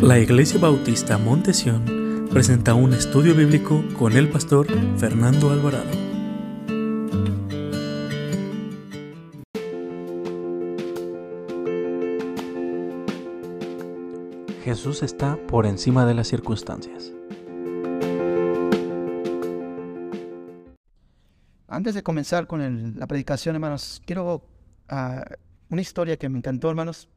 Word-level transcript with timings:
La 0.00 0.18
Iglesia 0.18 0.58
Bautista 0.58 1.18
Montesión 1.18 2.28
presenta 2.30 2.74
un 2.74 2.92
estudio 2.94 3.34
bíblico 3.34 3.82
con 3.98 4.12
el 4.12 4.28
pastor 4.28 4.66
Fernando 4.98 5.50
Alvarado. 5.50 5.90
Jesús 14.62 15.02
está 15.02 15.36
por 15.46 15.66
encima 15.66 16.06
de 16.06 16.14
las 16.14 16.28
circunstancias. 16.28 17.12
Antes 21.68 21.94
de 21.94 22.02
comenzar 22.02 22.46
con 22.46 22.60
el- 22.60 22.98
la 22.98 23.06
predicación, 23.06 23.56
hermanos, 23.56 24.00
quiero 24.06 24.42
ah, 24.88 25.24
una 25.70 25.80
historia 25.80 26.16
que 26.18 26.28
me 26.28 26.38
encantó, 26.38 26.68
hermanos, 26.70 27.08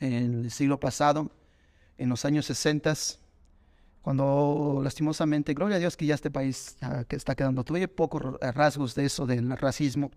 en 0.00 0.12
el 0.12 0.50
siglo 0.50 0.80
pasado, 0.80 1.30
en 1.98 2.08
los 2.08 2.24
años 2.24 2.46
60, 2.46 2.94
cuando 4.02 4.80
lastimosamente, 4.82 5.52
gloria 5.54 5.76
a 5.76 5.80
Dios 5.80 5.96
que 5.96 6.06
ya 6.06 6.14
este 6.14 6.30
país 6.30 6.76
que 7.08 7.16
está 7.16 7.34
quedando, 7.34 7.64
tuve 7.64 7.86
pocos 7.88 8.22
ra- 8.22 8.52
rasgos 8.52 8.94
de 8.94 9.04
eso, 9.04 9.26
del 9.26 9.50
racismo, 9.56 10.10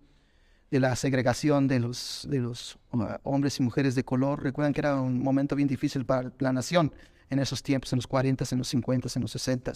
de 0.69 0.79
la 0.79 0.95
segregación 0.95 1.67
de 1.67 1.79
los, 1.79 2.25
de 2.29 2.39
los 2.39 2.77
ah, 2.93 3.19
hombres 3.23 3.59
y 3.59 3.63
mujeres 3.63 3.95
de 3.95 4.05
color. 4.05 4.41
Recuerdan 4.41 4.73
que 4.73 4.79
era 4.79 5.01
un 5.01 5.21
momento 5.21 5.55
bien 5.55 5.67
difícil 5.67 6.05
para 6.05 6.31
la 6.39 6.53
nación 6.53 6.93
en 7.29 7.39
esos 7.39 7.61
tiempos, 7.61 7.91
en 7.91 7.97
los 7.97 8.07
40, 8.07 8.45
en 8.51 8.57
los 8.59 8.67
50, 8.69 9.09
en 9.15 9.21
los 9.21 9.31
60 9.31 9.73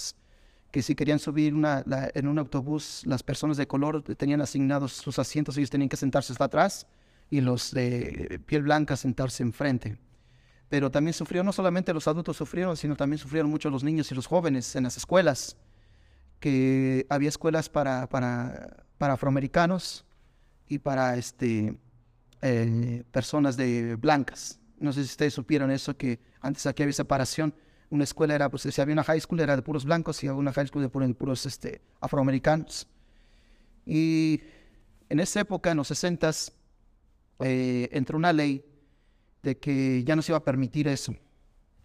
que 0.71 0.81
si 0.81 0.93
querían 0.93 1.19
subir 1.19 1.53
en 1.53 2.27
un 2.27 2.37
autobús, 2.37 3.03
las 3.05 3.23
personas 3.23 3.55
de 3.55 3.65
color 3.65 4.03
tenían 4.17 4.41
asignados 4.41 4.91
sus 4.91 5.17
asientos, 5.19 5.55
ellos 5.55 5.69
tenían 5.69 5.87
que 5.87 5.95
sentarse 5.95 6.33
hasta 6.33 6.43
atrás 6.45 6.85
y 7.29 7.39
los 7.39 7.71
de 7.71 8.41
piel 8.45 8.63
blanca 8.63 8.97
sentarse 8.97 9.41
enfrente. 9.41 9.97
Pero 10.69 10.89
también 10.89 11.13
sufrieron, 11.13 11.45
no 11.45 11.53
solamente 11.53 11.93
los 11.93 12.07
adultos 12.07 12.37
sufrieron, 12.37 12.75
sino 12.75 12.95
también 12.95 13.19
sufrieron 13.19 13.49
mucho 13.49 13.69
los 13.69 13.83
niños 13.83 14.11
y 14.11 14.15
los 14.15 14.25
jóvenes 14.25 14.75
en 14.75 14.83
las 14.83 14.97
escuelas, 14.97 15.57
que 16.39 17.05
había 17.09 17.29
escuelas 17.29 17.69
para, 17.69 18.07
para, 18.07 18.85
para 18.97 19.13
afroamericanos 19.13 20.05
y 20.67 20.79
para 20.79 21.17
este, 21.17 21.77
eh, 22.41 23.03
personas 23.11 23.57
de 23.57 23.95
blancas. 23.95 24.59
No 24.79 24.91
sé 24.91 25.03
si 25.03 25.11
ustedes 25.11 25.33
supieron 25.33 25.71
eso, 25.71 25.95
que 25.95 26.19
antes 26.41 26.65
aquí 26.65 26.83
había 26.83 26.93
separación. 26.93 27.53
Una 27.89 28.03
escuela 28.03 28.35
era, 28.35 28.49
pues 28.49 28.63
si 28.63 28.81
había 28.81 28.93
una 28.93 29.03
high 29.03 29.19
school 29.19 29.39
era 29.39 29.55
de 29.55 29.61
puros 29.61 29.85
blancos 29.85 30.23
y 30.23 30.27
había 30.27 30.39
una 30.39 30.51
high 30.51 30.67
school 30.67 30.81
de 30.81 30.89
puros, 30.89 31.15
puros 31.15 31.45
este, 31.45 31.81
afroamericanos. 32.01 32.87
Y 33.85 34.41
en 35.09 35.19
esa 35.19 35.41
época, 35.41 35.71
en 35.71 35.77
los 35.77 35.87
60 35.87 36.31
eh, 37.39 37.89
entró 37.91 38.17
una 38.17 38.33
ley 38.33 38.65
de 39.45 39.57
que 39.57 40.03
ya 40.03 40.15
no 40.15 40.21
se 40.21 40.31
iba 40.31 40.37
a 40.39 40.43
permitir 40.43 40.87
eso. 40.87 41.13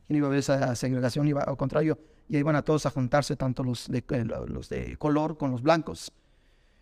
Y 0.08 0.14
no 0.14 0.16
iba 0.16 0.26
a 0.26 0.28
haber 0.28 0.40
esa 0.40 0.74
segregación, 0.74 1.28
iba, 1.28 1.42
al 1.42 1.56
contrario, 1.56 1.98
ya 2.26 2.38
iban 2.38 2.56
a 2.56 2.62
todos 2.62 2.86
a 2.86 2.90
juntarse, 2.90 3.36
tanto 3.36 3.62
los 3.62 3.86
de, 3.88 3.98
eh, 3.98 4.24
los 4.24 4.68
de 4.68 4.96
color 4.96 5.36
con 5.36 5.52
los 5.52 5.62
blancos. 5.62 6.12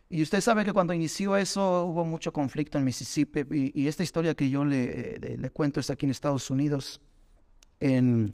Y 0.09 0.23
usted 0.23 0.41
sabe 0.41 0.65
que 0.65 0.73
cuando 0.73 0.95
inició 0.95 1.37
eso 1.37 1.85
hubo 1.85 2.05
mucho 2.05 2.33
conflicto 2.33 2.79
en 2.79 2.85
Mississippi. 2.85 3.45
Y, 3.75 3.89
esta 3.89 4.03
historia 4.03 4.35
que 4.35 4.49
yo 4.49 4.65
le, 4.65 5.51
cuento 5.53 5.81
es 5.81 5.91
aquí 5.91 6.07
en 6.07 6.11
Estados 6.11 6.49
Unidos, 6.49 7.01
en... 7.81 8.33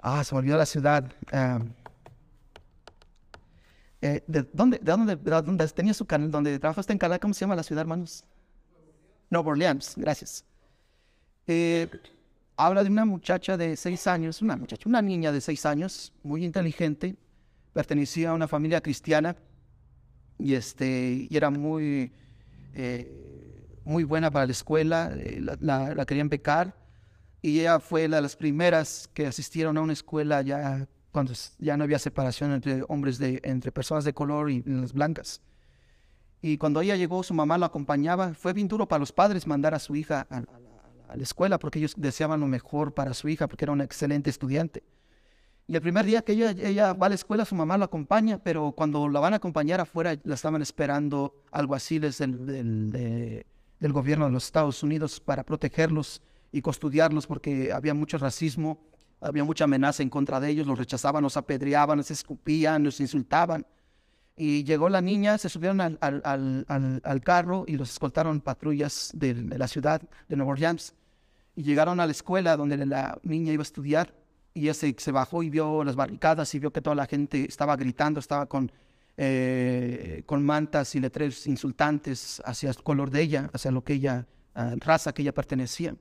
Ah, 0.00 0.24
se 0.24 0.34
me 0.34 0.40
olvidó 0.40 0.56
la 0.56 0.66
ciudad. 0.66 1.12
ah, 1.32 1.60
eh, 4.00 4.24
¿de, 4.26 4.42
dónde, 4.52 4.78
de, 4.78 4.90
dónde, 4.90 5.14
de 5.14 5.30
dónde 5.30 5.68
tenía 5.68 5.94
su 5.94 6.06
canal? 6.06 6.28
¿Dónde 6.28 6.58
trabajaste 6.58 6.92
en 6.92 6.98
canal? 6.98 7.20
¿Cómo 7.20 7.34
se 7.34 7.40
llama 7.40 7.54
la 7.54 7.62
ciudad, 7.62 7.82
hermanos? 7.82 8.24
Nueva 9.30 9.50
Orleans, 9.50 9.94
gracias. 9.96 10.44
Eh, 11.46 11.88
habla 12.56 12.84
de 12.84 12.90
una 12.90 13.04
muchacha 13.04 13.56
de 13.56 13.76
seis 13.76 14.06
años, 14.06 14.42
una 14.42 14.56
muchacha, 14.56 14.88
una 14.88 15.02
niña 15.02 15.32
de 15.32 15.40
seis 15.40 15.66
años, 15.66 16.12
muy 16.22 16.44
inteligente, 16.44 17.16
pertenecía 17.72 18.30
a 18.30 18.34
una 18.34 18.48
familia 18.48 18.80
cristiana 18.80 19.36
y, 20.38 20.54
este, 20.54 21.26
y 21.28 21.36
era 21.36 21.50
muy, 21.50 22.12
eh, 22.74 23.66
muy 23.84 24.04
buena 24.04 24.30
para 24.30 24.46
la 24.46 24.52
escuela, 24.52 25.12
eh, 25.16 25.40
la, 25.60 26.04
querían 26.06 26.28
becar 26.28 26.76
y 27.40 27.60
ella 27.60 27.80
fue 27.80 28.06
la 28.08 28.16
de 28.16 28.22
las 28.22 28.36
primeras 28.36 29.08
que 29.12 29.26
asistieron 29.26 29.76
a 29.76 29.80
una 29.80 29.92
escuela 29.92 30.42
ya 30.42 30.86
cuando 31.10 31.32
ya 31.58 31.76
no 31.76 31.84
había 31.84 31.98
separación 31.98 32.52
entre 32.52 32.84
hombres 32.88 33.18
de, 33.18 33.40
entre 33.44 33.72
personas 33.72 34.04
de 34.04 34.14
color 34.14 34.50
y 34.50 34.62
las 34.64 34.92
blancas. 34.92 35.42
Y 36.40 36.56
cuando 36.56 36.80
ella 36.80 36.96
llegó, 36.96 37.22
su 37.22 37.34
mamá 37.34 37.58
la 37.58 37.66
acompañaba. 37.66 38.34
Fue 38.34 38.52
bien 38.52 38.66
duro 38.66 38.88
para 38.88 38.98
los 38.98 39.12
padres 39.12 39.46
mandar 39.46 39.74
a 39.74 39.78
su 39.78 39.94
hija 39.94 40.26
a, 40.30 40.38
a 40.38 40.71
a 41.12 41.16
la 41.16 41.22
escuela 41.22 41.58
porque 41.58 41.78
ellos 41.78 41.94
deseaban 41.96 42.40
lo 42.40 42.46
mejor 42.46 42.94
para 42.94 43.14
su 43.14 43.28
hija 43.28 43.46
porque 43.48 43.64
era 43.64 43.72
una 43.72 43.84
excelente 43.84 44.30
estudiante. 44.30 44.82
Y 45.68 45.76
el 45.76 45.80
primer 45.82 46.04
día 46.04 46.22
que 46.22 46.32
ella, 46.32 46.50
ella 46.50 46.92
va 46.92 47.06
a 47.06 47.08
la 47.10 47.14
escuela, 47.14 47.44
su 47.44 47.54
mamá 47.54 47.78
la 47.78 47.84
acompaña, 47.84 48.38
pero 48.38 48.72
cuando 48.72 49.08
la 49.08 49.20
van 49.20 49.32
a 49.32 49.36
acompañar 49.36 49.80
afuera, 49.80 50.16
la 50.24 50.34
estaban 50.34 50.60
esperando 50.60 51.34
alguaciles 51.50 52.18
del, 52.18 52.46
del, 52.46 52.90
de- 52.90 53.46
del 53.78 53.92
gobierno 53.92 54.26
de 54.26 54.32
los 54.32 54.44
Estados 54.44 54.82
Unidos 54.82 55.20
para 55.20 55.44
protegerlos 55.44 56.20
y 56.50 56.60
custodiarlos 56.62 57.26
porque 57.26 57.72
había 57.72 57.94
mucho 57.94 58.18
racismo, 58.18 58.78
había 59.20 59.44
mucha 59.44 59.64
amenaza 59.64 60.02
en 60.02 60.10
contra 60.10 60.40
de 60.40 60.50
ellos, 60.50 60.66
los 60.66 60.78
rechazaban, 60.78 61.22
los 61.22 61.36
apedreaban, 61.36 61.98
los 61.98 62.10
escupían, 62.10 62.84
los 62.84 63.00
insultaban. 63.00 63.66
Y 64.36 64.64
llegó 64.64 64.88
la 64.88 65.00
niña, 65.00 65.36
se 65.38 65.48
subieron 65.48 65.80
al 65.80 67.20
carro 67.24 67.64
y 67.68 67.76
los 67.76 67.90
escoltaron 67.90 68.40
patrullas 68.40 69.10
de, 69.14 69.34
de 69.34 69.58
la 69.58 69.68
ciudad 69.68 70.02
de 70.28 70.36
Nueva 70.36 70.52
Orleans. 70.52 70.94
Y 71.54 71.62
llegaron 71.62 72.00
a 72.00 72.06
la 72.06 72.12
escuela 72.12 72.56
donde 72.56 72.76
la 72.86 73.18
niña 73.22 73.52
iba 73.52 73.62
a 73.62 73.64
estudiar 73.64 74.14
y 74.54 74.68
ella 74.68 74.74
se, 74.74 75.12
bajó 75.12 75.42
y 75.42 75.50
vio 75.50 75.82
las 75.84 75.96
barricadas 75.96 76.54
y 76.54 76.58
vio 76.58 76.72
que 76.72 76.82
toda 76.82 76.96
la 76.96 77.06
gente 77.06 77.46
estaba 77.48 77.76
gritando, 77.76 78.20
estaba 78.20 78.46
con, 78.46 78.70
eh, 79.16 80.22
con 80.26 80.44
mantas 80.44 80.94
y 80.94 81.00
letreros 81.00 81.46
insultantes 81.46 82.42
hacia 82.44 82.70
el 82.70 82.76
color 82.82 83.10
de 83.10 83.22
ella, 83.22 83.50
hacia 83.52 83.70
lo 83.70 83.82
que 83.82 83.94
ella, 83.94 84.26
ah, 84.54 84.74
raza 84.78 85.12
que 85.12 85.22
ella 85.22 85.32
pertenecía. 85.32 85.96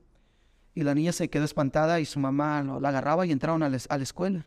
Y 0.74 0.84
la 0.84 0.94
niña 0.94 1.12
se 1.12 1.30
quedó 1.30 1.46
espantada 1.46 2.00
y 2.00 2.06
su 2.06 2.20
mamá 2.20 2.64
la 2.64 2.90
agarraba 2.90 3.26
y 3.26 3.32
entraron 3.32 3.64
a 3.64 3.70
la, 3.70 3.78
escuela. 3.78 4.46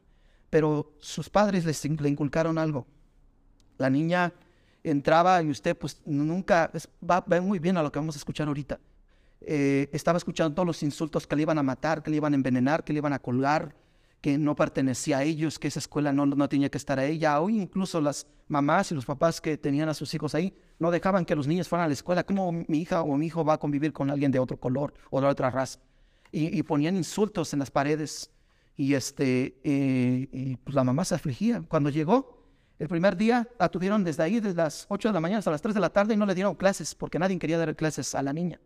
Pero 0.51 0.95
sus 1.01 1.29
padres 1.29 1.65
les, 1.65 1.85
le 1.85 2.09
inculcaron 2.09 2.59
algo. 2.59 2.87
La 3.79 3.91
niña 3.91 4.33
entraba 4.83 5.43
y 5.43 5.51
usted 5.51 5.77
pues 5.77 6.01
nunca, 6.05 6.71
va, 7.09 7.21
va 7.21 7.41
muy 7.41 7.59
bien 7.59 7.77
a 7.77 7.83
lo 7.83 7.91
que 7.91 7.99
vamos 7.99 8.17
a 8.17 8.19
escuchar 8.19 8.49
ahorita. 8.49 8.79
Eh, 9.47 9.89
estaba 9.93 10.19
escuchando 10.19 10.55
todos 10.55 10.67
los 10.67 10.83
insultos 10.83 11.27
que 11.27 11.37
le 11.37 11.43
iban 11.43 11.59
a 11.59 11.63
matar, 11.63 12.03
que 12.03 12.11
le 12.11 12.17
iban 12.17 12.33
a 12.33 12.37
envenenar, 12.37 12.85
que 12.85 12.93
le 12.93 12.99
iban 12.99 13.13
a 13.13 13.19
colgar, 13.19 13.75
que 14.21 14.39
no 14.39 14.57
pertenecía 14.57 15.19
a 15.19 15.23
ellos, 15.23 15.59
que 15.59 15.69
esa 15.69 15.79
escuela 15.79 16.13
no, 16.13 16.25
no 16.25 16.49
tenía 16.49 16.71
que 16.71 16.79
estar 16.79 16.99
a 16.99 17.05
ella. 17.05 17.41
Hoy 17.41 17.61
incluso 17.61 18.01
las 18.01 18.27
mamás 18.49 18.91
y 18.91 18.95
los 18.95 19.05
papás 19.05 19.41
que 19.41 19.59
tenían 19.59 19.89
a 19.89 19.95
sus 19.95 20.15
hijos 20.15 20.35
ahí 20.35 20.57
no 20.79 20.91
dejaban 20.91 21.25
que 21.25 21.35
los 21.35 21.47
niños 21.47 21.69
fueran 21.69 21.85
a 21.85 21.89
la 21.89 21.95
escuela. 21.95 22.25
¿Cómo 22.25 22.51
mi 22.51 22.79
hija 22.79 23.03
o 23.03 23.17
mi 23.17 23.27
hijo 23.27 23.45
va 23.45 23.55
a 23.55 23.59
convivir 23.59 23.93
con 23.93 24.11
alguien 24.11 24.31
de 24.33 24.39
otro 24.39 24.59
color 24.59 24.95
o 25.11 25.21
de 25.21 25.27
otra 25.27 25.51
raza? 25.51 25.79
Y, 26.33 26.59
y 26.59 26.63
ponían 26.63 26.97
insultos 26.97 27.53
en 27.53 27.59
las 27.59 27.71
paredes. 27.71 28.31
Y, 28.77 28.95
este, 28.95 29.61
eh, 29.63 30.29
y 30.33 30.57
pues 30.57 30.75
la 30.75 30.85
mamá 30.85 31.05
se 31.05 31.15
afligía. 31.15 31.63
Cuando 31.69 31.91
llegó, 31.91 32.45
el 32.79 32.89
primer 32.89 33.17
día 33.17 33.49
la 33.59 33.69
tuvieron 33.69 34.03
desde 34.03 34.23
ahí, 34.23 34.41
desde 34.41 34.57
las 34.57 34.87
8 34.89 35.09
de 35.09 35.15
la 35.15 35.21
mañana 35.21 35.39
hasta 35.39 35.51
las 35.51 35.63
3 35.63 35.75
de 35.75 35.81
la 35.81 35.91
tarde 35.91 36.15
y 36.15 36.17
no 36.17 36.27
le 36.27 36.35
dieron 36.35 36.55
clases 36.55 36.95
porque 36.95 37.19
nadie 37.19 37.39
quería 37.39 37.59
dar 37.59 37.77
clases 37.77 38.15
a 38.15 38.23
la 38.23 38.33
niña. 38.33 38.61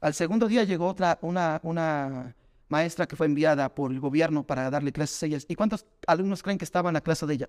Al 0.00 0.14
segundo 0.14 0.48
día 0.48 0.64
llegó 0.64 0.86
otra, 0.88 1.18
una, 1.20 1.60
una 1.62 2.34
maestra 2.68 3.06
que 3.06 3.16
fue 3.16 3.26
enviada 3.26 3.74
por 3.74 3.92
el 3.92 4.00
gobierno 4.00 4.44
para 4.46 4.70
darle 4.70 4.92
clases 4.92 5.22
a 5.22 5.26
ellas. 5.26 5.46
¿Y 5.48 5.54
cuántos 5.54 5.84
alumnos 6.06 6.42
creen 6.42 6.58
que 6.58 6.64
estaban 6.64 6.90
en 6.90 6.94
la 6.94 7.00
clase 7.02 7.26
de 7.26 7.34
ella? 7.34 7.48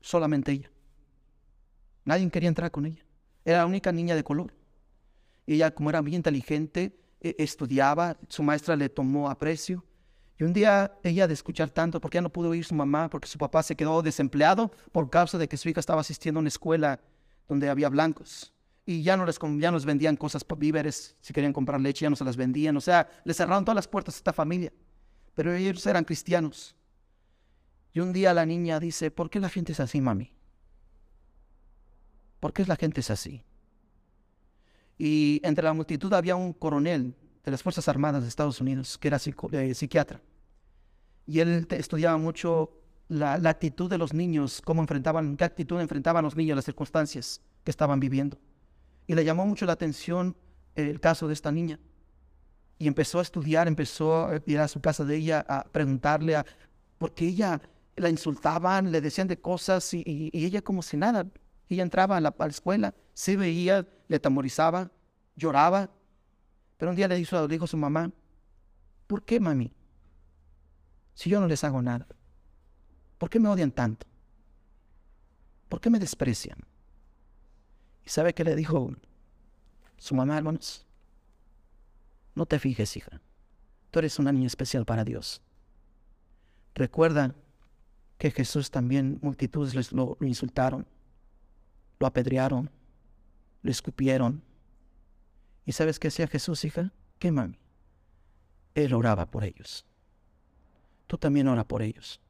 Solamente 0.00 0.52
ella. 0.52 0.70
Nadie 2.04 2.30
quería 2.30 2.48
entrar 2.48 2.70
con 2.70 2.86
ella. 2.86 3.02
Era 3.44 3.58
la 3.58 3.66
única 3.66 3.92
niña 3.92 4.14
de 4.14 4.24
color. 4.24 4.54
Y 5.46 5.54
ella, 5.54 5.70
como 5.74 5.88
era 5.88 6.02
muy 6.02 6.14
inteligente, 6.14 6.98
e- 7.20 7.34
estudiaba, 7.38 8.18
su 8.28 8.42
maestra 8.42 8.76
le 8.76 8.88
tomó 8.90 9.30
aprecio. 9.30 9.84
Y 10.38 10.44
un 10.44 10.52
día 10.52 10.92
ella 11.02 11.26
de 11.26 11.34
escuchar 11.34 11.70
tanto, 11.70 12.00
porque 12.00 12.16
ya 12.16 12.22
no 12.22 12.30
pudo 12.30 12.54
ir 12.54 12.64
su 12.64 12.74
mamá, 12.74 13.08
porque 13.08 13.26
su 13.26 13.38
papá 13.38 13.62
se 13.62 13.74
quedó 13.74 14.02
desempleado 14.02 14.70
por 14.92 15.08
causa 15.10 15.38
de 15.38 15.48
que 15.48 15.56
su 15.56 15.68
hija 15.68 15.80
estaba 15.80 16.02
asistiendo 16.02 16.38
a 16.38 16.42
una 16.42 16.48
escuela 16.48 17.00
donde 17.48 17.68
había 17.68 17.88
blancos. 17.88 18.52
Y 18.88 19.02
ya 19.02 19.18
no 19.18 19.26
les, 19.26 19.38
ya 19.58 19.70
nos 19.70 19.84
vendían 19.84 20.16
cosas, 20.16 20.46
víveres, 20.56 21.14
si 21.20 21.34
querían 21.34 21.52
comprar 21.52 21.78
leche, 21.78 22.06
ya 22.06 22.08
no 22.08 22.16
se 22.16 22.24
las 22.24 22.38
vendían. 22.38 22.74
O 22.74 22.80
sea, 22.80 23.06
le 23.22 23.34
cerraron 23.34 23.62
todas 23.62 23.76
las 23.76 23.86
puertas 23.86 24.14
a 24.14 24.16
esta 24.16 24.32
familia. 24.32 24.72
Pero 25.34 25.52
ellos 25.52 25.86
eran 25.86 26.04
cristianos. 26.04 26.74
Y 27.92 28.00
un 28.00 28.14
día 28.14 28.32
la 28.32 28.46
niña 28.46 28.80
dice, 28.80 29.10
¿por 29.10 29.28
qué 29.28 29.40
la 29.40 29.50
gente 29.50 29.72
es 29.72 29.80
así, 29.80 30.00
mami? 30.00 30.32
¿Por 32.40 32.54
qué 32.54 32.64
la 32.64 32.76
gente 32.76 33.02
es 33.02 33.10
así? 33.10 33.44
Y 34.96 35.42
entre 35.44 35.64
la 35.64 35.74
multitud 35.74 36.10
había 36.14 36.36
un 36.36 36.54
coronel 36.54 37.14
de 37.44 37.50
las 37.50 37.62
Fuerzas 37.62 37.88
Armadas 37.88 38.22
de 38.22 38.28
Estados 38.30 38.58
Unidos 38.58 38.96
que 38.96 39.08
era 39.08 39.18
eh, 39.52 39.74
psiquiatra. 39.74 40.22
Y 41.26 41.40
él 41.40 41.66
estudiaba 41.72 42.16
mucho 42.16 42.72
la, 43.08 43.36
la 43.36 43.50
actitud 43.50 43.90
de 43.90 43.98
los 43.98 44.14
niños, 44.14 44.62
cómo 44.64 44.80
enfrentaban, 44.80 45.36
qué 45.36 45.44
actitud 45.44 45.78
enfrentaban 45.78 46.24
los 46.24 46.36
niños 46.36 46.54
a 46.54 46.56
las 46.56 46.64
circunstancias 46.64 47.42
que 47.64 47.70
estaban 47.70 48.00
viviendo. 48.00 48.38
Y 49.08 49.14
le 49.14 49.24
llamó 49.24 49.44
mucho 49.44 49.66
la 49.66 49.72
atención 49.72 50.36
el 50.76 51.00
caso 51.00 51.26
de 51.26 51.34
esta 51.34 51.50
niña. 51.50 51.80
y 52.80 52.86
empezó 52.86 53.18
a 53.18 53.22
estudiar, 53.22 53.66
empezó 53.66 54.26
a 54.26 54.40
ir 54.46 54.60
a 54.60 54.68
su 54.68 54.80
casa 54.80 55.04
de 55.04 55.16
ella 55.16 55.44
a 55.48 55.64
preguntarle, 55.64 56.36
a, 56.36 56.46
porque 56.96 57.26
ella 57.26 57.60
la 57.96 58.08
insultaban, 58.08 58.92
le 58.92 59.00
decían 59.00 59.26
de 59.26 59.40
cosas 59.40 59.92
y, 59.92 60.30
ella 60.32 60.62
como 60.62 60.82
si 60.82 60.96
nada. 60.96 61.26
Ella 61.68 61.82
entraba 61.82 62.16
a 62.16 62.20
la, 62.20 62.28
a 62.28 62.44
la, 62.44 62.46
escuela, 62.46 62.94
se 63.14 63.36
veía, 63.36 63.84
le 64.06 64.20
tamorizaba, 64.20 64.92
lloraba. 65.34 65.90
Pero 66.76 66.90
un 66.90 66.96
día 66.96 67.08
le 67.08 67.16
dijo, 67.16 67.40
le 67.40 67.48
dijo 67.48 67.64
a 67.64 67.68
su 67.68 67.76
mamá, 67.76 68.12
¿por 69.08 69.24
qué 69.24 69.40
mami? 69.40 69.72
Si 71.14 71.28
yo 71.28 71.40
no 71.40 71.48
les 71.48 71.64
hago 71.64 71.82
nada, 71.82 72.06
¿por 73.18 73.28
qué 73.28 73.40
me 73.40 73.48
odian 73.48 73.72
tanto? 73.72 74.06
¿Por 75.68 75.80
qué 75.80 75.90
me 75.90 75.98
desprecian? 75.98 76.58
¿Y 78.08 78.10
sabe 78.10 78.32
qué 78.32 78.42
le 78.42 78.56
dijo 78.56 78.90
su 79.98 80.14
mamá, 80.14 80.38
hermanos? 80.38 80.86
No 82.34 82.46
te 82.46 82.58
fijes, 82.58 82.96
hija. 82.96 83.20
Tú 83.90 83.98
eres 83.98 84.18
una 84.18 84.32
niña 84.32 84.46
especial 84.46 84.86
para 84.86 85.04
Dios. 85.04 85.42
Recuerda 86.74 87.34
que 88.16 88.30
Jesús 88.30 88.70
también 88.70 89.18
multitudes 89.20 89.92
lo, 89.92 90.16
lo 90.18 90.26
insultaron, 90.26 90.86
lo 92.00 92.06
apedrearon, 92.06 92.70
lo 93.60 93.70
escupieron. 93.70 94.42
¿Y 95.66 95.72
sabes 95.72 95.98
qué 95.98 96.08
hacía 96.08 96.28
Jesús, 96.28 96.64
hija? 96.64 96.90
¿Qué 97.18 97.30
mami? 97.30 97.58
Él 98.74 98.94
oraba 98.94 99.30
por 99.30 99.44
ellos. 99.44 99.84
Tú 101.06 101.18
también 101.18 101.46
ora 101.46 101.68
por 101.68 101.82
ellos. 101.82 102.22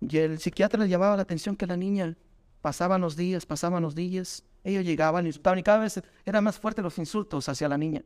Y 0.00 0.18
el 0.18 0.38
psiquiatra 0.38 0.84
le 0.84 0.88
llamaba 0.88 1.16
la 1.16 1.22
atención 1.22 1.56
que 1.56 1.66
la 1.66 1.76
niña 1.76 2.16
pasaban 2.62 3.00
los 3.00 3.16
días, 3.16 3.44
pasaban 3.44 3.82
los 3.82 3.94
días, 3.94 4.44
ellos 4.64 4.84
llegaban, 4.84 5.26
insultaban 5.26 5.58
y 5.58 5.62
cada 5.62 5.80
vez 5.80 6.00
eran 6.24 6.44
más 6.44 6.58
fuertes 6.58 6.82
los 6.82 6.96
insultos 6.98 7.48
hacia 7.48 7.68
la 7.68 7.76
niña. 7.76 8.02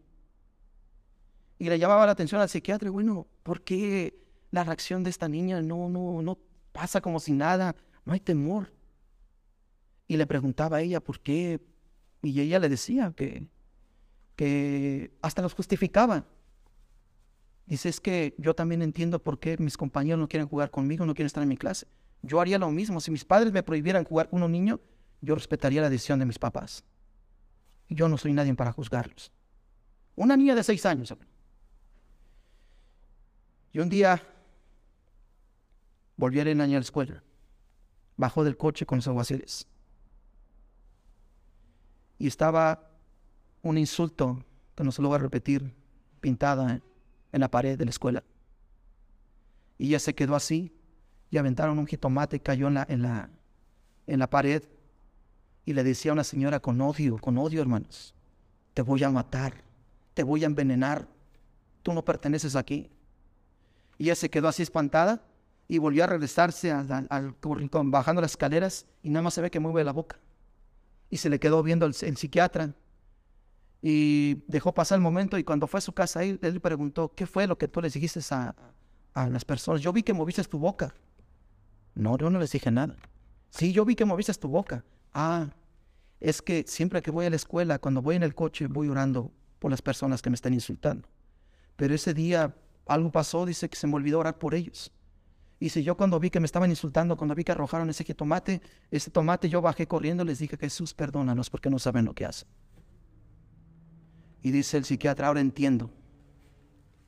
Y 1.58 1.69
le 1.69 1.79
llamaba 1.79 2.06
la 2.06 2.12
atención 2.12 2.41
al 2.41 2.49
psiquiatra, 2.49 2.91
bueno, 2.91 3.26
¿por 3.43 3.62
qué 3.62 4.19
la 4.50 4.64
reacción 4.64 5.05
de 5.05 5.11
esta 5.11 5.29
niña 5.29 5.61
no, 5.62 5.88
no, 5.88 6.23
no 6.23 6.38
pasa 6.73 7.00
como 7.00 7.20
si 7.20 7.32
nada? 7.32 7.76
No 8.05 8.14
hay 8.14 8.20
temor. 8.20 8.73
Y 10.08 10.17
le 10.17 10.26
preguntaba 10.26 10.79
a 10.79 10.81
ella 10.81 11.00
por 11.00 11.20
qué, 11.20 11.61
y 12.23 12.41
ella 12.41 12.59
le 12.59 12.69
decía 12.69 13.12
que, 13.14 13.49
que 14.37 15.12
hasta 15.23 15.43
los 15.43 15.55
justificaba. 15.55 16.25
Dice, 17.67 17.88
es 17.88 18.00
que 18.00 18.35
yo 18.38 18.55
también 18.55 18.81
entiendo 18.82 19.23
por 19.23 19.38
qué 19.38 19.56
mis 19.59 19.76
compañeros 19.76 20.20
no 20.20 20.29
quieren 20.29 20.49
jugar 20.49 20.70
conmigo, 20.70 21.05
no 21.05 21.14
quieren 21.14 21.26
estar 21.26 21.43
en 21.43 21.49
mi 21.49 21.56
clase. 21.56 21.87
Yo 22.22 22.40
haría 22.40 22.58
lo 22.58 22.70
mismo. 22.70 23.00
Si 23.00 23.10
mis 23.10 23.24
padres 23.24 23.52
me 23.52 23.62
prohibieran 23.62 24.04
jugar 24.04 24.28
con 24.28 24.42
un 24.42 24.52
niño, 24.52 24.80
yo 25.20 25.34
respetaría 25.34 25.82
la 25.82 25.90
decisión 25.90 26.18
de 26.18 26.26
mis 26.26 26.38
papás. 26.38 26.84
Yo 27.88 28.08
no 28.08 28.18
soy 28.18 28.32
nadie 28.32 28.54
para 28.54 28.72
juzgarlos. 28.72 29.30
Una 30.16 30.36
niña 30.36 30.54
de 30.54 30.64
seis 30.64 30.84
años. 30.86 31.14
Y 33.72 33.78
un 33.78 33.88
día 33.88 34.22
volvió 36.16 36.42
a 36.42 36.48
ir 36.48 36.60
a 36.60 36.66
la 36.66 36.78
escuela. 36.78 37.22
Bajó 38.16 38.44
del 38.44 38.56
coche 38.56 38.86
con 38.86 38.98
los 38.98 39.08
aguaciles. 39.08 39.66
Y 42.18 42.26
estaba 42.26 42.90
un 43.62 43.76
insulto 43.76 44.42
que 44.74 44.84
no 44.84 44.92
se 44.92 45.02
lo 45.02 45.08
voy 45.08 45.16
a 45.16 45.20
repetir, 45.20 45.74
pintada 46.20 46.80
en 47.32 47.40
la 47.40 47.50
pared 47.50 47.76
de 47.78 47.84
la 47.84 47.90
escuela. 47.90 48.24
Y 49.78 49.88
ella 49.88 49.98
se 49.98 50.14
quedó 50.14 50.34
así 50.34 50.72
y 51.31 51.38
aventaron 51.38 51.78
un 51.78 51.87
jitomate, 51.87 52.40
cayó 52.40 52.69
en 52.69 52.75
la, 52.75 52.87
en 52.88 53.02
la, 53.02 53.31
en 54.06 54.19
la 54.19 54.31
pared 54.31 54.62
y 55.64 55.73
le 55.73 55.82
decía 55.82 56.12
a 56.12 56.14
una 56.14 56.25
señora 56.25 56.61
con 56.61 56.81
odio, 56.81 57.19
con 57.19 57.37
odio 57.38 57.61
hermanos, 57.61 58.14
te 58.73 58.82
voy 58.82 59.02
a 59.02 59.11
matar, 59.11 59.55
te 60.14 60.23
voy 60.23 60.44
a 60.44 60.46
envenenar, 60.46 61.08
tú 61.82 61.93
no 61.93 62.05
perteneces 62.05 62.56
aquí. 62.56 62.90
Y 63.99 64.05
ella 64.05 64.14
se 64.14 64.31
quedó 64.31 64.49
así 64.49 64.62
espantada 64.62 65.23
y 65.69 65.78
volvió 65.78 66.05
a 66.05 66.06
regresarse 66.06 66.70
al, 66.70 67.06
al, 67.11 67.34
bajando 67.84 68.23
las 68.23 68.32
escaleras 68.32 68.87
y 69.02 69.11
nada 69.11 69.23
más 69.23 69.34
se 69.34 69.40
ve 69.40 69.50
que 69.50 69.58
mueve 69.58 69.82
la 69.82 69.93
boca. 69.93 70.19
Y 71.11 71.17
se 71.17 71.28
le 71.28 71.40
quedó 71.40 71.62
viendo 71.62 71.87
el, 71.87 71.94
el 72.00 72.17
psiquiatra 72.17 72.75
y 73.82 74.43
dejó 74.46 74.73
pasar 74.73 74.96
el 74.96 75.02
momento 75.02 75.38
y 75.38 75.44
cuando 75.44 75.67
fue 75.67 75.78
a 75.78 75.81
su 75.81 75.93
casa 75.93 76.23
él, 76.23 76.38
él 76.43 76.61
preguntó, 76.61 77.12
¿qué 77.14 77.26
fue 77.26 77.46
lo 77.46 77.58
que 77.58 77.69
tú 77.69 77.81
les 77.81 77.93
dijiste 77.93 78.20
a, 78.31 78.55
a 79.14 79.28
las 79.28 79.44
personas? 79.44 79.81
Yo 79.81 79.93
vi 79.93 80.02
que 80.02 80.12
moviste 80.12 80.43
tu 80.44 80.58
boca. 80.58 80.94
No, 81.96 82.16
yo 82.19 82.31
no 82.31 82.38
les 82.38 82.52
dije 82.52 82.70
nada. 82.70 82.94
Sí, 83.50 83.72
yo 83.72 83.84
vi 83.87 83.96
que 83.96 84.04
moviste 84.04 84.32
tu 84.34 84.48
boca. 84.48 84.84
Ah, 85.14 85.48
es 86.20 86.43
que 86.43 86.64
siempre 86.69 87.00
que 87.02 87.10
voy 87.10 87.25
a 87.25 87.31
la 87.31 87.37
escuela, 87.37 87.78
cuando 87.78 88.02
voy 88.02 88.16
en 88.16 88.22
el 88.22 88.34
coche, 88.34 88.66
voy 88.66 88.88
orando 88.88 89.32
por 89.58 89.70
las 89.70 89.81
personas 89.81 90.20
que 90.20 90.28
me 90.28 90.34
están 90.34 90.52
insultando. 90.52 91.08
Pero 91.75 91.94
ese 91.94 92.12
día 92.12 92.54
algo 92.87 93.10
pasó, 93.10 93.46
dice 93.46 93.69
que 93.70 93.76
se 93.76 93.87
me 93.87 93.94
olvidó 93.94 94.19
orar 94.19 94.38
por 94.38 94.54
ellos. 94.54 94.93
Y 95.58 95.70
si 95.70 95.82
yo 95.82 95.96
cuando 95.96 96.20
vi 96.20 96.28
que 96.28 96.38
me 96.38 96.44
estaban 96.44 96.69
insultando, 96.69 97.16
cuando 97.16 97.34
vi 97.34 97.44
que 97.44 97.52
arrojaron 97.52 97.88
ese 97.88 98.04
tomate, 98.14 98.60
ese 98.90 99.10
tomate, 99.10 99.49
yo 99.49 99.62
bajé 99.62 99.88
corriendo 99.88 100.22
y 100.22 100.26
les 100.26 100.38
dije, 100.38 100.58
Jesús, 100.58 100.92
perdónanos 100.92 101.49
porque 101.49 101.70
no 101.70 101.78
saben 101.78 102.04
lo 102.04 102.14
que 102.14 102.26
hacen. 102.26 102.46
Y 104.42 104.50
dice 104.50 104.76
el 104.76 104.84
psiquiatra, 104.84 105.28
ahora 105.28 105.40
entiendo. 105.40 105.90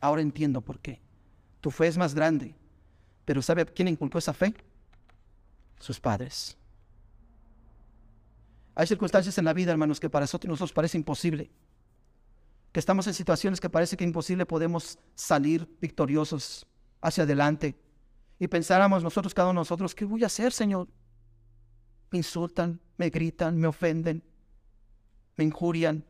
Ahora 0.01 0.23
entiendo 0.23 0.63
por 0.63 0.81
qué. 0.81 1.03
Tu 1.61 1.71
fe 1.71 1.89
es 1.89 1.99
más 1.99 2.15
grande. 2.15 2.55
Pero 3.27 3.43
¿sabe 3.43 3.67
quién 3.67 3.89
inculcó 3.89 4.17
esa 4.17 4.33
fe? 4.33 4.55
Sus 5.79 6.01
padres. 6.01 6.57
Hay 8.75 8.87
circunstancias 8.87 9.37
en 9.39 9.45
la 9.45 9.53
vida, 9.53 9.73
hermanos, 9.73 9.99
que 9.99 10.09
para 10.09 10.23
nosotros 10.23 10.61
nos 10.61 10.73
parece 10.73 10.97
imposible. 10.97 11.51
Que 12.71 12.79
estamos 12.79 13.07
en 13.09 13.15
situaciones 13.15 13.61
que 13.61 13.69
parece 13.69 13.97
que 13.97 14.05
imposible 14.05 14.47
podemos 14.47 14.99
salir 15.15 15.69
victoriosos 15.81 16.65
hacia 17.01 17.25
adelante. 17.25 17.77
Y 18.39 18.47
pensáramos 18.47 19.03
nosotros, 19.03 19.35
cada 19.35 19.51
uno 19.51 19.61
de 19.61 19.63
nosotros, 19.63 19.95
¿qué 19.95 20.05
voy 20.05 20.23
a 20.23 20.27
hacer, 20.27 20.53
Señor? 20.53 20.87
Me 22.13 22.19
insultan, 22.19 22.81
me 22.97 23.11
gritan, 23.11 23.57
me 23.59 23.67
ofenden, 23.67 24.23
me 25.37 25.45
injurian, 25.45 26.05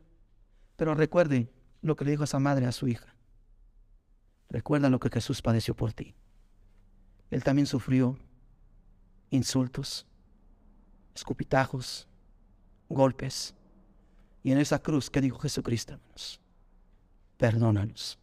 pero 0.75 0.93
recuerde 0.93 1.51
lo 1.81 1.95
que 1.95 2.05
le 2.05 2.11
dijo 2.11 2.23
esa 2.23 2.39
madre 2.39 2.67
a 2.67 2.71
su 2.71 2.87
hija. 2.87 3.15
Recuerda 4.49 4.89
lo 4.89 4.99
que 4.99 5.09
Jesús 5.09 5.41
padeció 5.41 5.75
por 5.75 5.93
ti. 5.93 6.15
Él 7.31 7.43
también 7.43 7.65
sufrió 7.65 8.17
insultos, 9.29 10.05
escupitajos, 11.15 12.07
golpes. 12.87 13.53
Y 14.43 14.51
en 14.51 14.57
esa 14.57 14.79
cruz, 14.79 15.09
¿qué 15.09 15.21
dijo 15.21 15.39
Jesucristo, 15.39 15.93
hermanos? 15.93 16.39
Perdónalos, 17.37 18.17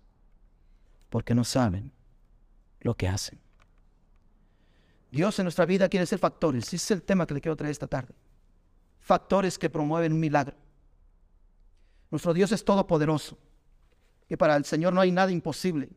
porque 1.11 1.35
no 1.35 1.45
saben 1.45 1.93
lo 2.81 2.95
que 2.95 3.09
hacen. 3.09 3.39
Dios 5.11 5.39
en 5.39 5.45
nuestra 5.45 5.67
vida 5.67 5.89
quiere 5.89 6.07
ser 6.07 6.19
factores. 6.19 6.67
Ese 6.67 6.77
es 6.77 6.91
el 6.91 7.03
tema 7.03 7.27
que 7.27 7.35
le 7.35 7.41
quiero 7.41 7.57
traer 7.57 7.71
esta 7.71 7.87
tarde. 7.87 8.15
Factores 9.01 9.59
que 9.59 9.71
promueven 9.71 10.13
un 10.13 10.21
milagro. 10.21 10.57
Nuestro 12.11 12.35
Dios 12.35 12.53
es 12.53 12.65
todopoderoso. 12.65 13.39
Y 14.29 14.37
para 14.37 14.57
el 14.57 14.65
Señor 14.65 14.93
no 14.93 15.01
hay 15.01 15.13
nada 15.13 15.31
imposible. 15.31 15.91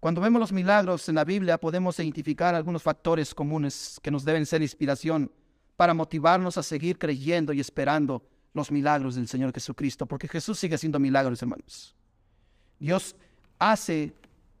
Cuando 0.00 0.22
vemos 0.22 0.40
los 0.40 0.52
milagros 0.52 1.06
en 1.10 1.16
la 1.16 1.24
Biblia 1.24 1.60
podemos 1.60 1.98
identificar 1.98 2.54
algunos 2.54 2.82
factores 2.82 3.34
comunes 3.34 4.00
que 4.02 4.10
nos 4.10 4.24
deben 4.24 4.46
ser 4.46 4.62
inspiración 4.62 5.30
para 5.76 5.92
motivarnos 5.92 6.56
a 6.56 6.62
seguir 6.62 6.98
creyendo 6.98 7.52
y 7.52 7.60
esperando 7.60 8.26
los 8.54 8.72
milagros 8.72 9.14
del 9.14 9.28
Señor 9.28 9.52
Jesucristo, 9.52 10.06
porque 10.06 10.26
Jesús 10.26 10.58
sigue 10.58 10.74
haciendo 10.74 10.98
milagros, 10.98 11.42
hermanos. 11.42 11.94
Dios 12.78 13.14
hace 13.58 14.14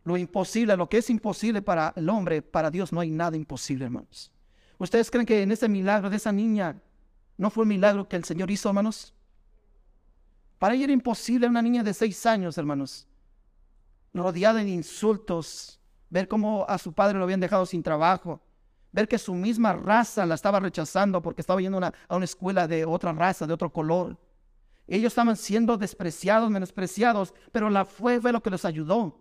lo 0.04 0.18
imposible, 0.18 0.76
lo 0.76 0.90
que 0.90 0.98
es 0.98 1.08
imposible 1.08 1.62
para 1.62 1.94
el 1.96 2.08
hombre, 2.10 2.42
para 2.42 2.70
Dios 2.70 2.92
no 2.92 3.00
hay 3.00 3.10
nada 3.10 3.34
imposible, 3.36 3.86
hermanos. 3.86 4.30
¿Ustedes 4.76 5.10
creen 5.10 5.26
que 5.26 5.42
en 5.42 5.52
ese 5.52 5.68
milagro 5.70 6.10
de 6.10 6.16
esa 6.16 6.32
niña 6.32 6.80
no 7.38 7.48
fue 7.48 7.62
un 7.62 7.68
milagro 7.68 8.06
que 8.06 8.16
el 8.16 8.24
Señor 8.24 8.50
hizo, 8.50 8.68
hermanos? 8.68 9.14
Para 10.58 10.74
ella 10.74 10.84
era 10.84 10.92
imposible 10.92 11.46
una 11.46 11.62
niña 11.62 11.82
de 11.82 11.94
seis 11.94 12.26
años, 12.26 12.58
hermanos, 12.58 13.06
rodeada 14.12 14.62
de 14.62 14.70
insultos, 14.70 15.80
ver 16.08 16.28
cómo 16.28 16.64
a 16.68 16.78
su 16.78 16.92
padre 16.92 17.18
lo 17.18 17.24
habían 17.24 17.40
dejado 17.40 17.66
sin 17.66 17.82
trabajo, 17.82 18.42
ver 18.92 19.08
que 19.08 19.18
su 19.18 19.34
misma 19.34 19.72
raza 19.72 20.26
la 20.26 20.34
estaba 20.34 20.60
rechazando 20.60 21.22
porque 21.22 21.40
estaba 21.40 21.60
yendo 21.60 21.78
a 21.78 22.16
una 22.16 22.24
escuela 22.24 22.66
de 22.66 22.84
otra 22.84 23.12
raza, 23.12 23.46
de 23.46 23.54
otro 23.54 23.72
color. 23.72 24.18
Ellos 24.86 25.12
estaban 25.12 25.36
siendo 25.36 25.76
despreciados, 25.76 26.50
menospreciados, 26.50 27.32
pero 27.52 27.70
la 27.70 27.84
fue 27.84 28.20
lo 28.20 28.42
que 28.42 28.50
los 28.50 28.64
ayudó. 28.64 29.20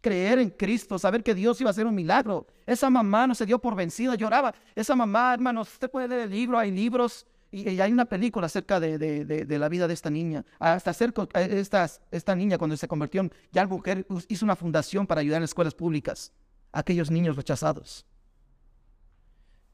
Creer 0.00 0.38
en 0.38 0.50
Cristo, 0.50 0.96
saber 0.96 1.24
que 1.24 1.34
Dios 1.34 1.60
iba 1.60 1.70
a 1.70 1.72
hacer 1.72 1.86
un 1.86 1.94
milagro. 1.94 2.46
Esa 2.64 2.88
mamá 2.88 3.26
no 3.26 3.34
se 3.34 3.44
dio 3.44 3.58
por 3.58 3.74
vencida, 3.74 4.14
lloraba. 4.14 4.54
Esa 4.76 4.94
mamá, 4.94 5.34
hermanos, 5.34 5.72
usted 5.72 5.90
puede 5.90 6.06
leer 6.06 6.20
el 6.22 6.30
libro, 6.30 6.56
hay 6.56 6.70
libros 6.70 7.26
y, 7.50 7.80
hay 7.80 7.92
una 7.92 8.04
película 8.04 8.46
acerca 8.46 8.78
de, 8.80 9.46
la 9.48 9.68
vida 9.68 9.88
de 9.88 9.94
esta 9.94 10.10
niña. 10.10 10.44
Hasta 10.58 10.90
acerca, 10.90 11.26
esta, 11.34 11.88
esta 12.10 12.34
niña 12.34 12.58
cuando 12.58 12.76
se 12.76 12.88
convirtió 12.88 13.22
en 13.22 13.32
ya 13.52 13.66
mujer 13.66 14.06
hizo 14.28 14.44
una 14.44 14.56
fundación 14.56 15.06
para 15.06 15.20
ayudar 15.20 15.38
en 15.38 15.44
escuelas 15.44 15.74
públicas 15.74 16.32
a 16.72 16.80
aquellos 16.80 17.10
niños 17.10 17.36
rechazados. 17.36 18.06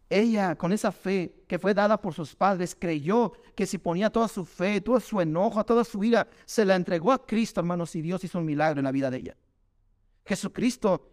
ella, 0.09 0.55
con 0.55 0.73
esa 0.73 0.93
fe 0.93 1.45
que 1.49 1.59
fue 1.59 1.75
dada 1.75 2.01
por 2.01 2.15
sus 2.15 2.37
padres, 2.37 2.77
creyó 2.79 3.33
que 3.57 3.67
si 3.67 3.79
ponía 3.79 4.11
toda 4.11 4.29
su 4.29 4.45
fe, 4.45 4.81
todo 4.81 5.01
su 5.01 5.21
enojo, 5.21 5.65
toda 5.65 5.83
su 5.83 6.05
ira, 6.05 6.29
se 6.45 6.65
la 6.65 6.77
entregó 6.77 7.11
a 7.11 7.27
Cristo, 7.27 7.61
hermanos, 7.61 7.97
y 7.97 8.03
Dios 8.03 8.23
hizo 8.23 8.39
un 8.39 8.45
milagro 8.45 8.79
en 8.79 8.85
la 8.85 8.93
vida 8.93 9.11
de 9.11 9.17
ella. 9.17 9.37
Jesucristo, 10.25 11.11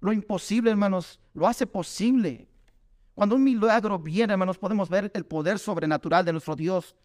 lo 0.00 0.12
imposible, 0.12 0.70
hermanos, 0.70 1.20
lo 1.34 1.46
hace 1.46 1.66
posible. 1.66 2.49
Cuando 3.20 3.36
un 3.36 3.44
milagro 3.44 3.98
viene, 3.98 4.32
hermanos, 4.32 4.56
podemos 4.56 4.88
ver 4.88 5.10
el 5.12 5.26
poder 5.26 5.58
sobrenatural 5.58 6.24
de 6.24 6.32
nuestro 6.32 6.56
Dios. 6.56 6.96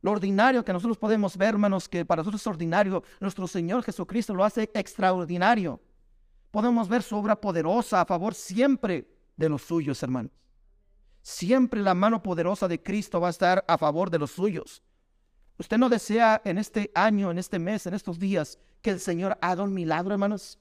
Lo 0.00 0.12
ordinario 0.12 0.64
que 0.64 0.72
nosotros 0.72 0.96
podemos 0.96 1.36
ver, 1.36 1.48
hermanos, 1.48 1.88
que 1.88 2.04
para 2.04 2.20
nosotros 2.20 2.40
es 2.40 2.46
ordinario, 2.46 3.02
nuestro 3.18 3.48
Señor 3.48 3.82
Jesucristo 3.82 4.34
lo 4.34 4.44
hace 4.44 4.70
extraordinario. 4.72 5.80
Podemos 6.52 6.88
ver 6.88 7.02
su 7.02 7.16
obra 7.16 7.34
poderosa 7.34 8.00
a 8.00 8.04
favor 8.04 8.34
siempre 8.34 9.08
de 9.36 9.48
los 9.48 9.62
suyos, 9.62 10.00
hermanos. 10.04 10.30
Siempre 11.22 11.82
la 11.82 11.94
mano 11.94 12.22
poderosa 12.22 12.68
de 12.68 12.80
Cristo 12.80 13.20
va 13.20 13.26
a 13.26 13.30
estar 13.30 13.64
a 13.66 13.76
favor 13.76 14.10
de 14.10 14.20
los 14.20 14.30
suyos. 14.30 14.80
¿Usted 15.58 15.76
no 15.76 15.88
desea 15.88 16.40
en 16.44 16.56
este 16.56 16.92
año, 16.94 17.32
en 17.32 17.38
este 17.38 17.58
mes, 17.58 17.84
en 17.88 17.94
estos 17.94 18.20
días, 18.20 18.60
que 18.80 18.90
el 18.90 19.00
Señor 19.00 19.36
haga 19.40 19.64
un 19.64 19.74
milagro, 19.74 20.12
hermanos? 20.12 20.60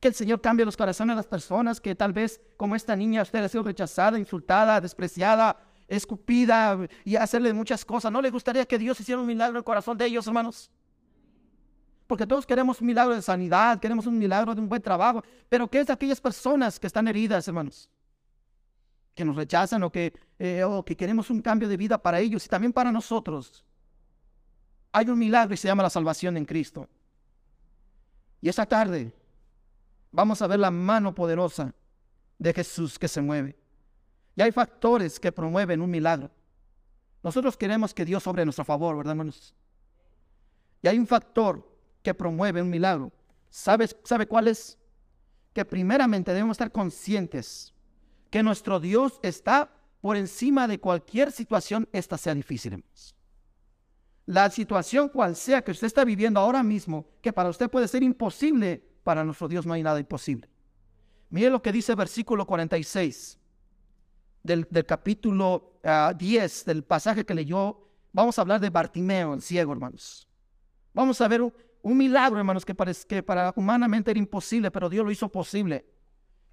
Que 0.00 0.08
el 0.08 0.14
Señor 0.14 0.40
cambie 0.40 0.64
los 0.64 0.76
corazones 0.76 1.14
de 1.14 1.18
las 1.18 1.26
personas 1.26 1.80
que 1.80 1.94
tal 1.94 2.12
vez, 2.12 2.40
como 2.56 2.74
esta 2.74 2.96
niña, 2.96 3.22
usted 3.22 3.44
ha 3.44 3.48
sido 3.48 3.64
rechazada, 3.64 4.18
insultada, 4.18 4.80
despreciada, 4.80 5.56
escupida 5.88 6.78
y 7.04 7.16
hacerle 7.16 7.52
muchas 7.52 7.84
cosas. 7.84 8.10
¿No 8.10 8.22
le 8.22 8.30
gustaría 8.30 8.64
que 8.64 8.78
Dios 8.78 8.98
hiciera 8.98 9.20
un 9.20 9.26
milagro 9.26 9.52
en 9.52 9.58
el 9.58 9.64
corazón 9.64 9.98
de 9.98 10.06
ellos, 10.06 10.26
hermanos? 10.26 10.70
Porque 12.06 12.26
todos 12.26 12.46
queremos 12.46 12.80
un 12.80 12.86
milagro 12.86 13.14
de 13.14 13.22
sanidad, 13.22 13.78
queremos 13.78 14.06
un 14.06 14.18
milagro 14.18 14.54
de 14.54 14.60
un 14.60 14.68
buen 14.68 14.82
trabajo. 14.82 15.22
Pero 15.48 15.68
¿qué 15.68 15.80
es 15.80 15.86
de 15.86 15.92
aquellas 15.92 16.20
personas 16.20 16.80
que 16.80 16.86
están 16.86 17.06
heridas, 17.06 17.46
hermanos? 17.46 17.88
que 19.14 19.24
nos 19.24 19.36
rechazan 19.36 19.82
o 19.82 19.90
que, 19.90 20.14
eh, 20.38 20.64
o 20.64 20.82
que 20.82 20.96
queremos 20.96 21.28
un 21.28 21.42
cambio 21.42 21.68
de 21.68 21.76
vida 21.76 21.98
para 21.98 22.20
ellos 22.20 22.46
y 22.46 22.48
también 22.48 22.72
para 22.72 22.90
nosotros. 22.90 23.64
Hay 24.92 25.08
un 25.08 25.18
milagro 25.18 25.52
y 25.52 25.56
se 25.58 25.68
llama 25.68 25.82
la 25.82 25.90
salvación 25.90 26.38
en 26.38 26.46
Cristo. 26.46 26.88
Y 28.40 28.48
esta 28.48 28.64
tarde 28.64 29.12
vamos 30.12 30.42
a 30.42 30.46
ver 30.46 30.58
la 30.58 30.70
mano 30.70 31.14
poderosa 31.14 31.74
de 32.38 32.52
Jesús 32.52 32.98
que 32.98 33.08
se 33.08 33.20
mueve. 33.20 33.56
Y 34.36 34.42
hay 34.42 34.52
factores 34.52 35.20
que 35.20 35.32
promueven 35.32 35.82
un 35.82 35.90
milagro. 35.90 36.30
Nosotros 37.22 37.56
queremos 37.56 37.92
que 37.92 38.04
Dios 38.04 38.22
sobre 38.22 38.44
nuestro 38.44 38.64
favor, 38.64 38.96
¿verdad, 38.96 39.12
hermanos? 39.12 39.54
Y 40.82 40.88
hay 40.88 40.98
un 40.98 41.06
factor 41.06 41.68
que 42.02 42.14
promueve 42.14 42.62
un 42.62 42.70
milagro. 42.70 43.12
¿Sabes, 43.50 43.96
¿Sabe 44.04 44.26
cuál 44.26 44.48
es? 44.48 44.78
Que 45.52 45.64
primeramente 45.64 46.32
debemos 46.32 46.54
estar 46.54 46.72
conscientes 46.72 47.74
que 48.30 48.42
nuestro 48.42 48.80
Dios 48.80 49.18
está 49.22 49.70
por 50.00 50.16
encima 50.16 50.66
de 50.66 50.80
cualquier 50.80 51.32
situación, 51.32 51.88
esta 51.92 52.16
sea 52.16 52.34
difícil. 52.34 52.82
La 54.24 54.48
situación 54.48 55.08
cual 55.08 55.36
sea 55.36 55.62
que 55.62 55.72
usted 55.72 55.88
está 55.88 56.04
viviendo 56.04 56.40
ahora 56.40 56.62
mismo, 56.62 57.06
que 57.20 57.32
para 57.32 57.50
usted 57.50 57.68
puede 57.68 57.88
ser 57.88 58.02
imposible, 58.02 58.82
para 59.02 59.24
nuestro 59.24 59.48
Dios 59.48 59.66
no 59.66 59.72
hay 59.72 59.82
nada 59.82 60.00
imposible. 60.00 60.48
Mire 61.30 61.50
lo 61.50 61.62
que 61.62 61.72
dice 61.72 61.92
el 61.92 61.96
versículo 61.96 62.46
46 62.46 63.38
del, 64.42 64.66
capítulo 64.86 65.78
10 65.82 65.84
ah, 65.84 66.64
del 66.66 66.84
pasaje 66.84 67.24
que 67.24 67.34
leyó. 67.34 67.86
Vamos 68.12 68.38
a 68.38 68.42
hablar 68.42 68.60
de 68.60 68.70
Bartimeo, 68.70 69.34
el 69.34 69.42
ciego, 69.42 69.72
hermanos. 69.72 70.28
Vamos 70.92 71.20
a 71.20 71.28
ver 71.28 71.40
un, 71.42 71.96
milagro, 71.96 72.38
hermanos, 72.38 72.64
que, 72.64 72.74
que 73.08 73.22
para 73.22 73.52
humanamente 73.56 74.10
era 74.10 74.18
imposible, 74.18 74.70
pero 74.70 74.88
Dios 74.88 75.04
lo 75.04 75.10
hizo 75.10 75.28
posible. 75.28 75.86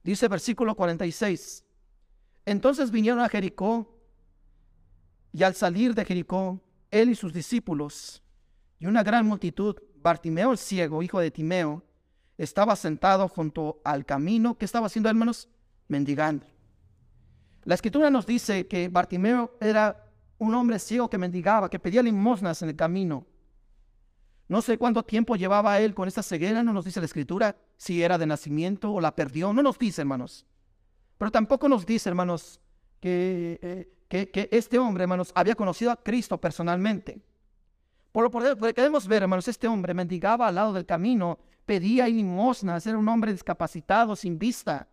Dice 0.03 0.27
versículo 0.27 0.75
46. 0.75 1.65
Entonces 2.45 2.91
vinieron 2.91 3.19
a 3.19 3.29
Jericó 3.29 3.97
y 5.33 5.43
al 5.43 5.55
salir 5.55 5.93
de 5.93 6.05
Jericó, 6.05 6.61
él 6.91 7.09
y 7.09 7.15
sus 7.15 7.33
discípulos 7.33 8.23
y 8.79 8.85
una 8.85 9.03
gran 9.03 9.25
multitud, 9.25 9.75
Bartimeo 9.97 10.51
el 10.51 10.57
ciego, 10.57 11.01
hijo 11.01 11.19
de 11.19 11.31
Timeo, 11.31 11.83
estaba 12.37 12.75
sentado 12.75 13.27
junto 13.27 13.81
al 13.83 14.05
camino. 14.05 14.57
¿Qué 14.57 14.65
estaba 14.65 14.87
haciendo, 14.87 15.09
hermanos? 15.09 15.49
Mendigando. 15.87 16.45
La 17.63 17.75
escritura 17.75 18.09
nos 18.09 18.25
dice 18.25 18.67
que 18.67 18.87
Bartimeo 18.89 19.57
era 19.59 20.05
un 20.37 20.53
hombre 20.53 20.79
ciego 20.79 21.09
que 21.09 21.17
mendigaba, 21.17 21.69
que 21.69 21.79
pedía 21.79 22.03
limosnas 22.03 22.61
en 22.61 22.69
el 22.69 22.75
camino. 22.75 23.25
No 24.47 24.61
sé 24.61 24.77
cuánto 24.77 25.03
tiempo 25.03 25.35
llevaba 25.35 25.79
él 25.79 25.93
con 25.93 26.07
esta 26.07 26.23
ceguera, 26.23 26.63
no 26.63 26.71
nos 26.71 26.85
dice 26.85 27.01
la 27.01 27.05
escritura 27.05 27.57
si 27.75 28.01
era 28.01 28.17
de 28.17 28.25
nacimiento 28.25 28.93
o 28.93 29.01
la 29.01 29.13
perdió, 29.15 29.51
no 29.51 29.61
nos 29.61 29.77
dice, 29.77 30.01
hermanos. 30.01 30.45
Pero 31.17 31.31
tampoco 31.31 31.67
nos 31.67 31.85
dice, 31.85 32.07
hermanos, 32.09 32.61
eh, 33.01 33.89
que, 34.07 34.29
que, 34.29 34.47
este 34.51 34.79
hombre, 34.79 35.03
hermanos, 35.03 35.31
había 35.35 35.55
conocido 35.55 35.91
a 35.91 36.01
Cristo 36.01 36.39
personalmente. 36.39 37.19
Por 38.11 38.23
lo 38.31 38.57
que 38.59 38.73
queremos 38.73 39.07
ver, 39.07 39.23
hermanos, 39.23 39.47
este 39.47 39.67
hombre 39.67 39.93
mendigaba 39.93 40.47
al 40.47 40.55
lado 40.55 40.73
del 40.73 40.85
camino, 40.85 41.39
pedía 41.67 42.07
limosnas, 42.07 42.87
era 42.87 42.97
un 42.97 43.07
hombre 43.09 43.33
discapacitado, 43.33 44.15
sin 44.15 44.39
vista. 44.39 44.87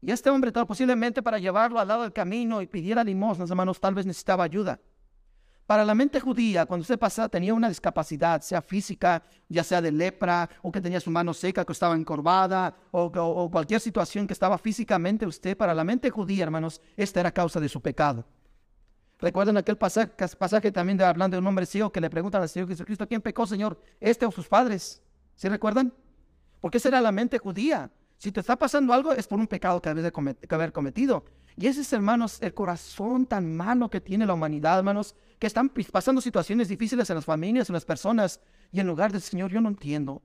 Y 0.00 0.10
este 0.10 0.30
hombre, 0.30 0.50
tal, 0.50 0.66
posiblemente 0.66 1.22
para 1.22 1.38
llevarlo 1.38 1.78
al 1.78 1.86
lado 1.86 2.02
del 2.02 2.12
camino 2.12 2.62
y 2.62 2.66
pidiera 2.66 3.04
limosnas, 3.04 3.50
hermanos, 3.50 3.78
tal 3.78 3.94
vez 3.94 4.06
necesitaba 4.06 4.42
ayuda. 4.42 4.80
Para 5.66 5.84
la 5.84 5.94
mente 5.94 6.18
judía, 6.18 6.64
cuando 6.64 6.82
usted 6.82 6.98
pasaba, 6.98 7.28
tenía 7.28 7.52
una 7.52 7.68
discapacidad, 7.68 8.40
sea 8.40 8.62
física, 8.62 9.22
ya 9.48 9.62
sea 9.62 9.82
de 9.82 9.92
lepra, 9.92 10.48
o 10.62 10.72
que 10.72 10.80
tenía 10.80 10.98
su 10.98 11.10
mano 11.10 11.34
seca, 11.34 11.64
que 11.64 11.72
estaba 11.72 11.94
encorvada, 11.94 12.74
o, 12.90 13.48
cualquier 13.52 13.80
situación 13.80 14.26
que 14.26 14.32
estaba 14.32 14.56
físicamente 14.56 15.26
usted, 15.26 15.56
para 15.56 15.74
la 15.74 15.84
mente 15.84 16.08
judía, 16.10 16.44
hermanos, 16.44 16.80
esta 16.96 17.20
era 17.20 17.30
causa 17.30 17.60
de 17.60 17.68
su 17.68 17.82
pecado. 17.82 18.24
Recuerden 19.18 19.58
aquel 19.58 19.76
pasaje, 19.76 20.10
pasaje 20.38 20.72
también 20.72 20.96
de 20.96 21.04
hablando 21.04 21.36
de 21.36 21.40
un 21.42 21.46
hombre 21.46 21.66
ciego 21.66 21.92
que 21.92 22.00
le 22.00 22.08
pregunta 22.08 22.38
al 22.38 22.48
Señor 22.48 22.66
Jesucristo, 22.66 23.06
¿quién 23.06 23.20
pecó, 23.20 23.46
Señor? 23.46 23.78
¿Este 24.00 24.24
o 24.24 24.30
sus 24.30 24.48
padres? 24.48 25.02
¿Sí 25.40 25.48
recuerdan? 25.48 25.94
Porque 26.60 26.76
esa 26.76 26.88
era 26.88 27.00
la 27.00 27.12
mente 27.12 27.38
judía. 27.38 27.90
Si 28.18 28.30
te 28.30 28.40
está 28.40 28.56
pasando 28.56 28.92
algo, 28.92 29.12
es 29.12 29.26
por 29.26 29.38
un 29.38 29.46
pecado 29.46 29.80
que 29.80 29.88
debes 29.88 30.04
de 30.04 30.54
haber 30.54 30.70
cometido. 30.70 31.24
Y 31.56 31.66
ese 31.66 31.80
es, 31.80 31.90
hermanos, 31.94 32.42
el 32.42 32.52
corazón 32.52 33.24
tan 33.24 33.56
malo 33.56 33.88
que 33.88 34.02
tiene 34.02 34.26
la 34.26 34.34
humanidad, 34.34 34.76
hermanos, 34.76 35.14
que 35.38 35.46
están 35.46 35.70
pasando 35.90 36.20
situaciones 36.20 36.68
difíciles 36.68 37.08
en 37.08 37.16
las 37.16 37.24
familias, 37.24 37.70
en 37.70 37.72
las 37.72 37.86
personas, 37.86 38.38
y 38.70 38.80
en 38.80 38.86
lugar 38.86 39.12
del 39.12 39.22
Señor, 39.22 39.50
yo 39.50 39.62
no 39.62 39.70
entiendo. 39.70 40.20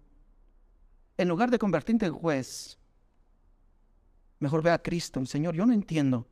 En 1.15 1.29
lugar 1.29 1.49
de 1.49 1.59
convertirte 1.59 2.07
en 2.07 2.13
juez, 2.13 2.77
mejor 4.39 4.63
ve 4.63 4.71
a 4.71 4.81
Cristo, 4.81 5.21
el 5.21 5.27
Señor, 5.27 5.55
yo 5.55 5.65
no 5.65 5.71
entiendo. 5.71 6.27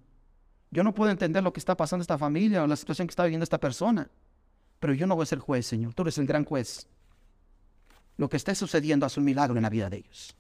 Yo 0.72 0.84
no 0.84 0.94
puedo 0.94 1.10
entender 1.10 1.42
lo 1.42 1.54
que 1.54 1.62
está 1.62 1.78
pasando 1.78 2.02
esta 2.02 2.18
familia 2.18 2.62
o 2.62 2.68
la 2.68 2.76
situación 2.76 3.08
que 3.08 3.14
está 3.14 3.24
viviendo 3.24 3.46
esta 3.46 3.62
persona. 3.62 4.12
Pero 4.82 4.94
yo 4.94 5.08
no 5.08 5.16
voy 5.16 5.24
a 5.24 5.28
ser 5.28 5.40
juez, 5.40 5.68
Señor. 5.68 5.94
Tú 5.94 6.02
eres 6.02 6.18
el 6.18 6.28
gran 6.28 6.44
juez. 6.44 6.86
Lo 8.18 8.30
que 8.30 8.38
esté 8.38 8.56
sucediendo 8.56 9.06
hace 9.06 9.20
un 9.20 9.26
milagro 9.26 9.56
en 9.58 9.64
la 9.64 9.70
vida 9.70 9.90
de 9.90 9.98
ellos. 9.98 10.36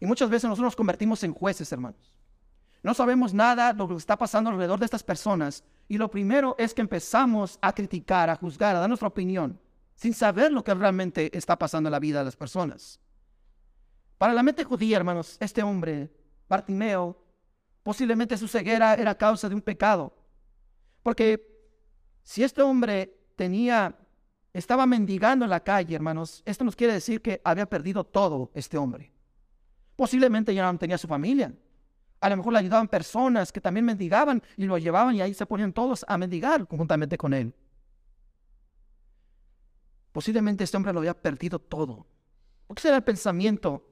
Y 0.00 0.06
muchas 0.06 0.30
veces 0.30 0.48
nosotros 0.48 0.68
nos 0.68 0.76
convertimos 0.76 1.22
en 1.24 1.34
jueces, 1.34 1.70
hermanos. 1.72 2.14
No 2.82 2.94
sabemos 2.94 3.34
nada 3.34 3.72
de 3.72 3.78
lo 3.78 3.88
que 3.88 3.94
está 3.94 4.16
pasando 4.16 4.50
alrededor 4.50 4.78
de 4.78 4.86
estas 4.86 5.02
personas, 5.02 5.64
y 5.86 5.98
lo 5.98 6.10
primero 6.10 6.54
es 6.58 6.72
que 6.72 6.80
empezamos 6.80 7.58
a 7.60 7.72
criticar, 7.74 8.30
a 8.30 8.36
juzgar, 8.36 8.74
a 8.74 8.80
dar 8.80 8.88
nuestra 8.88 9.08
opinión, 9.08 9.60
sin 9.94 10.14
saber 10.14 10.50
lo 10.50 10.64
que 10.64 10.72
realmente 10.72 11.36
está 11.36 11.58
pasando 11.58 11.88
en 11.88 11.92
la 11.92 11.98
vida 11.98 12.20
de 12.20 12.24
las 12.24 12.36
personas. 12.36 12.98
Para 14.16 14.32
la 14.32 14.42
mente 14.42 14.64
judía, 14.64 14.96
hermanos, 14.96 15.36
este 15.40 15.62
hombre, 15.62 16.10
Bartimeo, 16.48 17.22
posiblemente 17.82 18.36
su 18.36 18.48
ceguera 18.48 18.94
era 18.94 19.14
causa 19.14 19.48
de 19.48 19.54
un 19.54 19.62
pecado. 19.62 20.14
Porque 21.02 21.42
si 22.22 22.42
este 22.42 22.62
hombre 22.62 23.18
tenía, 23.36 23.96
estaba 24.52 24.86
mendigando 24.86 25.44
en 25.44 25.50
la 25.50 25.60
calle, 25.60 25.94
hermanos, 25.94 26.42
esto 26.44 26.64
nos 26.64 26.76
quiere 26.76 26.92
decir 26.92 27.22
que 27.22 27.40
había 27.44 27.66
perdido 27.66 28.04
todo 28.04 28.50
este 28.54 28.76
hombre. 28.76 29.12
Posiblemente 29.96 30.54
ya 30.54 30.70
no 30.70 30.78
tenía 30.78 30.98
su 30.98 31.06
familia, 31.06 31.52
a 32.20 32.28
lo 32.28 32.36
mejor 32.36 32.52
le 32.52 32.58
ayudaban 32.58 32.86
personas 32.86 33.50
que 33.50 33.60
también 33.60 33.86
mendigaban 33.86 34.42
y 34.56 34.66
lo 34.66 34.76
llevaban 34.76 35.14
y 35.14 35.22
ahí 35.22 35.32
se 35.32 35.46
ponían 35.46 35.72
todos 35.72 36.04
a 36.06 36.18
mendigar 36.18 36.66
conjuntamente 36.66 37.16
con 37.16 37.32
él. 37.32 37.54
Posiblemente 40.12 40.64
este 40.64 40.76
hombre 40.76 40.92
lo 40.92 40.98
había 40.98 41.14
perdido 41.14 41.58
todo. 41.58 42.06
¿Qué 42.74 42.88
era 42.88 42.98
el 42.98 43.04
pensamiento 43.04 43.86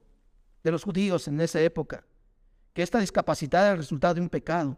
de 0.63 0.71
los 0.71 0.83
judíos 0.83 1.27
en 1.27 1.41
esa 1.41 1.59
época? 1.61 2.05
Que 2.73 2.83
esta 2.83 2.99
discapacidad 2.99 3.63
era 3.63 3.71
el 3.71 3.77
resultado 3.79 4.13
de 4.13 4.21
un 4.21 4.29
pecado. 4.29 4.77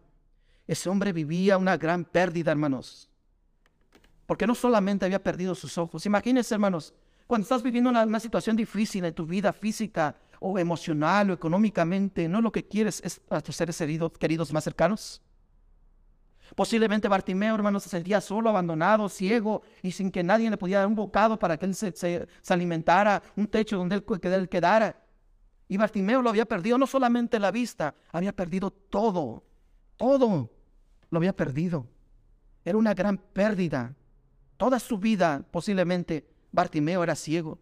Ese 0.65 0.89
hombre 0.89 1.11
vivía 1.11 1.57
una 1.57 1.75
gran 1.75 2.05
pérdida, 2.05 2.51
hermanos. 2.51 3.10
Porque 4.31 4.47
no 4.47 4.55
solamente 4.55 5.03
había 5.03 5.21
perdido 5.21 5.53
sus 5.53 5.77
ojos. 5.77 6.05
Imagínense, 6.05 6.53
hermanos, 6.53 6.93
cuando 7.27 7.43
estás 7.43 7.61
viviendo 7.61 7.89
una 7.89 8.17
situación 8.21 8.55
difícil 8.55 9.03
en 9.03 9.13
tu 9.13 9.25
vida 9.25 9.51
física, 9.51 10.15
o 10.39 10.57
emocional 10.57 11.31
o 11.31 11.33
económicamente, 11.33 12.29
no 12.29 12.39
lo 12.39 12.49
que 12.49 12.65
quieres 12.65 13.01
es 13.03 13.19
a 13.29 13.41
tus 13.41 13.57
seres 13.57 13.77
queridos, 13.77 14.13
queridos 14.17 14.53
más 14.53 14.63
cercanos. 14.63 15.21
Posiblemente 16.55 17.09
Bartimeo, 17.09 17.55
hermano, 17.55 17.77
se 17.81 17.89
sentía 17.89 18.21
solo, 18.21 18.47
abandonado, 18.47 19.09
ciego 19.09 19.63
y 19.81 19.91
sin 19.91 20.09
que 20.09 20.23
nadie 20.23 20.49
le 20.49 20.55
pudiera 20.55 20.79
dar 20.79 20.87
un 20.87 20.95
bocado 20.95 21.37
para 21.37 21.57
que 21.57 21.65
él 21.65 21.75
se, 21.75 22.25
alimentara, 22.47 23.21
un 23.35 23.47
techo 23.47 23.75
donde 23.75 23.95
él, 23.95 24.05
él 24.21 24.47
quedara. 24.47 24.95
Y 25.67 25.75
Bartimeo 25.75 26.21
lo 26.21 26.29
había 26.29 26.45
perdido 26.45 26.77
no 26.77 26.87
solamente 26.87 27.37
la 27.37 27.51
vista, 27.51 27.95
había 28.13 28.33
perdido 28.33 28.71
todo, 28.71 29.43
todo 29.97 30.49
lo 31.09 31.17
había 31.17 31.35
perdido. 31.35 31.85
Era 32.63 32.77
una 32.77 32.93
gran 32.93 33.17
pérdida. 33.17 33.93
Toda 34.61 34.77
su 34.77 34.99
vida, 34.99 35.43
posiblemente, 35.49 36.23
Bartimeo 36.51 37.01
era 37.01 37.15
ciego. 37.15 37.57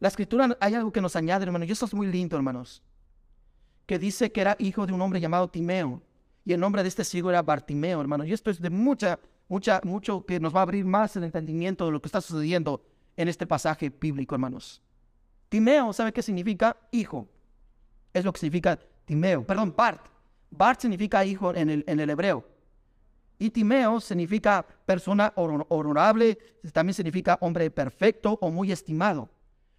La 0.00 0.08
escritura, 0.08 0.56
hay 0.58 0.74
algo 0.74 0.90
que 0.90 1.00
nos 1.00 1.14
añade, 1.14 1.44
hermanos, 1.44 1.68
y 1.68 1.70
esto 1.70 1.86
es 1.86 1.94
muy 1.94 2.08
lindo, 2.08 2.34
hermanos, 2.34 2.82
que 3.86 3.96
dice 3.96 4.32
que 4.32 4.40
era 4.40 4.56
hijo 4.58 4.84
de 4.86 4.92
un 4.92 5.00
hombre 5.02 5.20
llamado 5.20 5.48
Timeo, 5.48 6.02
y 6.44 6.52
el 6.52 6.58
nombre 6.58 6.82
de 6.82 6.88
este 6.88 7.04
ciego 7.04 7.30
era 7.30 7.42
Bartimeo, 7.42 8.00
hermanos, 8.00 8.26
y 8.26 8.32
esto 8.32 8.50
es 8.50 8.60
de 8.60 8.70
mucha, 8.70 9.20
mucha, 9.46 9.80
mucho 9.84 10.26
que 10.26 10.40
nos 10.40 10.52
va 10.52 10.58
a 10.58 10.62
abrir 10.62 10.84
más 10.84 11.14
el 11.14 11.22
entendimiento 11.22 11.86
de 11.86 11.92
lo 11.92 12.02
que 12.02 12.08
está 12.08 12.20
sucediendo 12.20 12.82
en 13.16 13.28
este 13.28 13.46
pasaje 13.46 13.88
bíblico, 13.88 14.34
hermanos. 14.34 14.82
Timeo, 15.48 15.92
¿sabe 15.92 16.12
qué 16.12 16.22
significa? 16.22 16.76
Hijo. 16.90 17.28
Es 18.12 18.24
lo 18.24 18.32
que 18.32 18.40
significa 18.40 18.80
Timeo. 19.04 19.46
Perdón, 19.46 19.72
Bart. 19.76 20.04
Bart 20.50 20.80
significa 20.80 21.24
hijo 21.24 21.54
en 21.54 21.70
el, 21.70 21.84
en 21.86 22.00
el 22.00 22.10
hebreo. 22.10 22.44
Y 23.40 23.48
Timeo 23.48 24.00
significa 24.00 24.66
persona 24.84 25.32
honorable, 25.34 26.38
también 26.74 26.92
significa 26.92 27.38
hombre 27.40 27.70
perfecto 27.70 28.38
o 28.38 28.50
muy 28.50 28.70
estimado. 28.70 29.30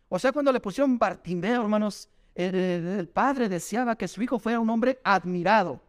O 0.10 0.18
sea, 0.18 0.32
cuando 0.32 0.52
le 0.52 0.60
pusieron 0.60 0.98
Bartimeo, 0.98 1.62
hermanos, 1.62 2.10
el, 2.34 3.08
padre 3.14 3.48
deseaba 3.48 3.96
que 3.96 4.08
su 4.08 4.24
hijo 4.24 4.40
fuera 4.40 4.60
un 4.60 4.70
hombre 4.72 5.00
admirado, 5.04 5.80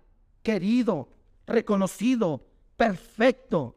querido, 0.42 1.08
reconocido, 1.46 2.44
perfecto. 2.76 3.74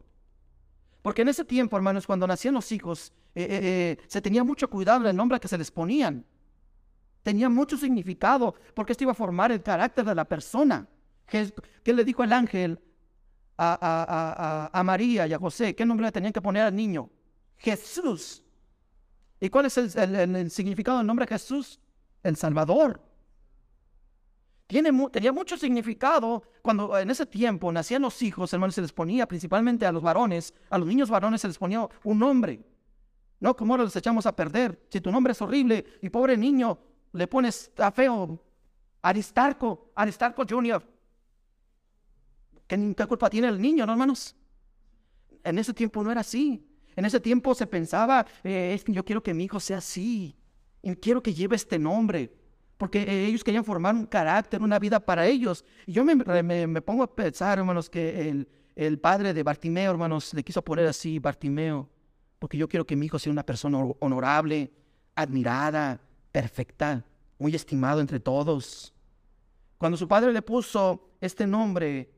Porque 1.00 1.22
en 1.22 1.28
ese 1.28 1.46
tiempo, 1.46 1.74
hermanos, 1.74 2.06
cuando 2.06 2.26
nacían 2.26 2.52
los 2.52 2.70
hijos, 2.72 3.14
eh, 3.34 3.44
eh, 3.44 3.60
eh, 3.62 4.04
se 4.08 4.20
tenía 4.20 4.44
mucho 4.44 4.68
cuidado 4.68 5.04
del 5.04 5.16
nombre 5.16 5.40
que 5.40 5.48
se 5.48 5.56
les 5.56 5.70
ponían. 5.70 6.22
Tenía 7.22 7.48
mucho 7.48 7.78
significado, 7.78 8.56
porque 8.74 8.92
esto 8.92 9.04
iba 9.04 9.12
a 9.12 9.14
formar 9.14 9.52
el 9.52 9.62
carácter 9.62 10.04
de 10.04 10.14
la 10.14 10.26
persona. 10.26 10.86
¿Qué, 11.24 11.50
le 11.84 12.04
dijo 12.04 12.22
el 12.22 12.34
ángel 12.34 12.78
a, 13.58 14.82
María 14.84 15.26
y 15.26 15.32
a 15.32 15.38
José? 15.38 15.74
¿Qué 15.74 15.84
nombre 15.84 16.06
le 16.06 16.12
tenían 16.12 16.32
que 16.32 16.40
poner 16.40 16.62
al 16.62 16.74
niño? 16.74 17.10
Jesús. 17.56 18.42
¿Y 19.40 19.48
cuál 19.48 19.66
es 19.66 19.76
el, 19.76 20.50
significado 20.50 20.98
del 20.98 21.06
nombre 21.06 21.26
Jesús? 21.26 21.80
El 22.22 22.36
Salvador. 22.36 23.00
Tiene, 24.66 24.90
tenía 25.10 25.32
mucho 25.32 25.56
significado 25.56 26.42
cuando 26.60 26.98
en 26.98 27.10
ese 27.10 27.24
tiempo 27.24 27.70
nacían 27.70 28.02
los 28.02 28.20
hijos, 28.22 28.52
hermanos, 28.52 28.74
se 28.74 28.82
les 28.82 28.92
ponía 28.92 29.28
principalmente 29.28 29.86
a 29.86 29.92
los 29.92 30.02
varones, 30.02 30.52
a 30.70 30.78
los 30.78 30.88
niños 30.88 31.08
varones 31.08 31.40
se 31.40 31.46
les 31.46 31.58
ponía 31.58 31.88
un 32.02 32.18
nombre. 32.18 32.64
No, 33.38 33.54
como 33.54 33.76
los 33.76 33.94
echamos 33.94 34.26
a 34.26 34.34
perder. 34.34 34.86
Si 34.88 35.00
tu 35.00 35.12
nombre 35.12 35.32
es 35.32 35.42
horrible 35.42 35.84
y 36.02 36.08
pobre 36.08 36.36
niño, 36.36 36.78
le 37.12 37.28
pones 37.28 37.70
a 37.76 37.90
feo 37.92 38.40
Aristarco, 39.02 39.92
Aristarco 39.94 40.44
Junior. 40.48 40.82
¿Qué, 42.66 42.94
¿Qué 42.96 43.06
culpa 43.06 43.30
tiene 43.30 43.48
el 43.48 43.60
niño, 43.60 43.86
no, 43.86 43.92
hermanos? 43.92 44.36
En 45.44 45.58
ese 45.58 45.72
tiempo 45.72 46.02
no 46.02 46.10
era 46.10 46.20
así. 46.20 46.66
En 46.96 47.04
ese 47.04 47.20
tiempo 47.20 47.54
se 47.54 47.66
pensaba, 47.66 48.26
eh, 48.42 48.80
yo 48.86 49.04
quiero 49.04 49.22
que 49.22 49.34
mi 49.34 49.44
hijo 49.44 49.60
sea 49.60 49.78
así, 49.78 50.34
y 50.80 50.94
quiero 50.96 51.22
que 51.22 51.34
lleve 51.34 51.56
este 51.56 51.78
nombre, 51.78 52.32
porque 52.78 53.02
eh, 53.02 53.26
ellos 53.26 53.44
querían 53.44 53.64
formar 53.64 53.94
un 53.94 54.06
carácter, 54.06 54.62
una 54.62 54.78
vida 54.78 54.98
para 54.98 55.26
ellos. 55.26 55.62
Y 55.84 55.92
yo 55.92 56.04
me, 56.04 56.80
pongo 56.80 57.02
a 57.02 57.14
pensar, 57.14 57.58
hermanos, 57.58 57.90
que 57.90 58.28
el, 58.28 58.48
el, 58.74 58.98
padre 58.98 59.34
de 59.34 59.42
Bartimeo, 59.42 59.90
hermanos, 59.90 60.32
le 60.32 60.42
quiso 60.42 60.62
poner 60.62 60.86
así, 60.86 61.18
Bartimeo, 61.18 61.88
porque 62.38 62.56
yo 62.56 62.66
quiero 62.66 62.86
que 62.86 62.96
mi 62.96 63.06
hijo 63.06 63.18
sea 63.18 63.30
una 63.30 63.44
persona 63.44 63.78
honorable, 64.00 64.72
admirada, 65.14 66.00
perfecta, 66.32 67.04
muy 67.38 67.54
estimado 67.54 68.00
entre 68.00 68.20
todos. 68.20 68.94
Cuando 69.76 69.98
su 69.98 70.08
padre 70.08 70.32
le 70.32 70.40
puso 70.40 71.10
este 71.20 71.46
nombre 71.46 72.10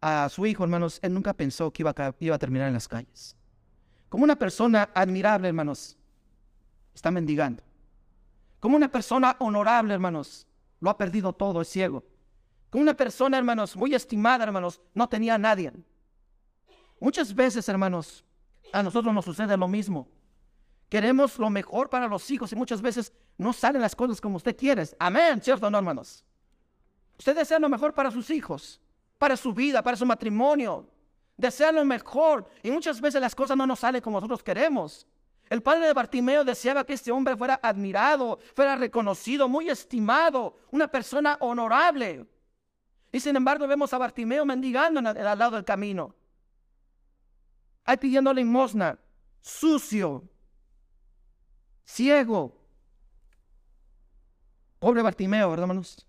a 0.00 0.28
su 0.28 0.46
hijo, 0.46 0.62
hermanos, 0.62 0.98
él 1.02 1.14
nunca 1.14 1.34
pensó 1.34 1.72
que 1.72 1.82
iba 1.82 2.34
a 2.34 2.38
terminar 2.38 2.68
en 2.68 2.74
las 2.74 2.88
calles. 2.88 3.36
Como 4.08 4.24
una 4.24 4.36
persona 4.36 4.90
admirable, 4.94 5.48
hermanos, 5.48 5.96
está 6.94 7.10
mendigando. 7.10 7.62
Como 8.60 8.76
una 8.76 8.90
persona 8.90 9.36
honorable, 9.40 9.94
hermanos, 9.94 10.46
lo 10.80 10.90
ha 10.90 10.96
perdido 10.96 11.32
todo, 11.32 11.60
es 11.60 11.68
ciego. 11.68 12.04
Como 12.70 12.82
una 12.82 12.94
persona, 12.94 13.38
hermanos, 13.38 13.76
muy 13.76 13.94
estimada, 13.94 14.44
hermanos, 14.44 14.80
no 14.94 15.08
tenía 15.08 15.34
a 15.34 15.38
nadie. 15.38 15.72
Muchas 17.00 17.34
veces, 17.34 17.68
hermanos, 17.68 18.24
a 18.72 18.82
nosotros 18.82 19.12
nos 19.12 19.24
sucede 19.24 19.56
lo 19.56 19.68
mismo. 19.68 20.08
Queremos 20.88 21.38
lo 21.38 21.50
mejor 21.50 21.90
para 21.90 22.06
los 22.06 22.30
hijos 22.30 22.52
y 22.52 22.56
muchas 22.56 22.80
veces 22.80 23.12
no 23.38 23.52
salen 23.52 23.82
las 23.82 23.96
cosas 23.96 24.20
como 24.20 24.36
usted 24.36 24.56
quiere. 24.56 24.84
Amén, 24.98 25.40
¿cierto 25.42 25.68
no, 25.70 25.78
hermanos? 25.78 26.24
Usted 27.18 27.34
desea 27.34 27.58
lo 27.58 27.68
mejor 27.68 27.92
para 27.92 28.10
sus 28.10 28.30
hijos, 28.30 28.80
para 29.18 29.36
su 29.36 29.52
vida, 29.52 29.82
para 29.82 29.96
su 29.96 30.06
matrimonio, 30.06 30.88
desea 31.36 31.72
lo 31.72 31.84
mejor 31.84 32.48
y 32.62 32.70
muchas 32.70 33.00
veces 33.00 33.20
las 33.20 33.34
cosas 33.34 33.56
no 33.56 33.66
nos 33.66 33.80
salen 33.80 34.00
como 34.00 34.18
nosotros 34.18 34.42
queremos. 34.42 35.06
El 35.48 35.62
padre 35.62 35.86
de 35.86 35.92
Bartimeo 35.92 36.44
deseaba 36.44 36.84
que 36.84 36.94
este 36.94 37.12
hombre 37.12 37.36
fuera 37.36 37.60
admirado, 37.62 38.38
fuera 38.54 38.74
reconocido, 38.74 39.48
muy 39.48 39.68
estimado, 39.68 40.58
una 40.72 40.88
persona 40.88 41.36
honorable. 41.40 42.26
Y 43.12 43.20
sin 43.20 43.36
embargo 43.36 43.66
vemos 43.66 43.92
a 43.92 43.98
Bartimeo 43.98 44.44
mendigando 44.44 44.98
al 45.00 45.38
lado 45.38 45.52
del 45.52 45.64
camino. 45.64 46.14
Ahí 47.84 47.96
pidiendo 47.96 48.34
limosna, 48.34 48.98
sucio, 49.40 50.24
ciego. 51.84 52.60
Pobre 54.80 55.02
Bartimeo, 55.02 55.50
¿verdad, 55.50 55.62
hermanos? 55.64 56.06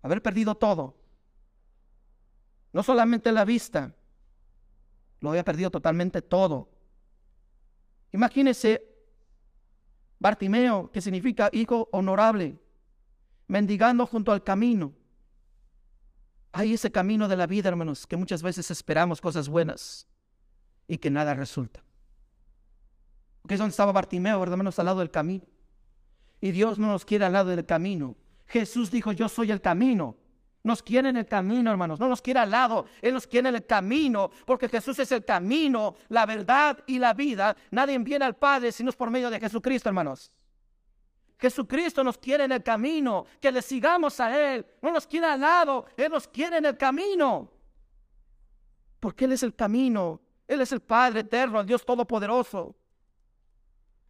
Haber 0.00 0.22
perdido 0.22 0.54
todo. 0.54 1.01
No 2.72 2.82
solamente 2.82 3.32
la 3.32 3.44
vista, 3.44 3.94
lo 5.20 5.30
había 5.30 5.44
perdido 5.44 5.70
totalmente 5.70 6.22
todo. 6.22 6.70
Imagínese 8.12 8.92
Bartimeo, 10.18 10.90
que 10.92 11.00
significa 11.00 11.50
hijo 11.52 11.88
honorable, 11.92 12.58
mendigando 13.48 14.06
junto 14.06 14.32
al 14.32 14.44
camino. 14.44 14.92
Hay 16.52 16.74
ese 16.74 16.92
camino 16.92 17.28
de 17.28 17.36
la 17.36 17.46
vida, 17.46 17.68
hermanos, 17.68 18.06
que 18.06 18.16
muchas 18.16 18.42
veces 18.42 18.70
esperamos 18.70 19.20
cosas 19.20 19.48
buenas 19.48 20.06
y 20.86 20.98
que 20.98 21.10
nada 21.10 21.34
resulta. 21.34 21.82
Porque 23.40 23.54
es 23.54 23.58
donde 23.58 23.72
estaba 23.72 23.92
Bartimeo, 23.92 24.38
¿verdad, 24.38 24.54
hermanos? 24.54 24.78
Al 24.78 24.86
lado 24.86 25.00
del 25.00 25.10
camino. 25.10 25.44
Y 26.40 26.52
Dios 26.52 26.78
no 26.78 26.88
nos 26.88 27.04
quiere 27.04 27.24
al 27.24 27.32
lado 27.32 27.50
del 27.50 27.66
camino. 27.66 28.16
Jesús 28.46 28.90
dijo, 28.90 29.12
yo 29.12 29.28
soy 29.28 29.50
el 29.50 29.60
camino, 29.60 30.16
nos 30.64 30.82
quiere 30.82 31.08
en 31.08 31.16
el 31.16 31.26
camino, 31.26 31.70
hermanos. 31.70 31.98
No 31.98 32.08
nos 32.08 32.22
quiere 32.22 32.40
al 32.40 32.50
lado. 32.50 32.86
Él 33.00 33.14
nos 33.14 33.26
quiere 33.26 33.48
en 33.48 33.56
el 33.56 33.66
camino. 33.66 34.30
Porque 34.46 34.68
Jesús 34.68 34.98
es 35.00 35.10
el 35.10 35.24
camino, 35.24 35.96
la 36.08 36.24
verdad 36.24 36.78
y 36.86 36.98
la 36.98 37.14
vida. 37.14 37.56
Nadie 37.70 37.98
viene 37.98 38.24
al 38.24 38.36
Padre 38.36 38.70
sino 38.70 38.90
es 38.90 38.96
por 38.96 39.10
medio 39.10 39.28
de 39.28 39.40
Jesucristo, 39.40 39.88
hermanos. 39.88 40.30
Jesucristo 41.38 42.04
nos 42.04 42.16
quiere 42.16 42.44
en 42.44 42.52
el 42.52 42.62
camino. 42.62 43.26
Que 43.40 43.50
le 43.50 43.60
sigamos 43.60 44.20
a 44.20 44.54
Él. 44.54 44.64
No 44.80 44.92
nos 44.92 45.06
quiere 45.06 45.26
al 45.26 45.40
lado. 45.40 45.86
Él 45.96 46.12
nos 46.12 46.28
quiere 46.28 46.58
en 46.58 46.66
el 46.66 46.76
camino. 46.76 47.50
Porque 49.00 49.24
Él 49.24 49.32
es 49.32 49.42
el 49.42 49.56
camino. 49.56 50.20
Él 50.46 50.60
es 50.60 50.70
el 50.70 50.80
Padre 50.80 51.20
eterno, 51.20 51.60
el 51.60 51.66
Dios 51.66 51.84
todopoderoso. 51.84 52.76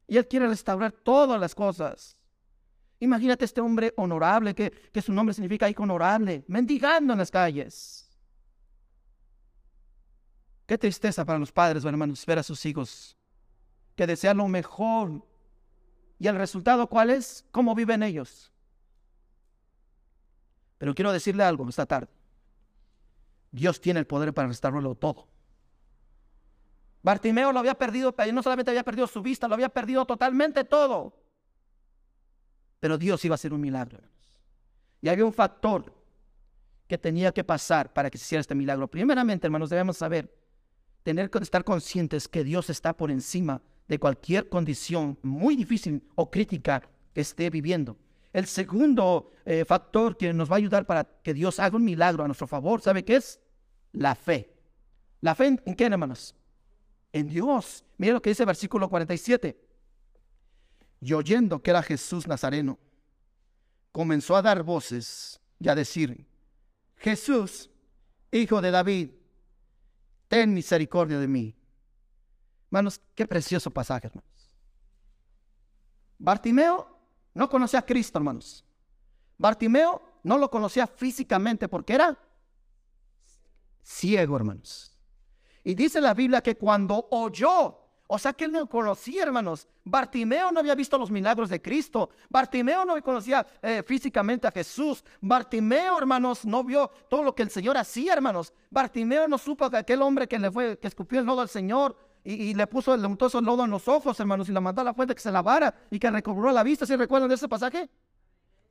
Y 0.06 0.18
Él 0.18 0.28
quiere 0.28 0.46
restaurar 0.48 0.92
todas 0.92 1.40
las 1.40 1.54
cosas. 1.54 2.18
Imagínate 3.02 3.44
este 3.44 3.60
hombre 3.60 3.92
honorable, 3.96 4.54
que, 4.54 4.70
que 4.70 5.02
su 5.02 5.12
nombre 5.12 5.34
significa 5.34 5.68
hijo 5.68 5.82
honorable, 5.82 6.44
mendigando 6.46 7.12
en 7.12 7.18
las 7.18 7.32
calles. 7.32 8.08
Qué 10.66 10.78
tristeza 10.78 11.24
para 11.24 11.40
los 11.40 11.50
padres 11.50 11.84
hermanos 11.84 12.24
ver 12.24 12.38
a 12.38 12.44
sus 12.44 12.64
hijos 12.64 13.16
que 13.96 14.06
desean 14.06 14.36
lo 14.36 14.46
mejor. 14.46 15.26
¿Y 16.20 16.28
el 16.28 16.36
resultado 16.36 16.86
cuál 16.86 17.10
es? 17.10 17.44
¿Cómo 17.50 17.74
viven 17.74 18.04
ellos? 18.04 18.52
Pero 20.78 20.94
quiero 20.94 21.10
decirle 21.10 21.42
algo 21.42 21.68
esta 21.68 21.86
tarde. 21.86 22.08
Dios 23.50 23.80
tiene 23.80 23.98
el 23.98 24.06
poder 24.06 24.32
para 24.32 24.46
restaurarlo 24.46 24.94
todo. 24.94 25.26
Bartimeo 27.02 27.50
lo 27.50 27.58
había 27.58 27.74
perdido, 27.74 28.14
no 28.32 28.44
solamente 28.44 28.70
había 28.70 28.84
perdido 28.84 29.08
su 29.08 29.22
vista, 29.22 29.48
lo 29.48 29.54
había 29.54 29.70
perdido 29.70 30.06
totalmente 30.06 30.62
todo. 30.62 31.21
Pero 32.82 32.98
Dios 32.98 33.24
iba 33.24 33.34
a 33.34 33.36
hacer 33.36 33.54
un 33.54 33.60
milagro. 33.60 34.00
Y 35.00 35.08
había 35.08 35.24
un 35.24 35.32
factor 35.32 35.94
que 36.88 36.98
tenía 36.98 37.30
que 37.30 37.44
pasar 37.44 37.92
para 37.92 38.10
que 38.10 38.18
se 38.18 38.24
hiciera 38.24 38.40
este 38.40 38.56
milagro. 38.56 38.88
Primeramente, 38.88 39.46
hermanos, 39.46 39.70
debemos 39.70 39.96
saber, 39.96 40.36
tener 41.04 41.30
que 41.30 41.38
estar 41.38 41.62
conscientes 41.62 42.26
que 42.26 42.42
Dios 42.42 42.70
está 42.70 42.92
por 42.96 43.12
encima 43.12 43.62
de 43.86 44.00
cualquier 44.00 44.48
condición 44.48 45.16
muy 45.22 45.54
difícil 45.54 46.02
o 46.16 46.28
crítica 46.28 46.82
que 47.14 47.20
esté 47.20 47.50
viviendo. 47.50 47.96
El 48.32 48.46
segundo 48.46 49.30
eh, 49.44 49.64
factor 49.64 50.16
que 50.16 50.32
nos 50.32 50.50
va 50.50 50.56
a 50.56 50.58
ayudar 50.58 50.84
para 50.84 51.04
que 51.04 51.34
Dios 51.34 51.60
haga 51.60 51.76
un 51.76 51.84
milagro 51.84 52.24
a 52.24 52.26
nuestro 52.26 52.48
favor, 52.48 52.80
¿sabe 52.80 53.04
qué 53.04 53.14
es? 53.14 53.38
La 53.92 54.16
fe. 54.16 54.52
¿La 55.20 55.36
fe 55.36 55.46
en, 55.46 55.62
en 55.66 55.76
qué, 55.76 55.84
hermanos? 55.84 56.34
En 57.12 57.28
Dios. 57.28 57.84
Mira 57.96 58.14
lo 58.14 58.20
que 58.20 58.30
dice 58.30 58.42
el 58.42 58.48
versículo 58.48 58.88
47 58.88 59.71
y 61.02 61.14
oyendo 61.14 61.60
que 61.60 61.70
era 61.70 61.82
Jesús 61.82 62.28
Nazareno, 62.28 62.78
comenzó 63.90 64.36
a 64.36 64.42
dar 64.42 64.62
voces 64.62 65.40
y 65.58 65.68
a 65.68 65.74
decir, 65.74 66.24
Jesús, 66.94 67.68
hijo 68.30 68.62
de 68.62 68.70
David, 68.70 69.10
ten 70.28 70.54
misericordia 70.54 71.18
de 71.18 71.26
mí. 71.26 71.56
Hermanos, 72.66 73.00
qué 73.16 73.26
precioso 73.26 73.68
pasaje, 73.68 74.06
hermanos. 74.06 74.48
Bartimeo 76.18 76.96
no 77.34 77.50
conocía 77.50 77.80
a 77.80 77.86
Cristo, 77.86 78.18
hermanos. 78.18 78.64
Bartimeo 79.36 80.20
no 80.22 80.38
lo 80.38 80.48
conocía 80.48 80.86
físicamente 80.86 81.68
porque 81.68 81.94
era 81.94 82.16
ciego, 83.82 84.36
hermanos. 84.36 84.96
Y 85.64 85.74
dice 85.74 86.00
la 86.00 86.14
Biblia 86.14 86.42
que 86.42 86.56
cuando 86.56 87.08
oyó, 87.10 87.81
o 88.14 88.18
sea 88.18 88.34
que 88.34 88.44
él 88.44 88.52
no 88.52 88.66
conocía, 88.66 89.22
hermanos. 89.22 89.66
Bartimeo 89.84 90.52
no 90.52 90.60
había 90.60 90.74
visto 90.74 90.98
los 90.98 91.10
milagros 91.10 91.48
de 91.48 91.62
Cristo. 91.62 92.10
Bartimeo 92.28 92.84
no 92.84 93.02
conocía 93.02 93.46
eh, 93.62 93.82
físicamente 93.86 94.46
a 94.46 94.50
Jesús. 94.50 95.02
Bartimeo, 95.22 95.96
hermanos, 95.96 96.44
no 96.44 96.62
vio 96.62 96.90
todo 97.08 97.22
lo 97.22 97.34
que 97.34 97.42
el 97.42 97.48
Señor 97.48 97.78
hacía, 97.78 98.12
hermanos. 98.12 98.52
Bartimeo 98.68 99.26
no 99.28 99.38
supo 99.38 99.70
que 99.70 99.78
aquel 99.78 100.02
hombre 100.02 100.28
que 100.28 100.38
le 100.38 100.50
fue, 100.50 100.78
que 100.78 100.88
escupió 100.88 101.20
el 101.20 101.24
lodo 101.24 101.40
al 101.40 101.48
Señor, 101.48 101.96
y, 102.22 102.52
le 102.52 102.66
puso, 102.66 102.92
el 102.92 103.00
lodo 103.00 103.64
en 103.64 103.70
los 103.70 103.88
ojos, 103.88 104.20
hermanos, 104.20 104.46
y 104.50 104.52
la 104.52 104.60
mandó 104.60 104.82
a 104.82 104.84
la 104.84 104.92
fuente 104.92 105.14
que 105.14 105.20
se 105.22 105.32
lavara 105.32 105.74
y 105.90 105.98
que 105.98 106.10
recobró 106.10 106.52
la 106.52 106.62
vista. 106.62 106.84
¿Sí 106.84 106.94
recuerdan 106.94 107.30
de 107.30 107.36
ese 107.36 107.48
pasaje? 107.48 107.88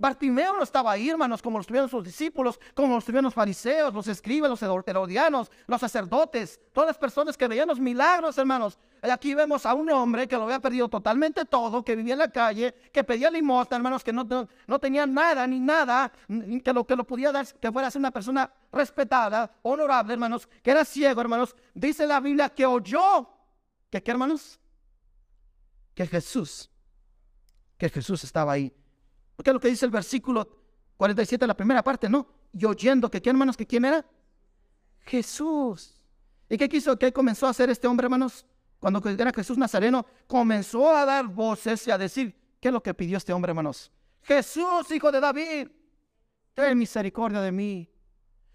Bartimeo 0.01 0.57
no 0.57 0.63
estaba 0.63 0.93
ahí, 0.93 1.11
hermanos, 1.11 1.43
como 1.43 1.59
lo 1.59 1.61
estuvieron 1.61 1.87
sus 1.87 2.03
discípulos, 2.03 2.59
como 2.73 2.93
lo 2.93 2.97
estuvieron 2.97 3.25
los 3.25 3.35
fariseos, 3.35 3.93
los 3.93 4.07
escribas, 4.07 4.49
los 4.49 4.63
herodianos, 4.63 5.51
los 5.67 5.79
sacerdotes, 5.79 6.59
todas 6.73 6.87
las 6.87 6.97
personas 6.97 7.37
que 7.37 7.47
veían 7.47 7.67
los 7.67 7.79
milagros, 7.79 8.35
hermanos. 8.39 8.79
Aquí 9.03 9.35
vemos 9.35 9.63
a 9.63 9.75
un 9.75 9.91
hombre 9.91 10.27
que 10.27 10.35
lo 10.37 10.45
había 10.45 10.59
perdido 10.59 10.89
totalmente 10.89 11.45
todo, 11.45 11.85
que 11.85 11.95
vivía 11.95 12.13
en 12.13 12.19
la 12.19 12.31
calle, 12.31 12.73
que 12.91 13.03
pedía 13.03 13.29
limosna, 13.29 13.77
hermanos, 13.77 14.03
que 14.03 14.11
no, 14.11 14.27
no, 14.65 14.79
tenía 14.79 15.05
nada 15.05 15.45
ni 15.45 15.59
nada, 15.59 16.11
que 16.63 16.73
lo 16.73 16.83
que 16.87 16.95
lo 16.95 17.03
podía 17.03 17.31
dar, 17.31 17.45
que 17.45 17.71
fuera 17.71 17.87
a 17.87 17.91
ser 17.91 17.99
una 17.99 18.09
persona 18.09 18.51
respetada, 18.71 19.51
honorable, 19.61 20.13
hermanos, 20.13 20.49
que 20.63 20.71
era 20.71 20.83
ciego, 20.83 21.21
hermanos. 21.21 21.55
Dice 21.75 22.07
la 22.07 22.19
Biblia 22.19 22.49
que 22.49 22.65
oyó, 22.65 23.29
que 23.91 24.01
qué, 24.01 24.09
hermanos, 24.09 24.59
que 25.93 26.07
Jesús, 26.07 26.71
que 27.77 27.87
Jesús 27.87 28.23
estaba 28.23 28.53
ahí 28.53 28.73
¿Qué 29.43 29.49
es 29.49 29.53
lo 29.53 29.59
que 29.59 29.69
dice 29.69 29.85
el 29.85 29.91
versículo 29.91 30.47
47 30.97 31.43
de 31.43 31.47
la 31.47 31.57
primera 31.57 31.83
parte, 31.83 32.07
no? 32.09 32.27
Y 32.53 32.65
oyendo 32.65 33.09
que, 33.09 33.21
¿qué 33.21 33.29
hermanos? 33.29 33.57
¿Que 33.57 33.65
quién 33.65 33.85
era? 33.85 34.05
Jesús. 34.99 35.99
¿Y 36.49 36.57
qué 36.57 36.69
quiso? 36.69 36.97
¿Qué 36.99 37.11
comenzó 37.11 37.47
a 37.47 37.51
hacer 37.51 37.69
este 37.69 37.87
hombre, 37.87 38.05
hermanos? 38.05 38.45
Cuando 38.79 39.01
era 39.07 39.31
Jesús 39.31 39.57
Nazareno, 39.57 40.05
comenzó 40.27 40.95
a 40.95 41.05
dar 41.05 41.27
voces 41.27 41.87
y 41.87 41.91
a 41.91 41.97
decir, 41.97 42.35
¿qué 42.59 42.67
es 42.67 42.73
lo 42.73 42.83
que 42.83 42.93
pidió 42.93 43.17
este 43.17 43.31
hombre, 43.31 43.51
hermanos? 43.51 43.91
Jesús, 44.23 44.91
hijo 44.91 45.11
de 45.11 45.19
David, 45.19 45.69
ten 46.53 46.77
misericordia 46.77 47.41
de 47.41 47.51
mí. 47.51 47.89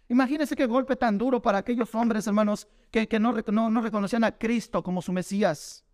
Imagínense 0.08 0.54
qué 0.54 0.66
golpe 0.66 0.94
tan 0.94 1.16
duro 1.16 1.40
para 1.40 1.58
aquellos 1.58 1.94
hombres, 1.94 2.26
hermanos, 2.26 2.68
que, 2.90 3.08
no 3.18 3.32
reconocían 3.80 4.24
a 4.24 4.36
Cristo 4.36 4.82
como 4.82 5.00
su 5.00 5.12
Mesías, 5.12 5.84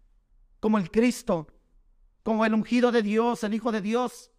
como 0.61 0.79
el 0.79 0.91
Cristo, 0.91 1.47
como 2.23 2.45
el 2.45 2.55
ungido 2.55 2.93
de 2.93 3.03
Dios, 3.03 3.45
el 3.45 3.55
Hijo 3.55 3.73
de 3.73 3.81
Dios. 3.81 4.32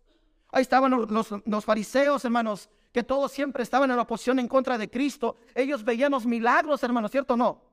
Ahí 0.54 0.62
estaban 0.62 0.92
los, 0.92 1.66
fariseos, 1.66 2.24
hermanos, 2.24 2.70
que 2.92 3.02
todos 3.02 3.32
siempre 3.32 3.64
estaban 3.64 3.90
en 3.90 3.96
la 3.96 4.04
oposición 4.04 4.38
en 4.38 4.48
contra 4.48 4.78
de 4.78 4.88
Cristo. 4.88 5.38
Ellos 5.56 5.84
veían 5.84 6.12
los 6.12 6.28
milagros, 6.28 6.84
hermanos, 6.84 7.10
¿cierto 7.10 7.34
o 7.34 7.38
no? 7.38 7.64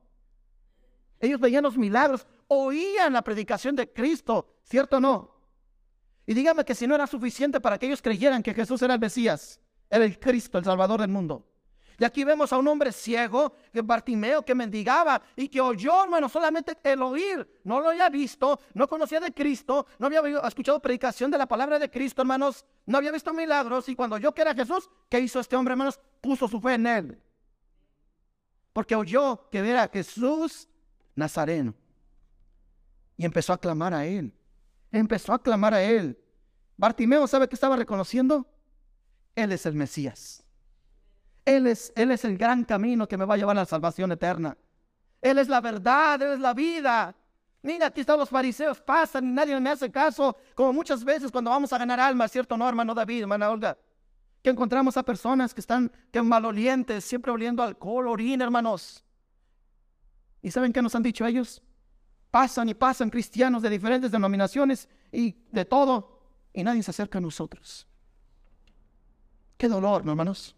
Ellos 1.19 1.39
veían 1.39 1.63
los 1.63 1.77
milagros, 1.77 2.25
oían 2.47 3.13
la 3.13 3.21
predicación 3.21 3.75
de 3.75 3.93
Cristo, 3.93 4.55
¿cierto 4.63 4.97
o 4.97 4.99
no? 4.99 5.35
Y 6.25 6.33
dígame 6.33 6.65
que 6.65 6.73
si 6.73 6.87
no 6.87 6.95
era 6.95 7.05
suficiente 7.05 7.61
para 7.61 7.77
que 7.77 7.85
ellos 7.85 8.01
creyeran 8.01 8.41
que 8.41 8.55
Jesús 8.55 8.81
era 8.81 8.95
el 8.95 8.99
Mesías, 8.99 9.59
era 9.87 10.03
el 10.03 10.17
Cristo, 10.19 10.57
el 10.57 10.65
Salvador 10.65 11.01
del 11.01 11.09
mundo. 11.09 11.50
Y 12.01 12.03
aquí 12.03 12.23
vemos 12.23 12.51
a 12.51 12.57
un 12.57 12.67
hombre 12.67 12.91
ciego, 12.91 13.53
que 13.71 13.83
Bartimeo, 13.83 14.43
que 14.43 14.55
mendigaba 14.55 15.21
y 15.35 15.47
que 15.47 15.61
oyó, 15.61 16.03
hermano, 16.03 16.27
solamente 16.29 16.75
el 16.83 16.99
oír. 17.03 17.47
No 17.63 17.79
lo 17.79 17.89
había 17.89 18.09
visto, 18.09 18.59
no 18.73 18.87
conocía 18.87 19.19
de 19.19 19.31
Cristo, 19.31 19.85
no 19.99 20.07
había 20.07 20.21
escuchado 20.47 20.81
predicación 20.81 21.29
de 21.29 21.37
la 21.37 21.45
palabra 21.45 21.77
de 21.77 21.91
Cristo, 21.91 22.23
hermanos. 22.23 22.65
No 22.87 22.97
había 22.97 23.11
visto 23.11 23.31
milagros. 23.35 23.87
Y 23.87 23.95
cuando 23.95 24.15
oyó 24.15 24.33
que 24.33 24.41
era 24.41 24.55
Jesús, 24.55 24.89
¿qué 25.09 25.19
hizo 25.19 25.39
este 25.39 25.55
hombre, 25.55 25.73
hermanos? 25.73 25.99
Puso 26.21 26.47
su 26.47 26.59
fe 26.59 26.73
en 26.73 26.87
él. 26.87 27.21
Porque 28.73 28.95
oyó 28.95 29.47
que 29.51 29.59
era 29.59 29.87
Jesús 29.87 30.67
Nazareno. 31.13 31.75
Y 33.15 33.25
empezó 33.25 33.53
a 33.53 33.59
clamar 33.59 33.93
a 33.93 34.07
él. 34.07 34.33
Empezó 34.91 35.33
a 35.33 35.43
clamar 35.43 35.75
a 35.75 35.83
él. 35.83 36.17
Bartimeo, 36.77 37.27
¿sabe 37.27 37.47
qué 37.47 37.53
estaba 37.53 37.75
reconociendo? 37.75 38.47
Él 39.35 39.51
es 39.51 39.67
el 39.67 39.75
Mesías. 39.75 40.43
Él 41.45 41.67
es, 41.67 41.91
el 41.95 42.37
gran 42.37 42.63
camino 42.63 43.07
que 43.07 43.17
me 43.17 43.25
va 43.25 43.33
a 43.33 43.37
llevar 43.37 43.57
a 43.57 43.61
la 43.61 43.65
salvación 43.65 44.11
eterna. 44.11 44.57
Él 45.21 45.37
es 45.37 45.47
la 45.47 45.61
verdad, 45.61 46.21
Él 46.21 46.33
es 46.33 46.39
la 46.39 46.53
vida. 46.53 47.15
Mira, 47.63 47.87
aquí 47.87 48.01
están 48.01 48.17
los 48.17 48.29
fariseos, 48.29 48.81
pasan 48.81 49.25
y 49.25 49.31
nadie 49.31 49.59
me 49.59 49.69
hace 49.69 49.91
caso, 49.91 50.35
como 50.55 50.73
muchas 50.73 51.03
veces 51.03 51.31
cuando 51.31 51.51
vamos 51.51 51.71
a 51.71 51.77
ganar 51.77 51.99
almas, 51.99 52.31
¿cierto? 52.31 52.57
No, 52.57 52.67
hermano 52.67 52.95
David, 52.95 53.21
hermana 53.21 53.51
Olga, 53.51 53.77
que 54.41 54.49
encontramos 54.49 54.97
a 54.97 55.03
personas 55.03 55.53
que 55.53 55.61
están 55.61 55.91
malolientes, 56.23 57.05
siempre 57.05 57.31
oliendo 57.31 57.61
alcohol, 57.61 58.07
orina, 58.07 58.43
hermanos. 58.43 59.03
¿Y 60.41 60.49
saben 60.49 60.73
qué 60.73 60.81
nos 60.81 60.95
han 60.95 61.03
dicho 61.03 61.23
ellos? 61.25 61.61
Pasan 62.31 62.69
y 62.69 62.73
pasan 62.73 63.11
cristianos 63.11 63.61
de 63.61 63.69
diferentes 63.69 64.09
denominaciones 64.11 64.89
y 65.11 65.35
de 65.51 65.65
todo, 65.65 66.19
y 66.53 66.63
nadie 66.63 66.81
se 66.81 66.89
acerca 66.89 67.19
a 67.19 67.21
nosotros. 67.21 67.87
Qué 69.57 69.67
dolor, 69.67 70.01
hermanos. 70.03 70.55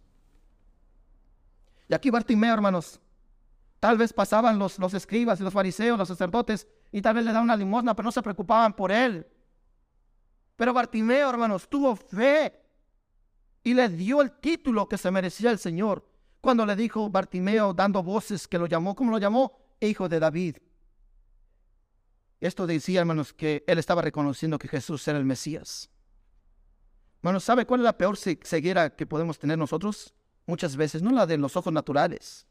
Y 1.88 1.93
aquí 1.93 2.10
Bartimeo, 2.10 2.54
hermanos, 2.54 3.00
tal 3.80 3.98
vez 3.98 4.13
pasaban 4.13 4.58
los, 4.58 4.80
los 4.80 4.93
escribas 4.93 5.39
y 5.39 5.43
los 5.43 5.54
fariseos, 5.54 5.98
los 5.98 6.08
sacerdotes, 6.08 6.67
y 6.91 7.02
tal 7.02 7.15
vez 7.15 7.26
le 7.26 7.32
daban 7.32 7.46
una 7.46 7.58
limosna, 7.58 7.96
pero 7.96 8.06
no 8.06 8.12
se 8.12 8.22
preocupaban 8.22 8.74
por 8.74 8.91
él. 8.91 9.28
Pero 10.56 10.74
Bartimeo, 10.74 11.30
hermanos, 11.30 11.67
tuvo 11.67 11.96
fe 11.96 12.62
y 13.63 13.74
le 13.74 13.89
dio 13.89 14.22
el 14.22 14.32
título 14.32 14.88
que 14.88 14.98
se 14.98 15.12
merecía 15.12 15.52
el 15.52 15.60
Señor. 15.60 16.08
Cuando 16.41 16.65
le 16.65 16.76
dijo 16.76 17.10
Bartimeo, 17.10 17.74
dando 17.74 18.04
voces, 18.04 18.48
que 18.48 18.60
lo 18.60 18.67
llamó, 18.67 18.96
¿cómo 18.96 19.12
lo 19.12 19.17
llamó? 19.17 19.58
Hijo 19.80 20.10
de 20.10 20.19
David. 20.19 20.58
Esto 22.39 22.67
decía, 22.67 23.00
hermanos, 23.00 23.32
que 23.34 23.63
él 23.67 23.78
estaba 23.80 24.02
reconociendo 24.02 24.60
que 24.60 24.67
Jesús 24.67 25.08
era 25.08 25.17
el 25.17 25.24
Mesías. 25.24 25.89
Hermanos, 27.22 27.46
¿sabe 27.46 27.65
cuál 27.65 27.80
es 27.80 27.86
la 27.86 27.98
peor 27.98 28.17
ceguera 28.17 28.96
que 28.96 29.08
podemos 29.08 29.39
tener 29.39 29.58
nosotros? 29.58 30.13
Muchas 30.45 30.75
veces, 30.75 31.01
no 31.01 31.12
la 31.12 31.25
de 31.25 31.38
los 31.38 31.56
ojos 31.56 31.73
naturales. 31.73 32.45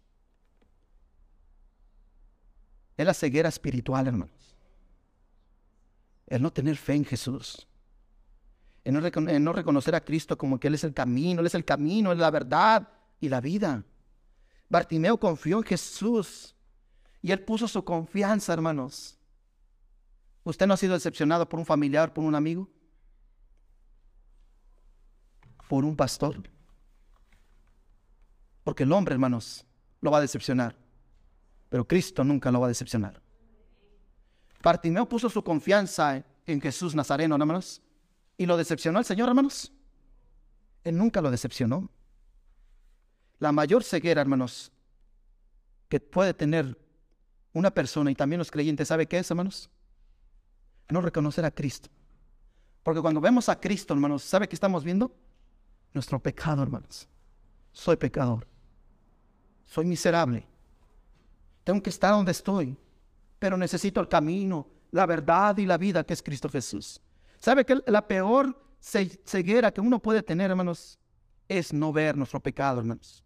Es 2.96 3.07
la 3.07 3.14
ceguera 3.14 3.48
espiritual, 3.48 4.07
hermanos. 4.07 4.57
El 6.26 6.42
no 6.42 6.52
tener 6.52 6.76
fe 6.76 6.94
en 6.94 7.05
Jesús. 7.05 7.66
El 8.85 8.94
no, 9.44 9.52
reconocer 9.52 9.94
a 9.94 10.05
Cristo 10.05 10.37
como 10.37 10.59
que 10.59 10.68
Él 10.68 10.74
es 10.74 10.85
el 10.85 10.92
camino, 10.92 11.40
Él 11.40 11.46
es 11.46 11.55
el 11.55 11.64
camino, 11.64 12.11
Él 12.11 12.18
es 12.18 12.22
la 12.22 12.31
verdad 12.31 12.88
y 13.20 13.28
la 13.28 13.40
vida. 13.40 13.85
Bartimeo 14.68 15.18
confió 15.18 15.59
en 15.59 15.64
Jesús 15.64 16.57
y 17.20 17.31
Él 17.31 17.44
puso 17.44 17.68
su 17.68 17.85
confianza, 17.85 18.52
hermanos. 18.52 19.18
¿Usted 20.44 20.66
no 20.66 20.74
ha 20.74 20.76
sido 20.76 20.94
decepcionado 20.94 21.48
por 21.48 21.61
un 21.61 21.66
familiar, 21.66 22.12
por 22.12 22.24
un 22.24 22.35
amigo? 22.35 22.68
¿Por 25.68 25.85
un 25.85 25.94
pastor? 25.94 26.42
Porque 28.64 28.85
el 28.85 28.92
hombre, 28.92 29.14
hermanos, 29.14 29.64
lo 30.01 30.11
va 30.11 30.18
a 30.18 30.20
decepcionar. 30.20 30.77
Pero 31.68 31.87
Cristo 31.87 32.22
nunca 32.22 32.51
lo 32.51 32.61
va 32.61 32.66
a 32.66 32.68
decepcionar. 32.68 33.20
Bartimeo 34.62 35.09
puso 35.09 35.29
su 35.29 35.42
confianza 35.42 36.25
en 36.46 36.61
Jesús 36.61 36.94
Nazareno, 36.94 37.35
hermanos. 37.35 37.83
Y 38.37 38.46
lo 38.46 38.57
decepcionó 38.57 38.98
el 38.98 39.05
Señor, 39.05 39.29
hermanos. 39.29 39.72
Él 40.85 40.96
nunca 40.96 41.20
lo 41.20 41.31
decepcionó. 41.31 41.90
La 43.38 43.53
mayor 43.53 43.83
ceguera, 43.83 44.20
hermanos, 44.20 44.70
que 45.88 45.98
puede 45.98 46.35
tener 46.35 46.79
una 47.53 47.72
persona 47.72 48.11
y 48.11 48.14
también 48.14 48.38
los 48.38 48.51
creyentes, 48.51 48.88
¿sabe 48.88 49.07
qué 49.07 49.18
es, 49.18 49.31
hermanos? 49.31 49.68
No 50.88 51.01
reconocer 51.01 51.44
a 51.44 51.51
Cristo. 51.51 51.88
Porque 52.83 53.01
cuando 53.01 53.20
vemos 53.20 53.48
a 53.48 53.59
Cristo, 53.59 53.94
hermanos, 53.94 54.22
¿sabe 54.22 54.48
qué 54.48 54.55
estamos 54.55 54.85
viendo? 54.85 55.14
Nuestro 55.92 56.20
pecado, 56.20 56.62
hermanos. 56.62 57.09
Soy 57.72 57.96
pecador 57.96 58.51
soy 59.72 59.87
miserable. 59.87 60.46
Tengo 61.64 61.82
que 61.82 61.88
estar 61.88 62.12
donde 62.12 62.32
estoy, 62.32 62.76
pero 63.38 63.56
necesito 63.56 64.02
el 64.02 64.08
camino, 64.08 64.68
la 64.90 65.06
verdad 65.06 65.56
y 65.56 65.64
la 65.64 65.78
vida 65.78 66.04
que 66.04 66.12
es 66.12 66.22
Cristo 66.22 66.50
Jesús. 66.50 67.00
¿Sabe 67.38 67.64
que 67.64 67.80
la 67.87 68.06
peor 68.06 68.54
ceguera 68.80 69.72
que 69.72 69.80
uno 69.80 69.98
puede 69.98 70.22
tener, 70.22 70.50
hermanos, 70.50 70.98
es 71.48 71.72
no 71.72 71.90
ver 71.90 72.18
nuestro 72.18 72.38
pecado, 72.38 72.80
hermanos? 72.80 73.24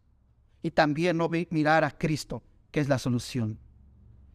Y 0.63 0.71
también 0.71 1.17
no 1.17 1.29
mirar 1.51 1.83
a 1.83 1.91
Cristo, 1.91 2.45
que 2.71 2.79
es 2.79 2.89
la 2.89 3.01
solución. 3.01 3.59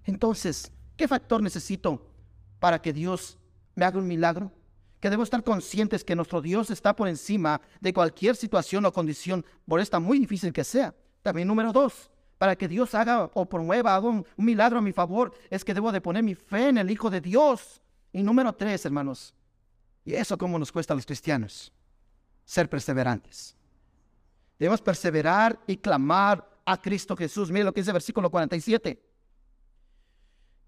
Entonces, 0.04 0.70
¿qué 0.98 1.08
factor 1.08 1.42
necesito 1.42 2.12
para 2.60 2.82
que 2.82 2.92
Dios 2.92 3.38
me 3.74 3.86
haga 3.86 4.00
un 4.00 4.08
milagro? 4.08 4.52
que 5.00 5.10
debemos 5.10 5.26
estar 5.26 5.44
conscientes 5.44 6.04
que 6.04 6.16
nuestro 6.16 6.44
Dios 6.44 6.70
está 6.70 6.96
por 6.96 7.08
encima 7.08 7.60
de 7.80 7.92
cualquier 7.92 8.36
situación 8.36 8.86
o 8.86 8.94
condición, 8.94 9.44
por 9.68 9.80
esta 9.80 10.00
muy 10.00 10.20
difícil 10.20 10.54
que 10.54 10.64
sea. 10.64 10.94
También 11.22 11.48
número 11.48 11.72
dos, 11.72 12.10
para 12.38 12.56
que 12.56 12.68
Dios 12.68 12.96
haga 12.96 13.30
o 13.34 13.46
promueva, 13.48 13.96
haga 13.96 14.08
un, 14.08 14.26
milagro 14.38 14.80
a 14.80 14.82
mi 14.82 14.92
favor, 14.92 15.34
es 15.50 15.64
que 15.64 15.74
debo 15.74 15.92
de 15.92 16.02
poner 16.02 16.24
mi 16.24 16.36
fe 16.36 16.70
en 16.70 16.78
el 16.78 16.90
Hijo 16.90 17.10
de 17.10 17.22
Dios. 17.22 17.82
Y 18.12 18.24
número 18.24 18.54
tres, 18.54 18.86
hermanos, 18.86 19.34
y 20.04 20.14
eso 20.14 20.38
como 20.38 20.58
nos 20.58 20.72
cuesta 20.72 20.94
a 20.94 20.96
los 20.96 21.06
cristianos, 21.06 21.72
ser 22.44 22.70
perseverantes. 22.70 23.56
Debemos 24.58 24.82
perseverar 24.82 25.60
y 25.68 25.78
clamar 25.78 26.48
a 26.66 26.82
Cristo 26.82 27.16
Jesús. 27.16 27.52
Mire 27.52 27.66
lo 27.66 27.74
que 27.74 27.82
dice 27.82 27.92
el 27.92 27.96
versículo 27.96 28.30
47. 28.30 29.02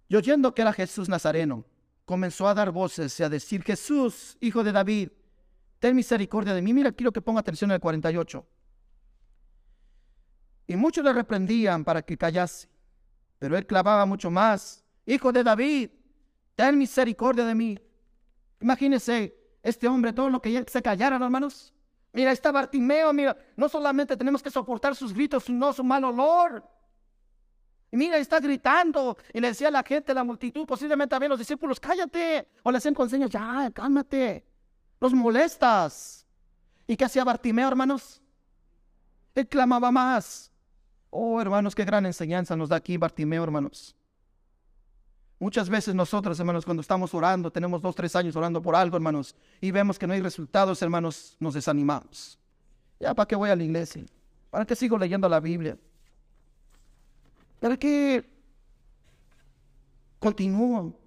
Y 0.08 0.16
oyendo 0.16 0.54
que 0.54 0.62
era 0.62 0.74
Jesús 0.74 1.10
Nazareno, 1.10 1.66
comenzó 2.06 2.48
a 2.48 2.54
dar 2.54 2.72
voces 2.72 3.20
y 3.20 3.24
a 3.24 3.30
decir, 3.30 3.64
Jesús, 3.64 4.38
hijo 4.42 4.64
de 4.64 4.72
David, 4.72 5.10
ten 5.80 5.96
misericordia 5.96 6.54
de 6.54 6.62
mí. 6.62 6.74
Mira, 6.74 6.92
quiero 6.92 7.12
que 7.12 7.22
ponga 7.22 7.40
atención 7.40 7.72
en 7.72 7.76
el 7.76 7.82
48. 7.82 8.46
Y 10.68 10.76
muchos 10.76 11.04
le 11.04 11.14
reprendían 11.14 11.84
para 11.84 12.02
que 12.02 12.18
callase, 12.18 12.68
pero 13.40 13.58
él 13.58 13.66
clavaba 13.66 14.06
mucho 14.06 14.32
más, 14.32 14.84
hijo 15.06 15.32
de 15.32 15.44
David, 15.44 15.90
ten 16.56 16.78
misericordia 16.78 17.46
de 17.46 17.56
mí. 17.56 17.78
Imagínense, 18.62 19.36
este 19.62 19.88
hombre, 19.88 20.14
todo 20.14 20.30
lo 20.30 20.42
que 20.42 20.66
se 20.68 20.82
callara, 20.82 21.18
hermanos. 21.18 21.74
Mira, 22.14 22.32
está 22.32 22.52
Bartimeo, 22.52 23.12
mira, 23.12 23.36
no 23.56 23.68
solamente 23.68 24.16
tenemos 24.16 24.44
que 24.44 24.52
soportar 24.52 24.96
sus 24.96 25.14
gritos, 25.14 25.46
sino 25.46 25.74
su 25.74 25.84
mal 25.84 26.04
olor. 26.04 26.64
Y 27.92 27.98
mira, 27.98 28.18
está 28.18 28.40
gritando. 28.40 29.18
Y 29.34 29.40
le 29.40 29.50
decía 29.50 29.68
a 29.68 29.72
la 29.72 29.84
gente, 29.84 30.14
la 30.14 30.24
multitud, 30.24 30.66
posiblemente 30.66 31.12
también 31.12 31.30
los 31.30 31.40
discípulos, 31.40 31.80
cállate. 31.80 32.48
O 32.64 32.72
le 32.72 32.78
hacían 32.78 32.94
consejos, 32.94 33.30
ya, 33.30 33.70
cálmate. 33.74 34.46
Los 35.00 35.14
molestas. 35.14 36.26
¿Y 36.88 36.96
qué 36.96 37.06
hacía 37.06 37.24
Bartimeo, 37.24 37.68
hermanos? 37.68 38.22
Él 39.36 39.48
clamaba 39.48 39.92
más. 39.92 40.53
Oh, 41.16 41.40
hermanos, 41.40 41.76
qué 41.76 41.86
gran 41.86 42.08
enseñanza 42.08 42.56
nos 42.56 42.70
da 42.70 42.78
aquí 42.78 42.98
Bartimeo, 42.98 43.44
hermanos. 43.44 43.96
Muchas 45.38 45.70
veces 45.70 45.94
nosotros, 45.94 46.40
hermanos, 46.40 46.66
cuando 46.66 46.82
estamos 46.82 47.14
orando, 47.14 47.52
tenemos 47.52 47.84
dos, 47.84 47.94
tres 47.94 48.16
años 48.16 48.36
orando 48.36 48.60
por 48.64 48.76
algo, 48.76 48.98
hermanos, 48.98 49.36
y 49.62 49.70
vemos 49.70 50.00
que 50.00 50.08
no 50.08 50.14
hay 50.14 50.22
resultados, 50.22 50.82
hermanos, 50.82 51.38
nos 51.40 51.54
desanimamos. 51.54 52.40
Ya, 53.00 53.14
¿para 53.14 53.28
qué 53.28 53.36
voy 53.36 53.52
a 53.52 53.56
la 53.56 53.64
iglesia? 53.64 54.04
¿Para 54.50 54.66
qué 54.66 54.76
sigo 54.76 54.98
leyendo 54.98 55.30
la 55.30 55.40
Biblia? 55.40 55.78
¿Para 57.60 57.78
qué 57.78 58.28
continúo? 60.18 61.00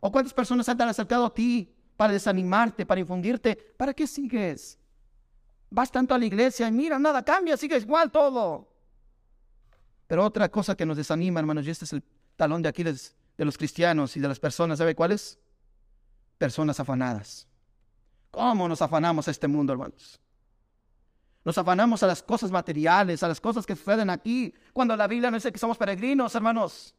¿O 0.00 0.10
cuántas 0.10 0.32
personas 0.32 0.66
han 0.70 0.80
acercado 0.80 1.26
a 1.26 1.34
ti 1.34 1.70
para 1.98 2.14
desanimarte, 2.14 2.86
para 2.86 3.02
infundirte? 3.02 3.56
¿Para 3.76 3.92
qué 3.92 4.06
sigues? 4.06 4.78
Vas 5.68 5.92
tanto 5.92 6.14
a 6.14 6.18
la 6.18 6.24
iglesia 6.24 6.66
y 6.66 6.72
mira, 6.72 6.98
nada 6.98 7.22
cambia, 7.22 7.58
sigue 7.58 7.76
igual 7.76 8.10
todo. 8.10 8.67
Pero 10.08 10.24
otra 10.24 10.48
cosa 10.48 10.74
que 10.74 10.86
nos 10.86 10.96
desanima, 10.96 11.38
hermanos, 11.38 11.66
y 11.66 11.70
este 11.70 11.84
es 11.84 11.92
el 11.92 12.02
talón 12.34 12.62
de 12.62 12.70
Aquiles 12.70 13.14
de 13.36 13.44
los 13.44 13.56
cristianos 13.56 14.16
y 14.16 14.20
de 14.20 14.26
las 14.26 14.40
personas, 14.40 14.78
¿sabe 14.78 14.96
cuáles? 14.96 15.38
Personas 16.38 16.80
afanadas. 16.80 17.46
¿Cómo 18.30 18.68
nos 18.68 18.82
afanamos 18.82 19.28
a 19.28 19.30
este 19.30 19.46
mundo, 19.46 19.72
hermanos? 19.72 20.18
Nos 21.44 21.56
afanamos 21.58 22.02
a 22.02 22.06
las 22.06 22.22
cosas 22.22 22.50
materiales, 22.50 23.22
a 23.22 23.28
las 23.28 23.40
cosas 23.40 23.66
que 23.66 23.76
suceden 23.76 24.10
aquí, 24.10 24.52
cuando 24.72 24.96
la 24.96 25.06
Biblia 25.06 25.30
nos 25.30 25.42
dice 25.42 25.52
que 25.52 25.58
somos 25.58 25.76
peregrinos, 25.76 26.34
hermanos. 26.34 26.94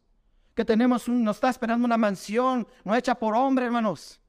Que 0.54 0.63
tenemos, 0.63 1.10
nos 1.10 1.38
está 1.38 1.50
esperando 1.50 1.86
una 1.86 1.98
mansión, 1.98 2.67
no 2.84 2.95
hecha 2.95 3.15
por 3.15 3.36
hombre, 3.36 3.65
hermanos. 3.65 4.19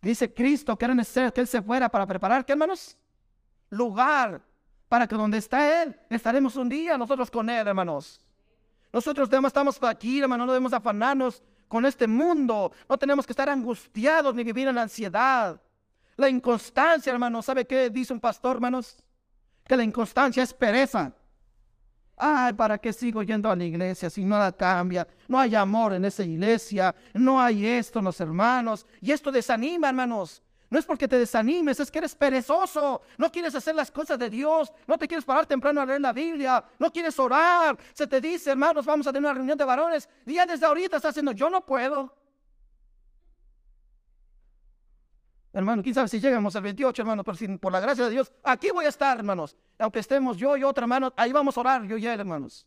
Dice 0.00 0.32
Cristo 0.32 0.76
que 0.78 0.84
era 0.86 0.94
necesario 0.94 1.32
que 1.32 1.42
Él 1.42 1.46
se 1.46 1.60
fuera 1.60 1.88
para 1.88 2.06
preparar, 2.06 2.44
¿qué, 2.44 2.52
hermanos? 2.52 2.96
Lugar 3.68 4.42
para 4.88 5.06
que 5.06 5.16
donde 5.16 5.38
está 5.38 5.82
Él, 5.82 5.96
estaremos 6.10 6.56
un 6.56 6.68
día 6.68 6.96
nosotros 6.96 7.30
con 7.30 7.48
Él, 7.50 7.66
hermanos. 7.66 8.20
Nosotros 8.92 9.28
estamos 9.32 9.82
aquí, 9.82 10.20
hermanos, 10.20 10.46
no 10.46 10.52
debemos 10.52 10.72
afanarnos 10.72 11.42
con 11.68 11.84
este 11.84 12.06
mundo. 12.06 12.72
No 12.88 12.96
tenemos 12.96 13.26
que 13.26 13.32
estar 13.32 13.48
angustiados 13.48 14.34
ni 14.34 14.44
vivir 14.44 14.68
en 14.68 14.78
ansiedad. 14.78 15.60
La 16.16 16.28
inconstancia, 16.28 17.12
hermanos, 17.12 17.44
¿sabe 17.44 17.66
qué 17.66 17.90
dice 17.90 18.12
un 18.12 18.20
pastor, 18.20 18.56
hermanos? 18.56 18.96
que 19.66 19.76
la 19.76 19.82
inconstancia 19.82 20.42
es 20.42 20.54
pereza. 20.54 21.12
Ay, 22.16 22.54
¿para 22.54 22.78
qué 22.78 22.92
sigo 22.92 23.22
yendo 23.22 23.50
a 23.50 23.56
la 23.56 23.64
iglesia 23.64 24.08
si 24.08 24.24
nada 24.24 24.50
cambia? 24.52 25.06
No 25.28 25.38
hay 25.38 25.54
amor 25.54 25.92
en 25.92 26.04
esa 26.04 26.22
iglesia, 26.22 26.94
no 27.12 27.40
hay 27.40 27.66
esto 27.66 27.98
en 27.98 28.06
los 28.06 28.18
hermanos. 28.20 28.86
Y 29.02 29.12
esto 29.12 29.30
desanima, 29.30 29.88
hermanos. 29.88 30.42
No 30.68 30.78
es 30.78 30.84
porque 30.84 31.06
te 31.06 31.18
desanimes, 31.18 31.78
es 31.78 31.90
que 31.90 31.98
eres 31.98 32.14
perezoso. 32.14 33.02
No 33.18 33.30
quieres 33.30 33.54
hacer 33.54 33.74
las 33.74 33.90
cosas 33.90 34.18
de 34.18 34.28
Dios. 34.28 34.72
No 34.86 34.98
te 34.98 35.06
quieres 35.06 35.24
parar 35.24 35.46
temprano 35.46 35.80
a 35.80 35.86
leer 35.86 36.00
la 36.00 36.12
Biblia. 36.12 36.64
No 36.78 36.90
quieres 36.90 37.18
orar. 37.18 37.78
Se 37.92 38.06
te 38.06 38.20
dice, 38.20 38.50
hermanos, 38.50 38.84
vamos 38.84 39.06
a 39.06 39.12
tener 39.12 39.28
una 39.28 39.34
reunión 39.34 39.56
de 39.56 39.64
varones. 39.64 40.08
Y 40.26 40.34
desde 40.34 40.66
ahorita 40.66 40.96
estás 40.96 41.10
haciendo, 41.10 41.32
yo 41.32 41.48
no 41.48 41.64
puedo. 41.64 42.12
Hermano, 45.52 45.82
quién 45.82 45.94
sabe 45.94 46.08
si 46.08 46.20
llegamos 46.20 46.54
al 46.54 46.62
28, 46.64 47.00
hermano, 47.00 47.24
pero 47.24 47.58
por 47.58 47.72
la 47.72 47.80
gracia 47.80 48.04
de 48.04 48.10
Dios, 48.10 48.30
aquí 48.42 48.70
voy 48.70 48.84
a 48.84 48.88
estar, 48.88 49.16
hermanos. 49.16 49.56
Aunque 49.78 50.00
estemos 50.00 50.36
yo 50.36 50.54
y 50.54 50.62
otro 50.62 50.84
hermano, 50.84 51.14
ahí 51.16 51.32
vamos 51.32 51.56
a 51.56 51.60
orar, 51.60 51.86
yo 51.86 51.96
y 51.96 52.06
él, 52.06 52.20
hermanos. 52.20 52.66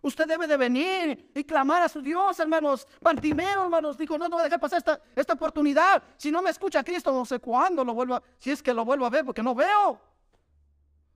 Usted 0.00 0.26
debe 0.26 0.46
de 0.46 0.56
venir 0.56 1.32
y 1.34 1.44
clamar 1.44 1.82
a 1.82 1.88
su 1.88 2.00
Dios, 2.00 2.38
hermanos. 2.38 2.86
Bartimeo, 3.00 3.64
hermanos, 3.64 3.98
dijo, 3.98 4.16
no, 4.16 4.28
no 4.28 4.36
voy 4.36 4.42
a 4.42 4.44
dejar 4.44 4.60
pasar 4.60 4.78
esta, 4.78 5.00
esta 5.16 5.32
oportunidad. 5.32 6.02
Si 6.16 6.30
no 6.30 6.40
me 6.40 6.50
escucha 6.50 6.84
Cristo, 6.84 7.12
no 7.12 7.24
sé 7.24 7.40
cuándo 7.40 7.84
lo 7.84 7.94
vuelva, 7.94 8.22
si 8.38 8.50
es 8.50 8.62
que 8.62 8.72
lo 8.72 8.84
vuelvo 8.84 9.06
a 9.06 9.10
ver, 9.10 9.24
porque 9.24 9.42
no 9.42 9.54
veo. 9.54 10.00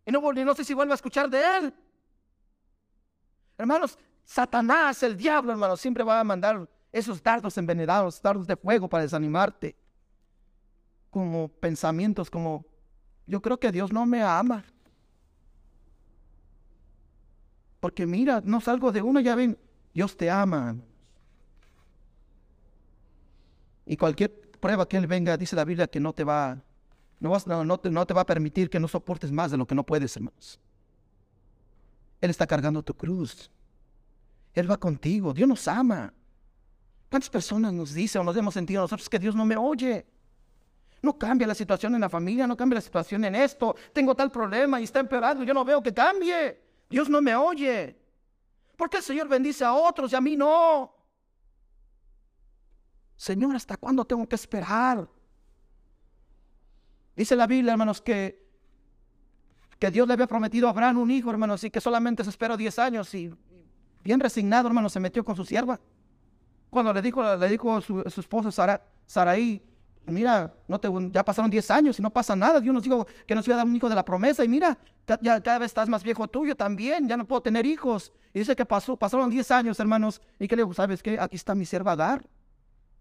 Y 0.04 0.10
no, 0.10 0.20
no 0.20 0.54
sé 0.54 0.64
si 0.64 0.74
vuelvo 0.74 0.92
a 0.92 0.96
escuchar 0.96 1.30
de 1.30 1.58
él. 1.58 1.74
Hermanos, 3.56 3.96
Satanás, 4.24 5.02
el 5.02 5.16
diablo, 5.16 5.52
hermanos, 5.52 5.80
siempre 5.80 6.02
va 6.02 6.18
a 6.18 6.24
mandar 6.24 6.68
esos 6.90 7.22
dardos 7.22 7.56
envenenados, 7.58 8.20
dardos 8.20 8.46
de 8.46 8.56
fuego 8.56 8.88
para 8.88 9.02
desanimarte 9.02 9.76
como 11.12 11.48
pensamientos 11.48 12.30
como, 12.30 12.64
yo 13.26 13.42
creo 13.42 13.60
que 13.60 13.70
Dios 13.70 13.92
no 13.92 14.06
me 14.06 14.22
ama. 14.22 14.64
Porque 17.82 18.06
mira, 18.06 18.40
no 18.44 18.60
salgo 18.60 18.92
de 18.92 19.02
uno, 19.02 19.18
ya 19.18 19.34
ven, 19.34 19.58
Dios 19.92 20.16
te 20.16 20.30
ama. 20.30 20.76
Y 23.84 23.96
cualquier 23.96 24.52
prueba 24.60 24.88
que 24.88 24.96
Él 24.96 25.08
venga, 25.08 25.36
dice 25.36 25.56
la 25.56 25.64
Biblia 25.64 25.88
que 25.88 25.98
no 25.98 26.12
te 26.12 26.22
va, 26.22 26.62
no, 27.18 27.30
vas, 27.30 27.44
no, 27.44 27.78
te, 27.80 27.90
no 27.90 28.06
te 28.06 28.14
va 28.14 28.20
a 28.20 28.24
permitir 28.24 28.70
que 28.70 28.78
no 28.78 28.86
soportes 28.86 29.32
más 29.32 29.50
de 29.50 29.56
lo 29.56 29.66
que 29.66 29.74
no 29.74 29.84
puedes, 29.84 30.14
hermanos. 30.14 30.60
Él 32.20 32.30
está 32.30 32.46
cargando 32.46 32.84
tu 32.84 32.94
cruz. 32.94 33.50
Él 34.54 34.70
va 34.70 34.76
contigo. 34.76 35.34
Dios 35.34 35.48
nos 35.48 35.66
ama. 35.66 36.14
¿Cuántas 37.10 37.30
personas 37.30 37.72
nos 37.72 37.92
dicen 37.92 38.20
o 38.20 38.24
nos 38.24 38.36
hemos 38.36 38.54
sentido 38.54 38.82
nosotros 38.82 39.08
que 39.08 39.18
Dios 39.18 39.34
no 39.34 39.44
me 39.44 39.56
oye? 39.56 40.06
No 41.02 41.18
cambia 41.18 41.48
la 41.48 41.54
situación 41.56 41.96
en 41.96 42.00
la 42.00 42.08
familia, 42.08 42.46
no 42.46 42.56
cambia 42.56 42.76
la 42.76 42.80
situación 42.80 43.24
en 43.24 43.34
esto. 43.34 43.74
Tengo 43.92 44.14
tal 44.14 44.30
problema 44.30 44.80
y 44.80 44.84
está 44.84 45.00
empeorando, 45.00 45.42
yo 45.42 45.52
no 45.52 45.64
veo 45.64 45.82
que 45.82 45.92
cambie. 45.92 46.61
Dios 46.92 47.08
no 47.08 47.22
me 47.22 47.34
oye. 47.34 47.98
¿Por 48.76 48.90
qué 48.90 48.98
el 48.98 49.02
Señor 49.02 49.26
bendice 49.26 49.64
a 49.64 49.72
otros 49.72 50.12
y 50.12 50.16
a 50.16 50.20
mí 50.20 50.36
no? 50.36 50.94
Señor, 53.16 53.56
¿hasta 53.56 53.76
cuándo 53.76 54.04
tengo 54.04 54.28
que 54.28 54.36
esperar? 54.36 55.08
Dice 57.16 57.34
la 57.34 57.46
Biblia, 57.46 57.72
hermanos, 57.72 58.02
que, 58.02 58.46
que 59.78 59.90
Dios 59.90 60.06
le 60.06 60.14
había 60.14 60.26
prometido 60.26 60.66
a 60.66 60.70
Abraham 60.70 60.98
un 60.98 61.10
hijo, 61.10 61.30
hermanos, 61.30 61.64
y 61.64 61.70
que 61.70 61.80
solamente 61.80 62.24
se 62.24 62.30
esperó 62.30 62.56
10 62.56 62.78
años 62.78 63.14
y 63.14 63.32
bien 64.04 64.20
resignado, 64.20 64.68
hermanos, 64.68 64.92
se 64.92 65.00
metió 65.00 65.24
con 65.24 65.34
su 65.34 65.44
sierva. 65.44 65.80
Cuando 66.68 66.92
le 66.92 67.00
dijo, 67.00 67.36
le 67.36 67.48
dijo 67.48 67.76
a 67.76 67.80
su, 67.80 68.02
su 68.10 68.20
esposa 68.20 68.50
Sara, 68.50 68.86
Saraí, 69.06 69.62
mira, 70.06 70.52
no 70.66 70.80
te, 70.80 70.88
ya 71.10 71.24
pasaron 71.24 71.50
10 71.50 71.70
años 71.70 71.98
y 71.98 72.02
no 72.02 72.10
pasa 72.10 72.34
nada. 72.34 72.60
Dios 72.60 72.74
nos 72.74 72.82
dijo 72.82 73.06
que 73.26 73.34
nos 73.34 73.46
iba 73.46 73.54
a 73.54 73.58
dar 73.58 73.66
un 73.66 73.76
hijo 73.76 73.88
de 73.88 73.94
la 73.94 74.04
promesa 74.04 74.44
y 74.44 74.48
mira, 74.48 74.76
ya 75.20 75.40
cada 75.40 75.58
vez 75.58 75.66
estás 75.66 75.88
más 75.88 76.02
viejo 76.02 76.26
tuyo 76.28 76.56
también, 76.56 77.08
ya 77.08 77.16
no 77.16 77.26
puedo 77.26 77.42
tener 77.42 77.66
hijos. 77.66 78.12
Y 78.34 78.40
dice 78.40 78.56
que 78.56 78.64
pasaron 78.64 79.30
10 79.30 79.50
años, 79.50 79.78
hermanos. 79.78 80.20
¿Y 80.38 80.48
que 80.48 80.56
le 80.56 80.62
dijo? 80.62 80.74
¿Sabes 80.74 81.02
qué? 81.02 81.18
Aquí 81.20 81.36
está 81.36 81.54
mi 81.54 81.66
sierva 81.66 81.92
Agar. 81.92 82.26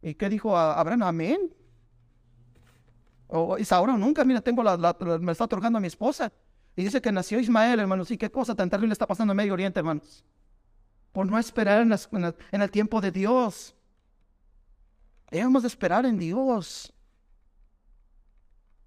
¿Y 0.02 0.14
qué 0.16 0.30
dijo 0.30 0.58
Abraham? 0.58 1.04
Amén. 1.04 1.54
O 3.28 3.56
ahora 3.70 3.96
nunca, 3.96 4.26
mira, 4.26 4.42
tengo 4.42 4.62
la, 4.62 4.78
me 5.22 5.32
está 5.32 5.46
otorgando 5.46 5.78
a 5.78 5.82
mi 5.82 5.88
esposa. 5.88 6.32
Y 6.76 6.84
dice 6.84 7.02
que 7.02 7.12
nació 7.12 7.40
Ismael, 7.40 7.80
hermanos. 7.80 8.12
¿Y 8.12 8.18
qué 8.18 8.30
cosa 8.30 8.56
tan 8.56 8.70
terrible 8.70 8.94
está 8.94 9.08
pasando 9.08 9.32
en 9.32 9.38
Medio 9.38 9.54
Oriente, 9.54 9.80
hermanos? 9.80 10.24
Por 11.12 11.26
no 11.26 11.40
esperar 11.40 11.82
en 11.82 12.62
el 12.62 12.72
tiempo 12.72 13.00
de 13.00 13.12
Dios. 13.12 13.76
Debemos 15.32 15.64
de 15.64 15.70
esperar 15.70 16.06
en 16.06 16.20
Dios. 16.20 16.94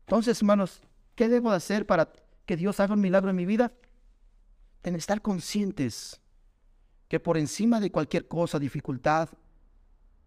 Entonces, 0.00 0.38
hermanos, 0.38 0.82
¿qué 1.14 1.28
debo 1.28 1.50
de 1.50 1.56
hacer 1.56 1.86
para 1.86 2.12
que 2.44 2.56
Dios 2.56 2.78
haga 2.78 2.92
un 2.92 3.00
milagro 3.00 3.30
en 3.30 3.36
mi 3.36 3.46
vida? 3.46 3.72
En 4.82 4.94
estar 4.94 5.22
conscientes 5.22 6.20
que 7.08 7.18
por 7.18 7.38
encima 7.38 7.80
de 7.80 7.90
cualquier 7.90 8.28
cosa, 8.28 8.58
dificultad, 8.58 9.30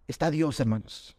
está 0.08 0.32
Dios, 0.32 0.60
hermanos. 0.60 1.16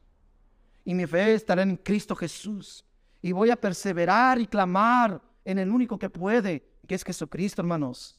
y 0.85 0.95
mi 0.95 1.07
fe 1.07 1.35
estará 1.35 1.63
en 1.63 1.77
Cristo 1.77 2.17
Jesús. 2.17 2.85
Y 3.21 3.33
voy 3.33 3.51
a 3.51 3.61
perseverar 3.61 4.41
y 4.41 4.47
clamar 4.47 5.21
en 5.45 5.59
el 5.59 5.71
único 5.71 5.99
que 5.99 6.09
puede, 6.09 6.67
que 6.87 6.95
es 6.95 7.05
Jesucristo, 7.05 7.61
hermanos. 7.61 8.19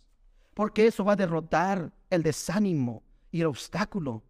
Porque 0.54 0.86
eso 0.86 1.04
va 1.04 1.13
a 1.13 1.15
derrotar 1.15 1.92
el 2.10 2.22
desánimo 2.22 3.02
y 3.32 3.42
el 3.42 3.48
obstáculo 3.48 4.24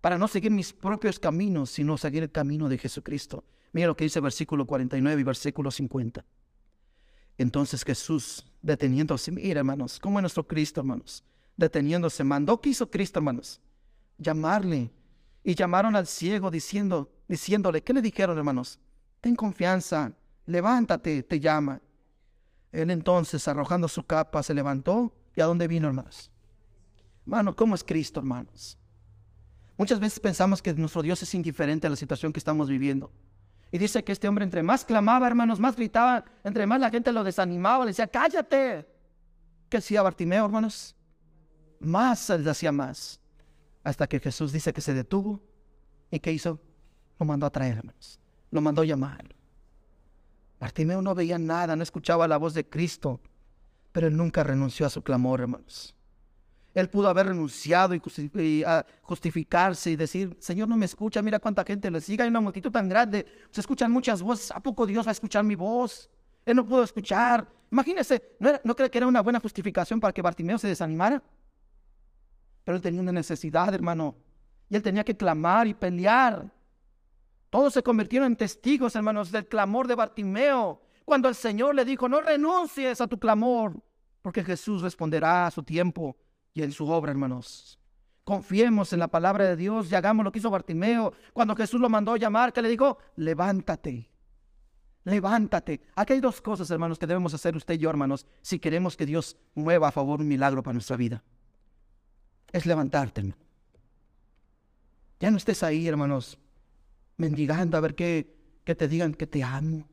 para 0.00 0.18
no 0.18 0.28
seguir 0.28 0.50
mis 0.50 0.72
propios 0.72 1.18
caminos, 1.18 1.70
sino 1.70 1.98
seguir 1.98 2.22
el 2.22 2.30
camino 2.30 2.68
de 2.68 2.78
Jesucristo. 2.78 3.44
Mira 3.72 3.88
lo 3.88 3.96
que 3.96 4.04
dice 4.04 4.20
versículo 4.20 4.66
49 4.66 5.20
y 5.20 5.24
versículo 5.24 5.70
50. 5.70 6.24
Entonces 7.36 7.84
Jesús, 7.84 8.44
deteniéndose, 8.62 9.30
mira 9.30 9.60
hermanos, 9.60 9.98
como 10.00 10.18
es 10.18 10.22
nuestro 10.22 10.46
Cristo, 10.46 10.80
hermanos, 10.80 11.24
deteniéndose, 11.56 12.24
mandó 12.24 12.60
que 12.60 12.70
hizo 12.70 12.90
Cristo, 12.90 13.18
hermanos, 13.18 13.60
llamarle. 14.18 14.90
Y 15.44 15.54
llamaron 15.54 15.96
al 15.96 16.06
ciego 16.06 16.50
diciendo, 16.50 17.10
diciéndole, 17.28 17.82
¿qué 17.82 17.92
le 17.92 18.02
dijeron, 18.02 18.36
hermanos? 18.36 18.78
Ten 19.20 19.34
confianza, 19.34 20.12
levántate, 20.46 21.22
te 21.22 21.40
llama. 21.40 21.80
Él 22.70 22.90
entonces, 22.90 23.46
arrojando 23.48 23.88
su 23.88 24.04
capa, 24.04 24.42
se 24.42 24.52
levantó. 24.52 25.12
¿Y 25.34 25.40
a 25.40 25.46
dónde 25.46 25.68
vino, 25.68 25.88
hermanos? 25.88 26.30
Hermano, 27.22 27.54
¿cómo 27.54 27.74
es 27.74 27.84
Cristo, 27.84 28.20
hermanos? 28.20 28.76
Muchas 29.78 30.00
veces 30.00 30.18
pensamos 30.18 30.60
que 30.60 30.74
nuestro 30.74 31.02
Dios 31.02 31.22
es 31.22 31.32
indiferente 31.34 31.86
a 31.86 31.90
la 31.90 31.96
situación 31.96 32.32
que 32.32 32.40
estamos 32.40 32.68
viviendo. 32.68 33.12
Y 33.70 33.78
dice 33.78 34.02
que 34.02 34.10
este 34.10 34.26
hombre 34.26 34.44
entre 34.44 34.62
más 34.62 34.84
clamaba, 34.84 35.26
hermanos, 35.28 35.60
más 35.60 35.76
gritaba, 35.76 36.24
entre 36.42 36.66
más 36.66 36.80
la 36.80 36.90
gente 36.90 37.12
lo 37.12 37.22
desanimaba, 37.22 37.84
le 37.84 37.90
decía, 37.92 38.08
cállate. 38.08 38.86
¿Qué 39.68 39.76
hacía 39.76 40.02
Bartimeo, 40.02 40.44
hermanos? 40.44 40.96
Más 41.78 42.28
él 42.30 42.48
hacía 42.48 42.72
más. 42.72 43.20
Hasta 43.84 44.08
que 44.08 44.18
Jesús 44.18 44.52
dice 44.52 44.72
que 44.72 44.80
se 44.80 44.94
detuvo. 44.94 45.40
¿Y 46.10 46.18
qué 46.18 46.32
hizo? 46.32 46.58
Lo 47.20 47.26
mandó 47.26 47.46
a 47.46 47.50
traer, 47.50 47.78
hermanos. 47.78 48.18
Lo 48.50 48.60
mandó 48.60 48.82
a 48.82 48.84
llamar. 48.84 49.26
Bartimeo 50.58 51.02
no 51.02 51.14
veía 51.14 51.38
nada, 51.38 51.76
no 51.76 51.84
escuchaba 51.84 52.26
la 52.26 52.36
voz 52.36 52.52
de 52.52 52.68
Cristo, 52.68 53.20
pero 53.92 54.08
él 54.08 54.16
nunca 54.16 54.42
renunció 54.42 54.86
a 54.86 54.90
su 54.90 55.02
clamor, 55.02 55.40
hermanos. 55.40 55.94
Él 56.74 56.90
pudo 56.90 57.08
haber 57.08 57.26
renunciado 57.26 57.94
y, 57.94 58.02
justificarse 59.02 59.90
y 59.90 59.96
decir, 59.96 60.36
Señor, 60.38 60.68
no 60.68 60.76
me 60.76 60.84
escucha, 60.84 61.22
mira 61.22 61.38
cuánta 61.38 61.64
gente 61.64 61.90
le 61.90 62.00
sigue, 62.00 62.22
hay 62.22 62.28
una 62.28 62.40
multitud 62.40 62.70
tan 62.70 62.88
grande, 62.88 63.26
se 63.50 63.60
escuchan 63.60 63.90
muchas 63.90 64.22
voces, 64.22 64.50
¿a 64.50 64.60
poco 64.60 64.86
Dios 64.86 65.06
va 65.06 65.10
a 65.10 65.12
escuchar 65.12 65.44
mi 65.44 65.54
voz? 65.54 66.10
Él 66.44 66.56
no 66.56 66.64
pudo 66.64 66.82
escuchar. 66.82 67.46
Imagínese, 67.70 68.36
¿no, 68.38 68.52
¿no 68.64 68.76
cree 68.76 68.90
que 68.90 68.98
era 68.98 69.06
una 69.06 69.20
buena 69.22 69.40
justificación 69.40 70.00
para 70.00 70.12
que 70.12 70.22
Bartimeo 70.22 70.58
se 70.58 70.68
desanimara? 70.68 71.22
Pero 72.64 72.76
él 72.76 72.82
tenía 72.82 73.00
una 73.00 73.12
necesidad, 73.12 73.74
hermano, 73.74 74.16
y 74.68 74.76
él 74.76 74.82
tenía 74.82 75.04
que 75.04 75.16
clamar 75.16 75.66
y 75.66 75.74
pelear. 75.74 76.52
Todos 77.50 77.72
se 77.72 77.82
convirtieron 77.82 78.26
en 78.26 78.36
testigos, 78.36 78.94
hermanos, 78.94 79.32
del 79.32 79.46
clamor 79.46 79.88
de 79.88 79.94
Bartimeo. 79.94 80.82
Cuando 81.04 81.28
el 81.28 81.34
Señor 81.34 81.74
le 81.74 81.86
dijo, 81.86 82.08
no 82.08 82.20
renuncies 82.20 83.00
a 83.00 83.06
tu 83.06 83.18
clamor, 83.18 83.82
porque 84.20 84.44
Jesús 84.44 84.82
responderá 84.82 85.46
a 85.46 85.50
su 85.50 85.62
tiempo 85.62 86.16
y 86.54 86.62
en 86.62 86.72
su 86.72 86.88
obra, 86.88 87.10
hermanos. 87.10 87.78
Confiemos 88.24 88.92
en 88.92 88.98
la 88.98 89.08
palabra 89.08 89.46
de 89.46 89.56
Dios 89.56 89.90
y 89.90 89.94
hagamos 89.94 90.22
lo 90.22 90.30
que 90.30 90.38
hizo 90.38 90.50
Bartimeo. 90.50 91.14
Cuando 91.32 91.56
Jesús 91.56 91.80
lo 91.80 91.88
mandó 91.88 92.12
a 92.12 92.18
llamar, 92.18 92.52
que 92.52 92.60
le 92.60 92.68
dijo, 92.68 92.98
levántate, 93.16 94.10
levántate. 95.04 95.80
Aquí 95.94 96.12
hay 96.12 96.20
dos 96.20 96.42
cosas, 96.42 96.70
hermanos, 96.70 96.98
que 96.98 97.06
debemos 97.06 97.32
hacer 97.32 97.56
usted 97.56 97.74
y 97.74 97.78
yo, 97.78 97.88
hermanos, 97.88 98.26
si 98.42 98.58
queremos 98.58 98.96
que 98.98 99.06
Dios 99.06 99.38
mueva 99.54 99.88
a 99.88 99.92
favor 99.92 100.20
un 100.20 100.28
milagro 100.28 100.62
para 100.62 100.74
nuestra 100.74 100.98
vida. 100.98 101.24
Es 102.52 102.66
levantarte. 102.66 103.34
Ya 105.20 105.30
no 105.30 105.38
estés 105.38 105.62
ahí, 105.62 105.88
hermanos, 105.88 106.38
mendigando 107.16 107.76
a 107.76 107.80
ver 107.80 107.94
que, 107.94 108.36
que 108.64 108.74
te 108.74 108.88
digan 108.88 109.14
que 109.14 109.26
te 109.26 109.42
amo. 109.42 109.88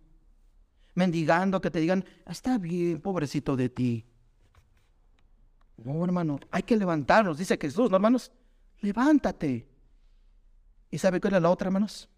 Mendigando 0.94 1.62
que 1.62 1.72
te 1.72 1.80
digan, 1.80 2.06
está 2.26 2.58
bien, 2.58 3.02
pobrecito 3.02 3.56
de 3.56 3.70
ti. 3.70 4.06
No, 5.78 6.04
hermano, 6.04 6.40
hay 6.52 6.64
que 6.64 6.78
levantarnos, 6.78 7.38
dice 7.38 7.58
Jesús, 7.60 7.90
¿no, 7.90 7.98
hermanos? 7.98 8.32
Levántate. 8.80 9.68
¿Y 10.90 10.98
sabe 10.98 11.20
cuál 11.20 11.36
es 11.36 11.42
la 11.42 11.50
otra, 11.50 11.68
hermanos? 11.68 12.10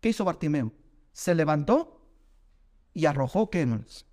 ¿Qué 0.00 0.08
hizo 0.10 0.24
Bartimeo? 0.24 0.72
Se 1.12 1.34
levantó 1.34 2.00
y 2.92 3.06
arrojó, 3.06 3.50
¿qué, 3.50 3.62
hermanos? 3.62 4.06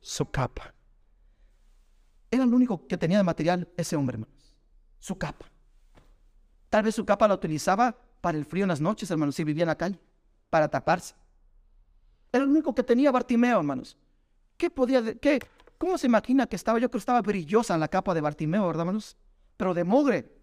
Su 0.00 0.30
capa. 0.30 0.74
Era 2.30 2.44
lo 2.44 2.56
único 2.56 2.86
que 2.86 2.98
tenía 2.98 3.18
de 3.18 3.24
material 3.24 3.68
ese 3.76 3.96
hombre, 3.96 4.16
hermanos. 4.16 4.54
Su 4.98 5.16
capa. 5.16 5.46
Tal 6.68 6.82
vez 6.82 6.94
su 6.94 7.04
capa 7.06 7.28
la 7.28 7.34
utilizaba 7.34 7.96
para 8.20 8.36
el 8.36 8.44
frío 8.44 8.64
en 8.64 8.68
las 8.68 8.80
noches, 8.80 9.10
hermanos, 9.10 9.34
si 9.34 9.44
vivía 9.44 9.62
en 9.62 9.68
la 9.68 9.78
calle, 9.78 9.98
para 10.50 10.68
taparse. 10.68 11.14
Era 12.32 12.44
lo 12.44 12.50
único 12.50 12.74
que 12.74 12.82
tenía 12.82 13.10
Bartimeo, 13.10 13.58
hermanos. 13.58 13.96
¿Qué 14.56 14.70
podía, 14.70 15.14
qué, 15.14 15.38
¿Cómo 15.78 15.96
se 15.96 16.08
imagina 16.08 16.46
que 16.46 16.56
estaba? 16.56 16.78
Yo 16.78 16.88
creo 16.88 16.98
que 16.98 17.02
estaba 17.02 17.22
brillosa 17.22 17.74
en 17.74 17.80
la 17.80 17.88
capa 17.88 18.12
de 18.12 18.20
Bartimeo, 18.20 18.66
¿verdad, 18.66 18.82
hermanos? 18.82 19.16
Pero 19.56 19.74
de 19.74 19.84
mugre, 19.84 20.36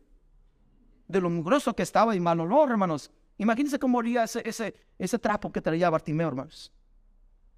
de 1.08 1.22
lo 1.22 1.30
mugroso 1.30 1.76
que 1.76 1.84
estaba 1.84 2.16
y 2.16 2.20
mal 2.20 2.40
olor, 2.40 2.72
hermanos. 2.72 3.12
Imagínense 3.38 3.78
cómo 3.78 3.98
olía 3.98 4.24
ese, 4.24 4.42
ese, 4.48 4.74
ese 4.98 5.20
trapo 5.20 5.52
que 5.52 5.62
traía 5.62 5.90
Bartimeo, 5.90 6.30
hermanos. 6.30 6.72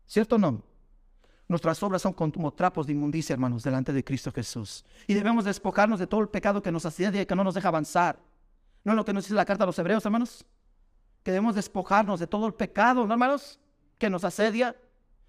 ¿Cierto 0.08 0.36
o 0.36 0.40
no? 0.40 0.64
Nuestras 1.48 1.82
obras 1.84 2.02
son 2.02 2.14
como 2.14 2.52
trapos 2.52 2.88
de 2.88 2.94
inmundicia, 2.94 3.34
hermanos, 3.34 3.64
delante 3.64 3.94
de 3.94 4.04
Cristo 4.04 4.32
Jesús. 4.32 4.84
Y 5.06 5.14
debemos 5.14 5.46
despojarnos 5.46 6.00
de 6.00 6.08
todo 6.08 6.22
el 6.22 6.30
pecado 6.30 6.62
que 6.62 6.72
nos 6.72 6.86
asedia 6.86 7.22
y 7.22 7.26
que 7.26 7.36
no 7.36 7.44
nos 7.44 7.54
deja 7.54 7.70
avanzar. 7.70 8.20
¿No 8.84 8.92
es 8.94 8.96
lo 8.98 9.06
que 9.06 9.14
nos 9.14 9.24
dice 9.24 9.36
la 9.36 9.46
carta 9.46 9.64
a 9.64 9.68
los 9.68 9.80
hebreos, 9.80 10.04
hermanos? 10.06 10.46
Que 11.24 11.32
debemos 11.32 11.56
despojarnos 11.56 12.20
de 12.20 12.28
todo 12.28 12.48
el 12.48 12.54
pecado, 12.54 13.06
¿no, 13.06 13.14
hermanos? 13.14 13.60
Que 13.98 14.10
nos 14.10 14.24
asedia 14.24 14.76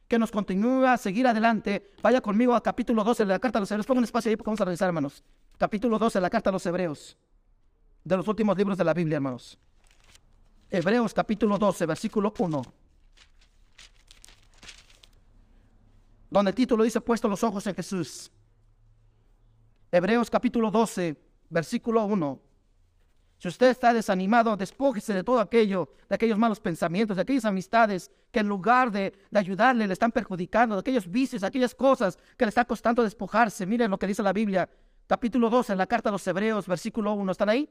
que 0.09 0.19
nos 0.19 0.33
continúa 0.33 0.95
a 0.95 0.97
seguir 0.97 1.27
adelante, 1.27 1.93
vaya 2.03 2.23
conmigo 2.23 2.55
a 2.55 2.63
capítulo 2.63 3.05
12 3.05 3.25
de 3.25 3.29
la 3.29 3.39
carta 3.39 3.59
a 3.59 3.61
los 3.61 3.71
hebreos. 3.71 3.87
Pongan 3.87 4.05
espacio 4.05 4.31
ahí 4.31 4.37
porque 4.37 4.49
vamos 4.49 4.61
a 4.63 4.65
revisar, 4.65 4.89
hermanos. 4.89 5.23
Capítulo 5.59 5.99
12 5.99 6.19
de 6.19 6.23
la 6.23 6.31
carta 6.31 6.49
a 6.49 6.53
los 6.53 6.65
hebreos. 6.65 7.17
De 8.03 8.17
los 8.17 8.27
últimos 8.27 8.57
libros 8.57 8.79
de 8.79 8.85
la 8.85 8.95
Biblia, 8.95 9.17
hermanos. 9.17 9.59
Hebreos 10.71 11.13
capítulo 11.13 11.59
12, 11.59 11.85
versículo 11.85 12.33
1. 12.39 12.63
Donde 16.31 16.51
el 16.51 16.55
título 16.55 16.85
dice 16.85 17.03
puesto 17.03 17.29
los 17.29 17.45
ojos 17.45 17.67
en 17.67 17.75
Jesús. 17.75 18.31
Hebreos 19.93 20.31
capítulo 20.31 20.71
12, 20.71 21.17
versículo 21.51 22.05
1. 22.07 22.41
Si 23.39 23.47
usted 23.47 23.69
está 23.69 23.95
desanimado, 23.95 24.57
despójese 24.57 25.15
de 25.15 25.23
todo 25.23 25.39
aquello, 25.39 25.89
de 26.09 26.15
aquellos 26.17 26.37
malos 26.37 26.59
pensamientos, 26.59 27.17
de 27.17 27.23
aquellas 27.23 27.45
amistades 27.45 28.11
que 28.33 28.41
en 28.41 28.49
lugar 28.49 28.91
de, 28.91 29.13
ayudarle 29.33 29.87
le 29.87 29.93
están 29.93 30.11
perjudicando, 30.11 30.75
de 30.75 30.81
aquellos 30.81 31.09
vicios, 31.09 31.45
aquellas 31.45 31.73
cosas 31.73 32.19
que 32.37 32.45
le 32.45 32.49
está 32.49 32.65
costando 32.65 33.05
despojarse. 33.05 33.65
Miren 33.65 33.93
lo 33.93 33.99
que 33.99 34.09
dice 34.09 34.25
la 34.25 34.33
Biblia, 34.33 34.69
capítulo 35.07 35.51
12, 35.51 35.73
en 35.73 35.79
la 35.79 35.87
carta 35.87 36.09
a 36.09 36.13
los 36.13 36.27
Hebreos, 36.27 36.67
versículo 36.67 37.13
1. 37.13 37.31
¿Están 37.31 37.49
ahí? 37.49 37.71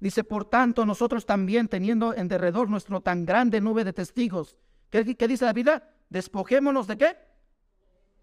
Dice, 0.00 0.24
por 0.24 0.44
tanto, 0.44 0.84
nosotros 0.84 1.24
también, 1.24 1.68
teniendo 1.68 2.12
en 2.12 2.26
derredor 2.26 2.68
nuestro 2.68 3.00
tan 3.00 3.24
grande 3.24 3.60
nube 3.60 3.84
de 3.84 3.92
testigos, 3.92 4.56
¿qué, 4.90 5.16
qué 5.16 5.28
dice 5.28 5.44
la 5.44 5.52
Biblia? 5.52 5.88
Despojémonos 6.08 6.88
de 6.88 6.98
qué? 6.98 7.16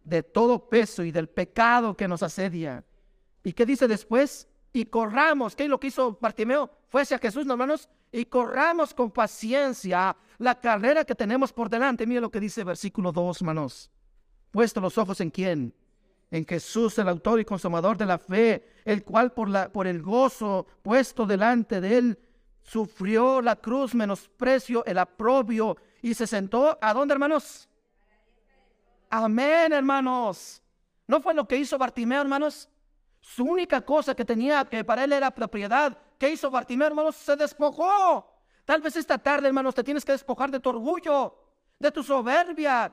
De 0.04 0.22
todo 0.22 0.68
peso 0.68 1.02
y 1.06 1.12
del 1.12 1.30
pecado 1.30 1.96
que 1.96 2.10
nos 2.10 2.24
asedia. 2.24 2.84
¿Y 3.42 3.54
qué 3.54 3.66
dice 3.66 3.88
después? 3.88 4.50
Y 4.76 4.86
corramos. 4.88 5.56
¿Qué 5.56 5.64
es 5.64 5.70
lo 5.70 5.80
que 5.80 5.88
hizo 5.88 6.18
Bartimeo? 6.20 6.70
Fue 6.90 7.02
hacia 7.02 7.18
Jesús, 7.18 7.48
hermanos, 7.48 7.88
y 8.12 8.26
corramos 8.26 8.94
con 8.94 9.10
paciencia 9.10 10.14
la 10.38 10.60
carrera 10.60 11.06
que 11.06 11.16
tenemos 11.16 11.54
por 11.54 11.70
delante. 11.70 12.06
Mira 12.06 12.20
lo 12.20 12.30
que 12.30 12.42
dice 12.42 12.62
versículo 12.66 13.14
2, 13.14 13.40
hermanos. 13.40 13.90
Puesto 14.52 14.82
los 14.82 14.98
ojos 14.98 15.22
en 15.22 15.30
quién? 15.30 15.74
En 16.30 16.46
Jesús, 16.46 17.00
el 17.00 17.08
autor 17.08 17.40
y 17.40 17.46
consumador 17.46 17.98
de 17.98 18.06
la 18.06 18.18
fe, 18.18 18.82
el 18.84 19.06
cual 19.06 19.32
por, 19.32 19.72
por 19.72 19.88
el 19.88 20.02
gozo 20.02 20.68
puesto 20.82 21.26
delante 21.26 21.80
de 21.80 21.98
él, 21.98 22.20
sufrió 22.62 23.42
la 23.42 23.56
cruz, 23.56 23.96
menosprecio, 23.96 24.84
el 24.86 24.98
aprobio, 24.98 25.78
y 26.02 26.14
se 26.16 26.28
sentó, 26.28 26.78
¿a 26.82 26.94
dónde, 26.94 27.14
hermanos? 27.14 27.70
Amén, 29.10 29.72
hermanos. 29.72 30.62
¿No 31.08 31.22
fue 31.22 31.34
lo 31.34 31.48
que 31.48 31.56
hizo 31.56 31.78
Bartimeo, 31.78 32.20
hermanos? 32.20 32.68
Su 33.26 33.44
única 33.44 33.82
cosa 33.82 34.14
que 34.14 34.24
tenía 34.24 34.64
que 34.66 34.84
para 34.84 35.04
él 35.04 35.12
era 35.12 35.32
propiedad. 35.32 35.98
¿Qué 36.20 36.30
hizo 36.30 36.52
Bartimeo, 36.52 36.88
hermanos? 36.88 37.16
Se 37.16 37.36
despojó. 37.36 38.32
Tal 38.66 38.82
vez 38.82 38.96
esta 38.96 39.18
tarde, 39.18 39.48
hermanos, 39.48 39.74
te 39.74 39.84
tienes 39.84 40.06
que 40.06 40.12
despojar 40.12 40.52
de 40.52 40.60
tu 40.60 40.70
orgullo, 40.70 41.36
de 41.80 41.92
tu 41.92 42.04
soberbia, 42.04 42.92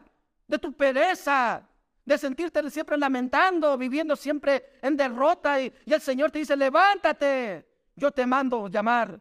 de 0.48 0.58
tu 0.58 0.72
pereza, 0.72 1.68
de 2.06 2.16
sentirte 2.16 2.68
siempre 2.70 2.96
lamentando, 2.96 3.76
viviendo 3.76 4.16
siempre 4.16 4.78
en 4.80 4.96
derrota. 4.96 5.60
Y, 5.60 5.70
el 5.84 6.00
Señor 6.00 6.30
te 6.30 6.38
dice, 6.38 6.56
levántate, 6.56 7.68
yo 7.94 8.10
te 8.10 8.24
mando 8.24 8.68
llamar. 8.68 9.20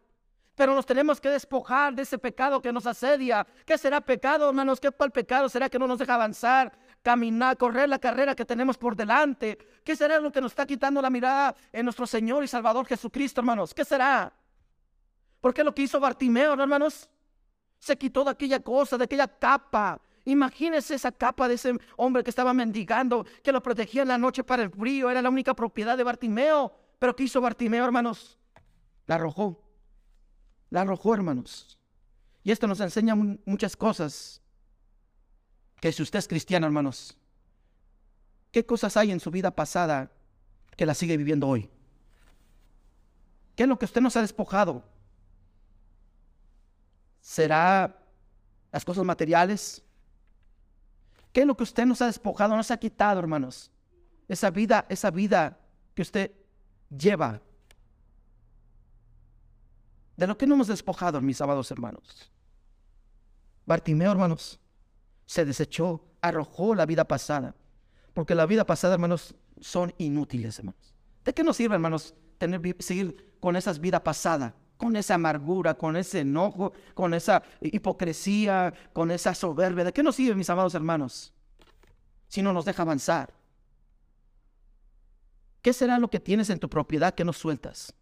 Pero 0.54 0.74
nos 0.74 0.86
tenemos 0.86 1.20
que 1.20 1.28
despojar 1.28 1.94
de 1.94 2.02
ese 2.02 2.16
pecado 2.16 2.62
que 2.62 2.72
nos 2.72 2.86
asedia. 2.86 3.46
¿Qué 3.66 3.76
será 3.76 4.00
pecado, 4.00 4.48
hermanos? 4.48 4.80
¿Qué 4.80 4.90
cuál 4.90 5.10
pecado 5.10 5.50
será 5.50 5.68
que 5.68 5.78
no 5.78 5.86
nos 5.86 5.98
deja 5.98 6.14
avanzar? 6.14 6.72
Caminar, 7.02 7.56
correr 7.56 7.88
la 7.88 7.98
carrera 7.98 8.34
que 8.34 8.44
tenemos 8.44 8.78
por 8.78 8.96
delante. 8.96 9.58
¿Qué 9.84 9.96
será 9.96 10.18
lo 10.20 10.32
que 10.32 10.40
nos 10.40 10.52
está 10.52 10.66
quitando 10.66 11.02
la 11.02 11.10
mirada 11.10 11.54
en 11.72 11.84
nuestro 11.84 12.06
Señor 12.06 12.44
y 12.44 12.48
Salvador 12.48 12.86
Jesucristo, 12.86 13.40
hermanos? 13.40 13.74
¿Qué 13.74 13.84
será? 13.84 14.32
¿Por 15.40 15.52
qué 15.52 15.64
lo 15.64 15.74
que 15.74 15.82
hizo 15.82 15.98
Bartimeo, 15.98 16.54
hermanos? 16.54 17.10
Se 17.78 17.98
quitó 17.98 18.24
de 18.24 18.30
aquella 18.30 18.60
cosa, 18.60 18.96
de 18.96 19.04
aquella 19.04 19.26
capa. 19.26 20.00
Imagínese 20.24 20.94
esa 20.94 21.10
capa 21.10 21.48
de 21.48 21.54
ese 21.54 21.74
hombre 21.96 22.22
que 22.22 22.30
estaba 22.30 22.54
mendigando, 22.54 23.26
que 23.42 23.50
lo 23.50 23.60
protegía 23.60 24.02
en 24.02 24.08
la 24.08 24.18
noche 24.18 24.44
para 24.44 24.62
el 24.62 24.70
frío. 24.70 25.10
Era 25.10 25.20
la 25.20 25.30
única 25.30 25.54
propiedad 25.54 25.96
de 25.96 26.04
Bartimeo. 26.04 26.72
Pero 27.00 27.16
¿qué 27.16 27.24
hizo 27.24 27.40
Bartimeo, 27.40 27.84
hermanos? 27.84 28.38
La 29.06 29.16
arrojó. 29.16 29.60
La 30.70 30.82
arrojó, 30.82 31.14
hermanos. 31.14 31.76
Y 32.44 32.52
esto 32.52 32.68
nos 32.68 32.80
enseña 32.80 33.16
muchas 33.16 33.76
cosas. 33.76 34.41
Que 35.82 35.90
si 35.90 36.00
usted 36.00 36.20
es 36.20 36.28
cristiano, 36.28 36.64
hermanos, 36.64 37.18
¿qué 38.52 38.64
cosas 38.64 38.96
hay 38.96 39.10
en 39.10 39.18
su 39.18 39.32
vida 39.32 39.50
pasada 39.50 40.12
que 40.76 40.86
la 40.86 40.94
sigue 40.94 41.16
viviendo 41.16 41.48
hoy? 41.48 41.68
¿Qué 43.56 43.64
es 43.64 43.68
lo 43.68 43.76
que 43.76 43.86
usted 43.86 44.00
nos 44.00 44.14
ha 44.14 44.20
despojado? 44.20 44.84
¿Será 47.20 47.98
las 48.70 48.84
cosas 48.84 49.04
materiales? 49.04 49.82
¿Qué 51.32 51.40
es 51.40 51.46
lo 51.48 51.56
que 51.56 51.64
usted 51.64 51.84
nos 51.84 52.00
ha 52.00 52.06
despojado, 52.06 52.56
nos 52.56 52.70
ha 52.70 52.76
quitado, 52.76 53.18
hermanos? 53.18 53.68
Esa 54.28 54.50
vida, 54.50 54.86
esa 54.88 55.10
vida 55.10 55.58
que 55.96 56.02
usted 56.02 56.30
lleva. 56.96 57.42
De 60.16 60.28
lo 60.28 60.38
que 60.38 60.46
no 60.46 60.54
hemos 60.54 60.68
despojado, 60.68 61.20
mis 61.20 61.40
amados 61.40 61.72
hermanos. 61.72 62.30
Bartimeo, 63.66 64.12
hermanos, 64.12 64.60
se 65.32 65.46
desechó, 65.46 66.04
arrojó 66.20 66.74
la 66.74 66.84
vida 66.84 67.08
pasada. 67.08 67.56
Porque 68.12 68.34
la 68.34 68.44
vida 68.44 68.66
pasada, 68.66 68.92
hermanos, 68.92 69.34
son 69.62 69.94
inútiles, 69.96 70.58
hermanos. 70.58 70.94
¿De 71.24 71.32
qué 71.32 71.42
nos 71.42 71.56
sirve, 71.56 71.74
hermanos, 71.74 72.14
tener, 72.36 72.60
seguir 72.80 73.34
con 73.40 73.56
esas 73.56 73.80
vidas 73.80 74.02
pasadas? 74.02 74.52
Con 74.76 74.94
esa 74.94 75.14
amargura, 75.14 75.72
con 75.72 75.96
ese 75.96 76.20
enojo, 76.20 76.74
con 76.92 77.14
esa 77.14 77.42
hipocresía, 77.62 78.74
con 78.92 79.10
esa 79.10 79.34
soberbia. 79.34 79.84
¿De 79.84 79.92
qué 79.94 80.02
nos 80.02 80.16
sirve, 80.16 80.34
mis 80.34 80.50
amados 80.50 80.74
hermanos? 80.74 81.32
Si 82.28 82.42
no 82.42 82.52
nos 82.52 82.66
deja 82.66 82.82
avanzar. 82.82 83.32
¿Qué 85.62 85.72
será 85.72 85.98
lo 85.98 86.10
que 86.10 86.20
tienes 86.20 86.50
en 86.50 86.58
tu 86.58 86.68
propiedad 86.68 87.14
que 87.14 87.24
no 87.24 87.32
sueltas? 87.32 87.94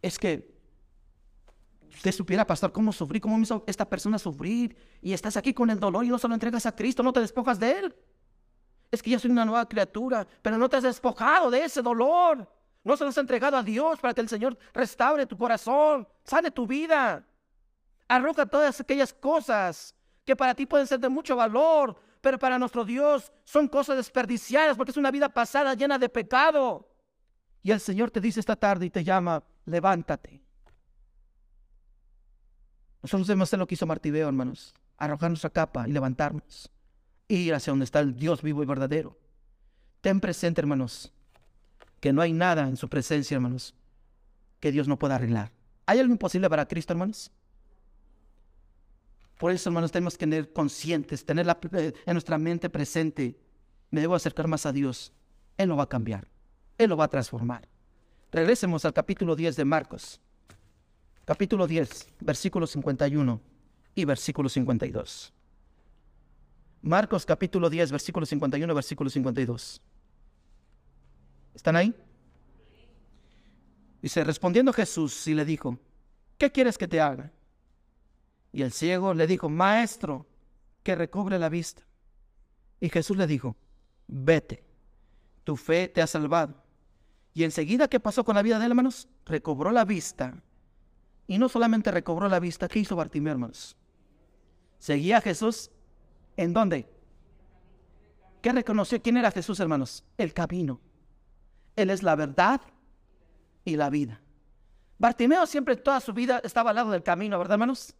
Es 0.00 0.18
que 0.18 0.55
usted 1.96 2.12
supiera, 2.12 2.46
pastor, 2.46 2.72
cómo 2.72 2.92
sufrí, 2.92 3.20
cómo 3.20 3.36
me 3.36 3.42
hizo 3.42 3.64
esta 3.66 3.88
persona 3.88 4.18
sufrir. 4.18 4.76
Y 5.00 5.12
estás 5.12 5.36
aquí 5.36 5.52
con 5.54 5.70
el 5.70 5.80
dolor 5.80 6.04
y 6.04 6.08
no 6.08 6.18
se 6.18 6.28
lo 6.28 6.34
entregas 6.34 6.66
a 6.66 6.74
Cristo, 6.74 7.02
no 7.02 7.12
te 7.12 7.20
despojas 7.20 7.58
de 7.58 7.78
Él. 7.78 7.96
Es 8.90 9.02
que 9.02 9.10
yo 9.10 9.18
soy 9.18 9.30
una 9.30 9.44
nueva 9.44 9.68
criatura, 9.68 10.26
pero 10.42 10.58
no 10.58 10.68
te 10.68 10.76
has 10.76 10.82
despojado 10.84 11.50
de 11.50 11.64
ese 11.64 11.82
dolor. 11.82 12.48
No 12.84 12.96
se 12.96 13.02
lo 13.02 13.10
has 13.10 13.18
entregado 13.18 13.56
a 13.56 13.62
Dios 13.62 13.98
para 13.98 14.14
que 14.14 14.20
el 14.20 14.28
Señor 14.28 14.56
restaure 14.72 15.26
tu 15.26 15.36
corazón, 15.36 16.06
sane 16.22 16.50
tu 16.50 16.66
vida. 16.66 17.26
Arroja 18.06 18.46
todas 18.46 18.80
aquellas 18.80 19.12
cosas 19.12 19.94
que 20.24 20.36
para 20.36 20.54
ti 20.54 20.66
pueden 20.66 20.86
ser 20.86 21.00
de 21.00 21.08
mucho 21.08 21.34
valor, 21.34 21.96
pero 22.20 22.38
para 22.38 22.58
nuestro 22.58 22.84
Dios 22.84 23.32
son 23.44 23.66
cosas 23.66 23.96
desperdiciadas 23.96 24.76
porque 24.76 24.92
es 24.92 24.96
una 24.96 25.10
vida 25.10 25.28
pasada 25.28 25.74
llena 25.74 25.98
de 25.98 26.08
pecado. 26.08 26.88
Y 27.62 27.72
el 27.72 27.80
Señor 27.80 28.12
te 28.12 28.20
dice 28.20 28.38
esta 28.38 28.54
tarde 28.54 28.86
y 28.86 28.90
te 28.90 29.02
llama, 29.02 29.42
levántate. 29.64 30.45
Nosotros 33.06 33.28
debemos 33.28 33.52
lo 33.52 33.68
que 33.68 33.74
hizo 33.74 33.86
Martibeo, 33.86 34.26
hermanos, 34.26 34.74
arrojar 34.96 35.30
nuestra 35.30 35.48
capa 35.48 35.86
y 35.86 35.92
levantarnos, 35.92 36.72
ir 37.28 37.54
hacia 37.54 37.70
donde 37.70 37.84
está 37.84 38.00
el 38.00 38.16
Dios 38.16 38.42
vivo 38.42 38.64
y 38.64 38.66
verdadero. 38.66 39.16
Ten 40.00 40.18
presente, 40.18 40.60
hermanos, 40.60 41.12
que 42.00 42.12
no 42.12 42.20
hay 42.20 42.32
nada 42.32 42.66
en 42.66 42.76
su 42.76 42.88
presencia, 42.88 43.36
hermanos, 43.36 43.76
que 44.58 44.72
Dios 44.72 44.88
no 44.88 44.98
pueda 44.98 45.14
arreglar. 45.14 45.52
¿Hay 45.86 46.00
algo 46.00 46.10
imposible 46.10 46.50
para 46.50 46.66
Cristo, 46.66 46.94
hermanos? 46.94 47.30
Por 49.38 49.52
eso, 49.52 49.68
hermanos, 49.68 49.92
tenemos 49.92 50.14
que 50.14 50.26
tener 50.26 50.52
conscientes, 50.52 51.24
tener 51.24 51.46
eh, 51.74 51.92
en 52.06 52.12
nuestra 52.12 52.38
mente 52.38 52.68
presente, 52.68 53.38
me 53.92 54.00
debo 54.00 54.16
acercar 54.16 54.48
más 54.48 54.66
a 54.66 54.72
Dios. 54.72 55.12
Él 55.56 55.68
lo 55.68 55.76
va 55.76 55.84
a 55.84 55.88
cambiar, 55.88 56.26
Él 56.76 56.90
lo 56.90 56.96
va 56.96 57.04
a 57.04 57.08
transformar. 57.10 57.68
Regresemos 58.32 58.84
al 58.84 58.94
capítulo 58.94 59.36
10 59.36 59.54
de 59.54 59.64
Marcos. 59.64 60.20
Capítulo 61.26 61.66
10, 61.66 62.06
versículo 62.20 62.68
51 62.68 63.40
y 63.96 64.04
versículo 64.04 64.48
52. 64.48 65.32
Marcos 66.82 67.26
capítulo 67.26 67.68
10, 67.68 67.90
versículo 67.90 68.24
51, 68.24 68.72
versículo 68.72 69.10
52. 69.10 69.82
¿Están 71.52 71.74
ahí? 71.74 71.92
Dice, 74.00 74.22
respondiendo 74.22 74.72
Jesús 74.72 75.26
y 75.26 75.34
le 75.34 75.44
dijo, 75.44 75.76
¿qué 76.38 76.52
quieres 76.52 76.78
que 76.78 76.86
te 76.86 77.00
haga? 77.00 77.32
Y 78.52 78.62
el 78.62 78.70
ciego 78.70 79.12
le 79.12 79.26
dijo, 79.26 79.48
Maestro, 79.48 80.26
que 80.84 80.94
recobre 80.94 81.40
la 81.40 81.48
vista. 81.48 81.82
Y 82.78 82.88
Jesús 82.88 83.16
le 83.16 83.26
dijo, 83.26 83.56
vete, 84.06 84.62
tu 85.42 85.56
fe 85.56 85.88
te 85.88 86.02
ha 86.02 86.06
salvado. 86.06 86.62
Y 87.34 87.42
enseguida, 87.42 87.88
¿qué 87.88 87.98
pasó 87.98 88.22
con 88.22 88.36
la 88.36 88.42
vida 88.42 88.60
de 88.60 88.66
él, 88.66 88.70
hermanos? 88.70 89.08
Recobró 89.24 89.72
la 89.72 89.84
vista. 89.84 90.40
Y 91.26 91.38
no 91.38 91.48
solamente 91.48 91.90
recobró 91.90 92.28
la 92.28 92.40
vista, 92.40 92.68
¿qué 92.68 92.78
hizo 92.78 92.96
Bartimeo, 92.96 93.32
hermanos? 93.32 93.76
Seguía 94.78 95.18
a 95.18 95.20
Jesús. 95.20 95.70
¿En 96.36 96.52
dónde? 96.52 96.88
¿Qué 98.42 98.52
reconoció? 98.52 99.00
¿Quién 99.02 99.16
era 99.16 99.30
Jesús, 99.30 99.58
hermanos? 99.58 100.04
El 100.18 100.32
camino. 100.32 100.80
Él 101.74 101.90
es 101.90 102.02
la 102.02 102.14
verdad 102.14 102.60
y 103.64 103.76
la 103.76 103.90
vida. 103.90 104.20
Bartimeo 104.98 105.46
siempre 105.46 105.76
toda 105.76 106.00
su 106.00 106.12
vida 106.12 106.40
estaba 106.44 106.70
al 106.70 106.76
lado 106.76 106.90
del 106.90 107.02
camino, 107.02 107.38
¿verdad, 107.38 107.54
hermanos? 107.54 107.94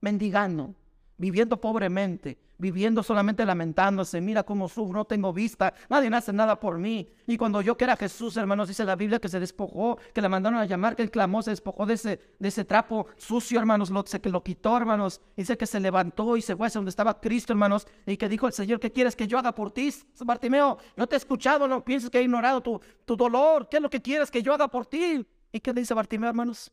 mendigando, 0.00 0.74
viviendo 1.18 1.60
pobremente, 1.60 2.38
viviendo 2.58 3.02
solamente 3.02 3.44
lamentándose, 3.44 4.20
mira 4.20 4.42
cómo 4.42 4.68
sufro, 4.68 4.98
no 4.98 5.04
tengo 5.04 5.32
vista, 5.32 5.74
nadie 5.88 6.08
hace 6.14 6.32
nada 6.32 6.58
por 6.58 6.78
mí. 6.78 7.08
Y 7.26 7.36
cuando 7.36 7.60
yo 7.60 7.76
que 7.76 7.84
era 7.84 7.96
Jesús, 7.96 8.36
hermanos, 8.36 8.68
dice 8.68 8.84
la 8.84 8.96
Biblia 8.96 9.18
que 9.18 9.28
se 9.28 9.38
despojó, 9.38 9.98
que 10.14 10.22
le 10.22 10.28
mandaron 10.28 10.58
a 10.58 10.64
llamar, 10.64 10.96
que 10.96 11.02
él 11.02 11.10
clamó, 11.10 11.42
se 11.42 11.50
despojó 11.50 11.86
de 11.86 11.94
ese, 11.94 12.20
de 12.38 12.48
ese 12.48 12.64
trapo 12.64 13.06
sucio, 13.16 13.58
hermanos, 13.58 13.90
lo, 13.90 14.04
que 14.04 14.30
lo 14.30 14.42
quitó, 14.42 14.76
hermanos. 14.76 15.20
Dice 15.36 15.56
que 15.56 15.66
se 15.66 15.80
levantó 15.80 16.36
y 16.36 16.42
se 16.42 16.56
fue 16.56 16.68
hacia 16.68 16.78
donde 16.78 16.90
estaba 16.90 17.20
Cristo, 17.20 17.52
hermanos, 17.52 17.86
y 18.06 18.16
que 18.16 18.28
dijo 18.28 18.46
el 18.46 18.52
Señor, 18.52 18.80
¿qué 18.80 18.90
quieres 18.90 19.14
que 19.14 19.26
yo 19.26 19.38
haga 19.38 19.54
por 19.54 19.70
ti? 19.70 19.92
Bartimeo, 20.24 20.78
no 20.96 21.06
te 21.06 21.16
he 21.16 21.18
escuchado, 21.18 21.68
no 21.68 21.84
pienses 21.84 22.10
que 22.10 22.18
he 22.18 22.22
ignorado 22.22 22.60
tu, 22.60 22.80
tu 23.04 23.16
dolor, 23.16 23.68
¿qué 23.68 23.76
es 23.76 23.82
lo 23.82 23.90
que 23.90 24.02
quieres 24.02 24.30
que 24.30 24.42
yo 24.42 24.52
haga 24.52 24.68
por 24.68 24.86
ti? 24.86 25.26
¿Y 25.52 25.60
qué 25.60 25.72
dice 25.72 25.94
Bartimeo, 25.94 26.28
hermanos? 26.28 26.70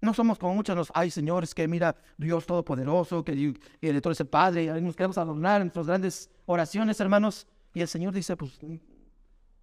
No 0.00 0.14
somos 0.14 0.38
como 0.38 0.54
muchos 0.54 0.74
los, 0.76 0.90
ay 0.94 1.10
señores, 1.10 1.54
que 1.54 1.68
mira 1.68 1.94
Dios 2.16 2.46
Todopoderoso, 2.46 3.22
que, 3.22 3.32
el 3.32 3.58
Elector 3.82 4.12
es 4.12 4.20
el 4.20 4.28
Padre, 4.28 4.64
y 4.64 4.80
nos 4.80 4.96
queremos 4.96 5.18
adornar 5.18 5.60
en 5.60 5.66
nuestras 5.66 5.86
grandes 5.86 6.30
oraciones, 6.46 6.98
hermanos. 7.00 7.46
Y 7.74 7.82
el 7.82 7.88
Señor 7.88 8.14
dice, 8.14 8.36
pues, 8.36 8.58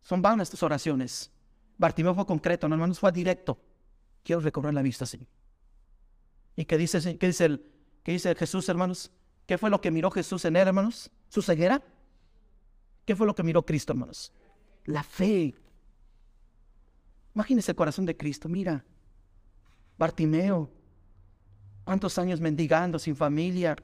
son 0.04 0.22
vanas 0.22 0.48
estas 0.48 0.62
oraciones. 0.62 1.32
Bartimeo 1.78 2.14
fue 2.14 2.26
concreto, 2.26 2.68
no, 2.68 2.76
hermanos, 2.76 3.00
fue 3.00 3.12
directo. 3.12 3.58
Quiero 4.24 4.42
recobrar 4.42 4.74
la 4.74 4.82
vista, 4.82 5.06
Señor. 5.06 5.28
¿Y 6.56 6.66
qué 6.66 6.78
dice, 6.78 7.18
qué 7.18 7.28
dice, 7.28 7.46
el, 7.46 7.66
qué 8.04 8.12
dice 8.12 8.36
Jesús, 8.36 8.70
hermanos? 8.70 9.12
¿Qué 9.46 9.58
fue 9.58 9.70
lo 9.70 9.82
que 9.82 9.90
miró 9.92 10.12
Jesús 10.12 10.46
en 10.46 10.56
él, 10.56 10.68
hermanos? 10.68 11.10
¿Su 11.30 11.42
ceguera? 11.42 11.82
¿Qué 13.06 13.16
fue 13.16 13.26
lo 13.26 13.34
que 13.34 13.44
miró 13.44 13.66
Cristo, 13.66 13.94
hermanos? 13.94 14.34
La 14.86 15.04
fe. 15.04 15.56
Imagínese 17.34 17.72
el 17.72 17.76
corazón 17.76 18.06
de 18.06 18.18
Cristo, 18.18 18.50
mira, 18.50 18.84
Bartimeo, 19.98 20.70
cuántos 21.84 22.18
años 22.18 22.39
mendigando, 22.39 23.00
sin 23.00 23.16
familia, 23.16 23.76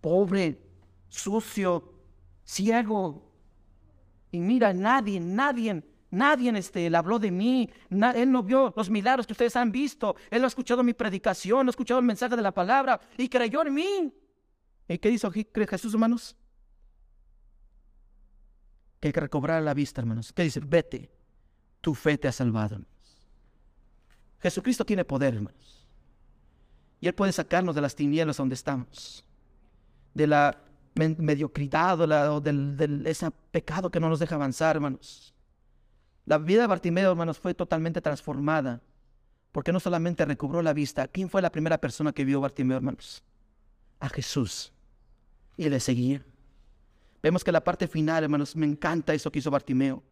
pobre, 0.00 0.60
sucio, 1.08 1.92
ciego. 2.44 3.32
Y 4.30 4.38
mira, 4.38 4.72
nadie, 4.72 5.18
nadie, 5.18 5.82
nadie 6.10 6.56
este, 6.58 6.88
le 6.88 6.96
habló 6.96 7.18
de 7.18 7.30
mí. 7.30 7.70
él 7.90 8.30
no 8.30 8.42
vio 8.42 8.72
los 8.76 8.88
milagros 8.90 9.26
que 9.26 9.32
ustedes 9.32 9.56
han 9.56 9.72
visto. 9.72 10.14
Él 10.30 10.40
no 10.40 10.46
ha 10.46 10.48
escuchado 10.48 10.82
mi 10.82 10.92
predicación, 10.92 11.66
no 11.66 11.70
ha 11.70 11.74
escuchado 11.76 12.00
el 12.00 12.06
mensaje 12.06 12.36
de 12.36 12.42
la 12.42 12.52
palabra 12.52 13.00
y 13.16 13.28
creyó 13.28 13.66
en 13.66 13.74
mí. 13.74 14.14
¿Y 14.88 14.98
qué 14.98 15.10
hizo 15.10 15.30
Jesús, 15.30 15.94
hermanos? 15.94 16.36
Que 19.00 19.12
recobrar 19.12 19.62
la 19.62 19.74
vista, 19.74 20.00
hermanos. 20.00 20.32
¿Qué 20.32 20.42
dice? 20.44 20.60
Vete, 20.60 21.10
tu 21.80 21.94
fe 21.94 22.16
te 22.18 22.28
ha 22.28 22.32
salvado. 22.32 22.80
Jesucristo 24.40 24.84
tiene 24.84 25.04
poder, 25.04 25.34
hermanos. 25.34 25.86
Y 27.00 27.08
Él 27.08 27.14
puede 27.14 27.32
sacarnos 27.32 27.74
de 27.74 27.80
las 27.80 27.94
tinieblas 27.94 28.36
donde 28.36 28.54
estamos, 28.54 29.24
de 30.14 30.26
la 30.26 30.58
mediocridad 30.94 32.00
o, 32.00 32.40
del, 32.40 33.02
ese 33.06 33.30
pecado 33.50 33.90
que 33.90 34.00
no 34.00 34.08
nos 34.08 34.18
deja 34.18 34.34
avanzar, 34.34 34.76
hermanos. 34.76 35.34
La 36.24 36.38
vida 36.38 36.62
de 36.62 36.66
Bartimeo, 36.66 37.10
hermanos, 37.10 37.38
fue 37.38 37.54
totalmente 37.54 38.00
transformada, 38.00 38.80
porque 39.52 39.72
no 39.72 39.80
solamente 39.80 40.24
recobró 40.24 40.62
la 40.62 40.72
vista. 40.72 41.06
¿Quién 41.06 41.28
fue 41.28 41.42
la 41.42 41.52
primera 41.52 41.78
persona 41.78 42.12
que 42.12 42.24
vio 42.24 42.40
Bartimeo, 42.40 42.78
hermanos? 42.78 43.22
A 44.00 44.08
Jesús. 44.08 44.72
Y 45.56 45.68
le 45.68 45.80
seguía. 45.80 46.24
Vemos 47.22 47.44
que 47.44 47.52
la 47.52 47.62
parte 47.62 47.88
final, 47.88 48.24
hermanos, 48.24 48.56
me 48.56 48.66
encanta 48.66 49.14
eso 49.14 49.30
que 49.30 49.38
hizo 49.38 49.50
Bartimeo, 49.50 50.02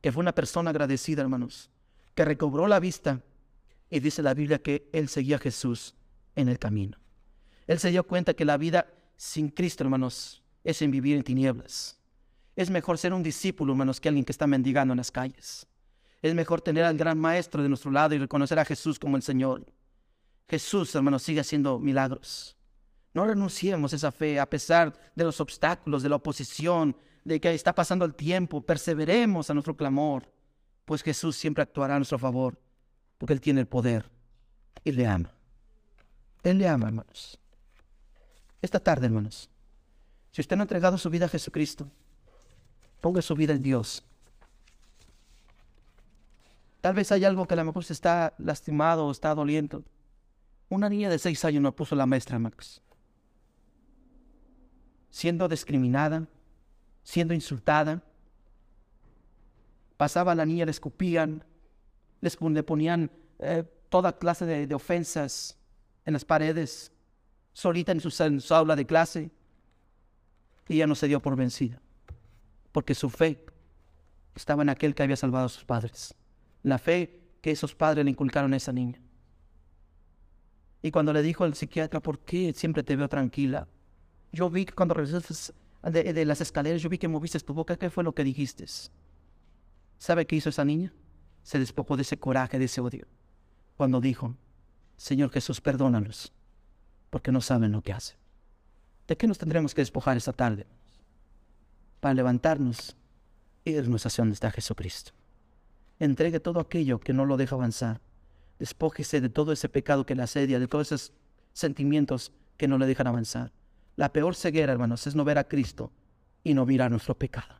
que 0.00 0.12
fue 0.12 0.20
una 0.20 0.34
persona 0.34 0.70
agradecida, 0.70 1.22
hermanos, 1.22 1.70
que 2.14 2.24
recobró 2.24 2.66
la 2.66 2.80
vista 2.80 3.20
y 3.90 4.00
dice 4.00 4.22
la 4.22 4.34
Biblia 4.34 4.62
que 4.62 4.88
él 4.92 5.08
seguía 5.08 5.36
a 5.36 5.40
Jesús 5.40 5.94
en 6.36 6.48
el 6.48 6.58
camino. 6.58 6.98
Él 7.66 7.78
se 7.78 7.90
dio 7.90 8.06
cuenta 8.06 8.34
que 8.34 8.44
la 8.44 8.56
vida 8.56 8.86
sin 9.16 9.48
Cristo, 9.48 9.84
hermanos, 9.84 10.42
es 10.64 10.80
en 10.82 10.90
vivir 10.90 11.16
en 11.16 11.22
tinieblas. 11.22 11.98
Es 12.56 12.70
mejor 12.70 12.98
ser 12.98 13.12
un 13.12 13.22
discípulo, 13.22 13.72
hermanos, 13.72 14.00
que 14.00 14.08
alguien 14.08 14.24
que 14.24 14.32
está 14.32 14.46
mendigando 14.46 14.92
en 14.92 14.98
las 14.98 15.10
calles. 15.10 15.66
Es 16.22 16.34
mejor 16.34 16.60
tener 16.60 16.84
al 16.84 16.96
gran 16.96 17.18
maestro 17.18 17.62
de 17.62 17.68
nuestro 17.68 17.90
lado 17.90 18.14
y 18.14 18.18
reconocer 18.18 18.58
a 18.58 18.64
Jesús 18.64 18.98
como 18.98 19.16
el 19.16 19.22
Señor. 19.22 19.66
Jesús, 20.48 20.94
hermanos, 20.94 21.22
sigue 21.22 21.40
haciendo 21.40 21.78
milagros. 21.78 22.56
No 23.12 23.26
renunciemos 23.26 23.92
a 23.92 23.96
esa 23.96 24.12
fe 24.12 24.38
a 24.38 24.48
pesar 24.48 24.92
de 25.14 25.24
los 25.24 25.40
obstáculos, 25.40 26.02
de 26.02 26.08
la 26.08 26.16
oposición, 26.16 26.96
de 27.24 27.40
que 27.40 27.52
está 27.54 27.74
pasando 27.74 28.04
el 28.04 28.14
tiempo. 28.14 28.60
Perseveremos 28.60 29.50
a 29.50 29.54
nuestro 29.54 29.76
clamor, 29.76 30.30
pues 30.84 31.02
Jesús 31.02 31.36
siempre 31.36 31.62
actuará 31.62 31.96
a 31.96 31.98
nuestro 31.98 32.18
favor, 32.18 32.58
porque 33.20 33.34
Él 33.34 33.40
tiene 33.42 33.60
el 33.60 33.66
poder 33.66 34.06
y 34.82 34.92
le 34.92 35.06
ama. 35.06 35.30
Él 36.42 36.56
le 36.56 36.66
ama, 36.66 36.86
hermanos. 36.86 37.38
Esta 38.62 38.80
tarde, 38.80 39.04
hermanos, 39.04 39.50
si 40.32 40.40
usted 40.40 40.56
no 40.56 40.62
ha 40.62 40.64
entregado 40.64 40.96
su 40.96 41.10
vida 41.10 41.26
a 41.26 41.28
Jesucristo, 41.28 41.86
ponga 43.02 43.20
su 43.20 43.34
vida 43.34 43.52
en 43.52 43.62
Dios. 43.62 44.02
Tal 46.80 46.94
vez 46.94 47.12
hay 47.12 47.26
algo 47.26 47.46
que 47.46 47.52
a 47.52 47.58
lo 47.58 47.66
mejor 47.66 47.84
se 47.84 47.92
está 47.92 48.32
lastimado 48.38 49.06
o 49.06 49.10
está 49.10 49.34
doliendo. 49.34 49.84
Una 50.70 50.88
niña 50.88 51.10
de 51.10 51.18
seis 51.18 51.44
años 51.44 51.62
no 51.62 51.76
puso 51.76 51.94
la 51.94 52.06
maestra, 52.06 52.38
Max. 52.38 52.80
Siendo 55.10 55.46
discriminada, 55.46 56.26
siendo 57.02 57.34
insultada. 57.34 58.02
Pasaba 59.98 60.34
la 60.34 60.46
niña, 60.46 60.64
le 60.64 60.70
escupían, 60.70 61.44
le 62.20 62.62
ponían 62.62 63.10
eh, 63.38 63.64
toda 63.88 64.18
clase 64.18 64.46
de, 64.46 64.74
ofensas 64.74 65.56
en 66.04 66.12
las 66.12 66.24
paredes, 66.24 66.92
solita 67.52 67.92
en 67.92 68.00
su, 68.00 68.54
aula 68.54 68.76
de 68.76 68.86
clase. 68.86 69.30
Y 70.68 70.74
ella 70.74 70.86
no 70.86 70.94
se 70.94 71.08
dio 71.08 71.20
por 71.20 71.34
vencida, 71.34 71.80
porque 72.70 72.94
su 72.94 73.10
fe 73.10 73.44
estaba 74.36 74.62
en 74.62 74.68
aquel 74.68 74.94
que 74.94 75.02
había 75.02 75.16
salvado 75.16 75.46
a 75.46 75.48
sus 75.48 75.64
padres 75.64 76.14
la 76.62 76.78
fe 76.78 77.20
que 77.40 77.50
esos 77.50 77.74
padres 77.74 78.04
le 78.04 78.10
inculcaron 78.10 78.52
a 78.52 78.56
esa 78.56 78.72
niña. 78.72 79.00
Y 80.82 80.90
cuando 80.90 81.12
le 81.12 81.22
dijo 81.22 81.44
el 81.44 81.54
psiquiatra, 81.54 82.00
¿por 82.00 82.18
qué 82.20 82.52
siempre 82.54 82.82
te 82.82 82.96
veo 82.96 83.08
tranquila? 83.08 83.68
Yo 84.32 84.48
vi 84.48 84.64
que 84.64 84.74
cuando 84.74 84.94
regresaste 84.94 85.52
de, 85.82 86.24
las 86.24 86.40
escaleras, 86.40 86.80
yo 86.80 86.88
vi 86.88 86.98
que 86.98 87.08
moviste 87.08 87.38
tu 87.40 87.52
boca. 87.52 87.76
¿Qué 87.76 87.90
fue 87.90 88.04
lo 88.04 88.14
que 88.14 88.24
dijiste? 88.24 88.64
¿Sabe 89.98 90.26
qué 90.26 90.36
hizo 90.36 90.48
esa 90.48 90.64
niña? 90.64 90.92
Se 91.42 91.58
despojó 91.58 91.96
de 91.96 92.02
ese 92.02 92.18
coraje, 92.18 92.58
de 92.58 92.66
ese 92.66 92.80
odio. 92.80 93.06
Cuando 93.76 94.00
dijo, 94.00 94.36
Señor 94.96 95.30
Jesús, 95.30 95.60
perdónalos, 95.60 96.32
porque 97.08 97.32
no 97.32 97.40
saben 97.40 97.72
lo 97.72 97.82
que 97.82 97.92
hacen. 97.92 98.18
¿De 99.08 99.16
qué 99.16 99.26
nos 99.26 99.38
tendremos 99.38 99.74
que 99.74 99.80
despojar 99.80 100.16
esta 100.16 100.32
tarde? 100.32 100.66
Para 102.00 102.14
levantarnos 102.14 102.96
y 103.64 103.70
irnos 103.72 104.06
hacia 104.06 104.22
donde 104.22 104.34
está 104.34 104.50
Jesucristo. 104.50 105.12
Entregue 105.98 106.40
todo 106.40 106.60
aquello 106.60 107.00
que 107.00 107.12
no 107.12 107.24
lo 107.24 107.36
deja 107.36 107.56
avanzar. 107.56 108.00
Despójese 108.58 109.20
de 109.20 109.28
todo 109.28 109.52
ese 109.52 109.68
pecado 109.68 110.06
que 110.06 110.14
le 110.14 110.22
asedia, 110.22 110.58
de 110.58 110.68
todos 110.68 110.92
esos 110.92 111.12
sentimientos 111.52 112.32
que 112.56 112.68
no 112.68 112.78
le 112.78 112.86
dejan 112.86 113.06
avanzar. 113.06 113.52
La 113.96 114.12
peor 114.12 114.34
ceguera, 114.34 114.72
hermanos, 114.72 115.06
es 115.06 115.14
no 115.14 115.24
ver 115.24 115.38
a 115.38 115.48
Cristo 115.48 115.90
y 116.44 116.54
no 116.54 116.64
mirar 116.66 116.90
nuestro 116.90 117.16
pecado. 117.16 117.54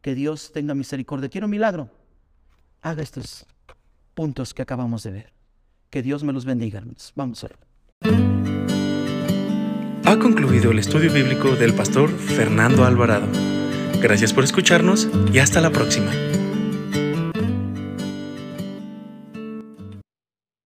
Que 0.00 0.14
Dios 0.14 0.52
tenga 0.52 0.74
misericordia. 0.74 1.28
Quiero 1.28 1.46
un 1.46 1.50
milagro. 1.50 1.90
Haga 2.82 3.02
estos 3.02 3.46
puntos 4.14 4.54
que 4.54 4.62
acabamos 4.62 5.04
de 5.04 5.12
ver. 5.12 5.32
Que 5.88 6.02
Dios 6.02 6.24
me 6.24 6.32
los 6.32 6.44
bendiga. 6.44 6.82
Vamos 7.14 7.44
a 7.44 7.48
ver. 7.48 7.58
Ha 10.04 10.18
concluido 10.18 10.72
el 10.72 10.80
estudio 10.80 11.12
bíblico 11.12 11.54
del 11.54 11.74
pastor 11.74 12.10
Fernando 12.10 12.84
Alvarado. 12.84 13.28
Gracias 14.00 14.32
por 14.32 14.42
escucharnos 14.42 15.08
y 15.32 15.38
hasta 15.38 15.60
la 15.60 15.70
próxima. 15.70 16.10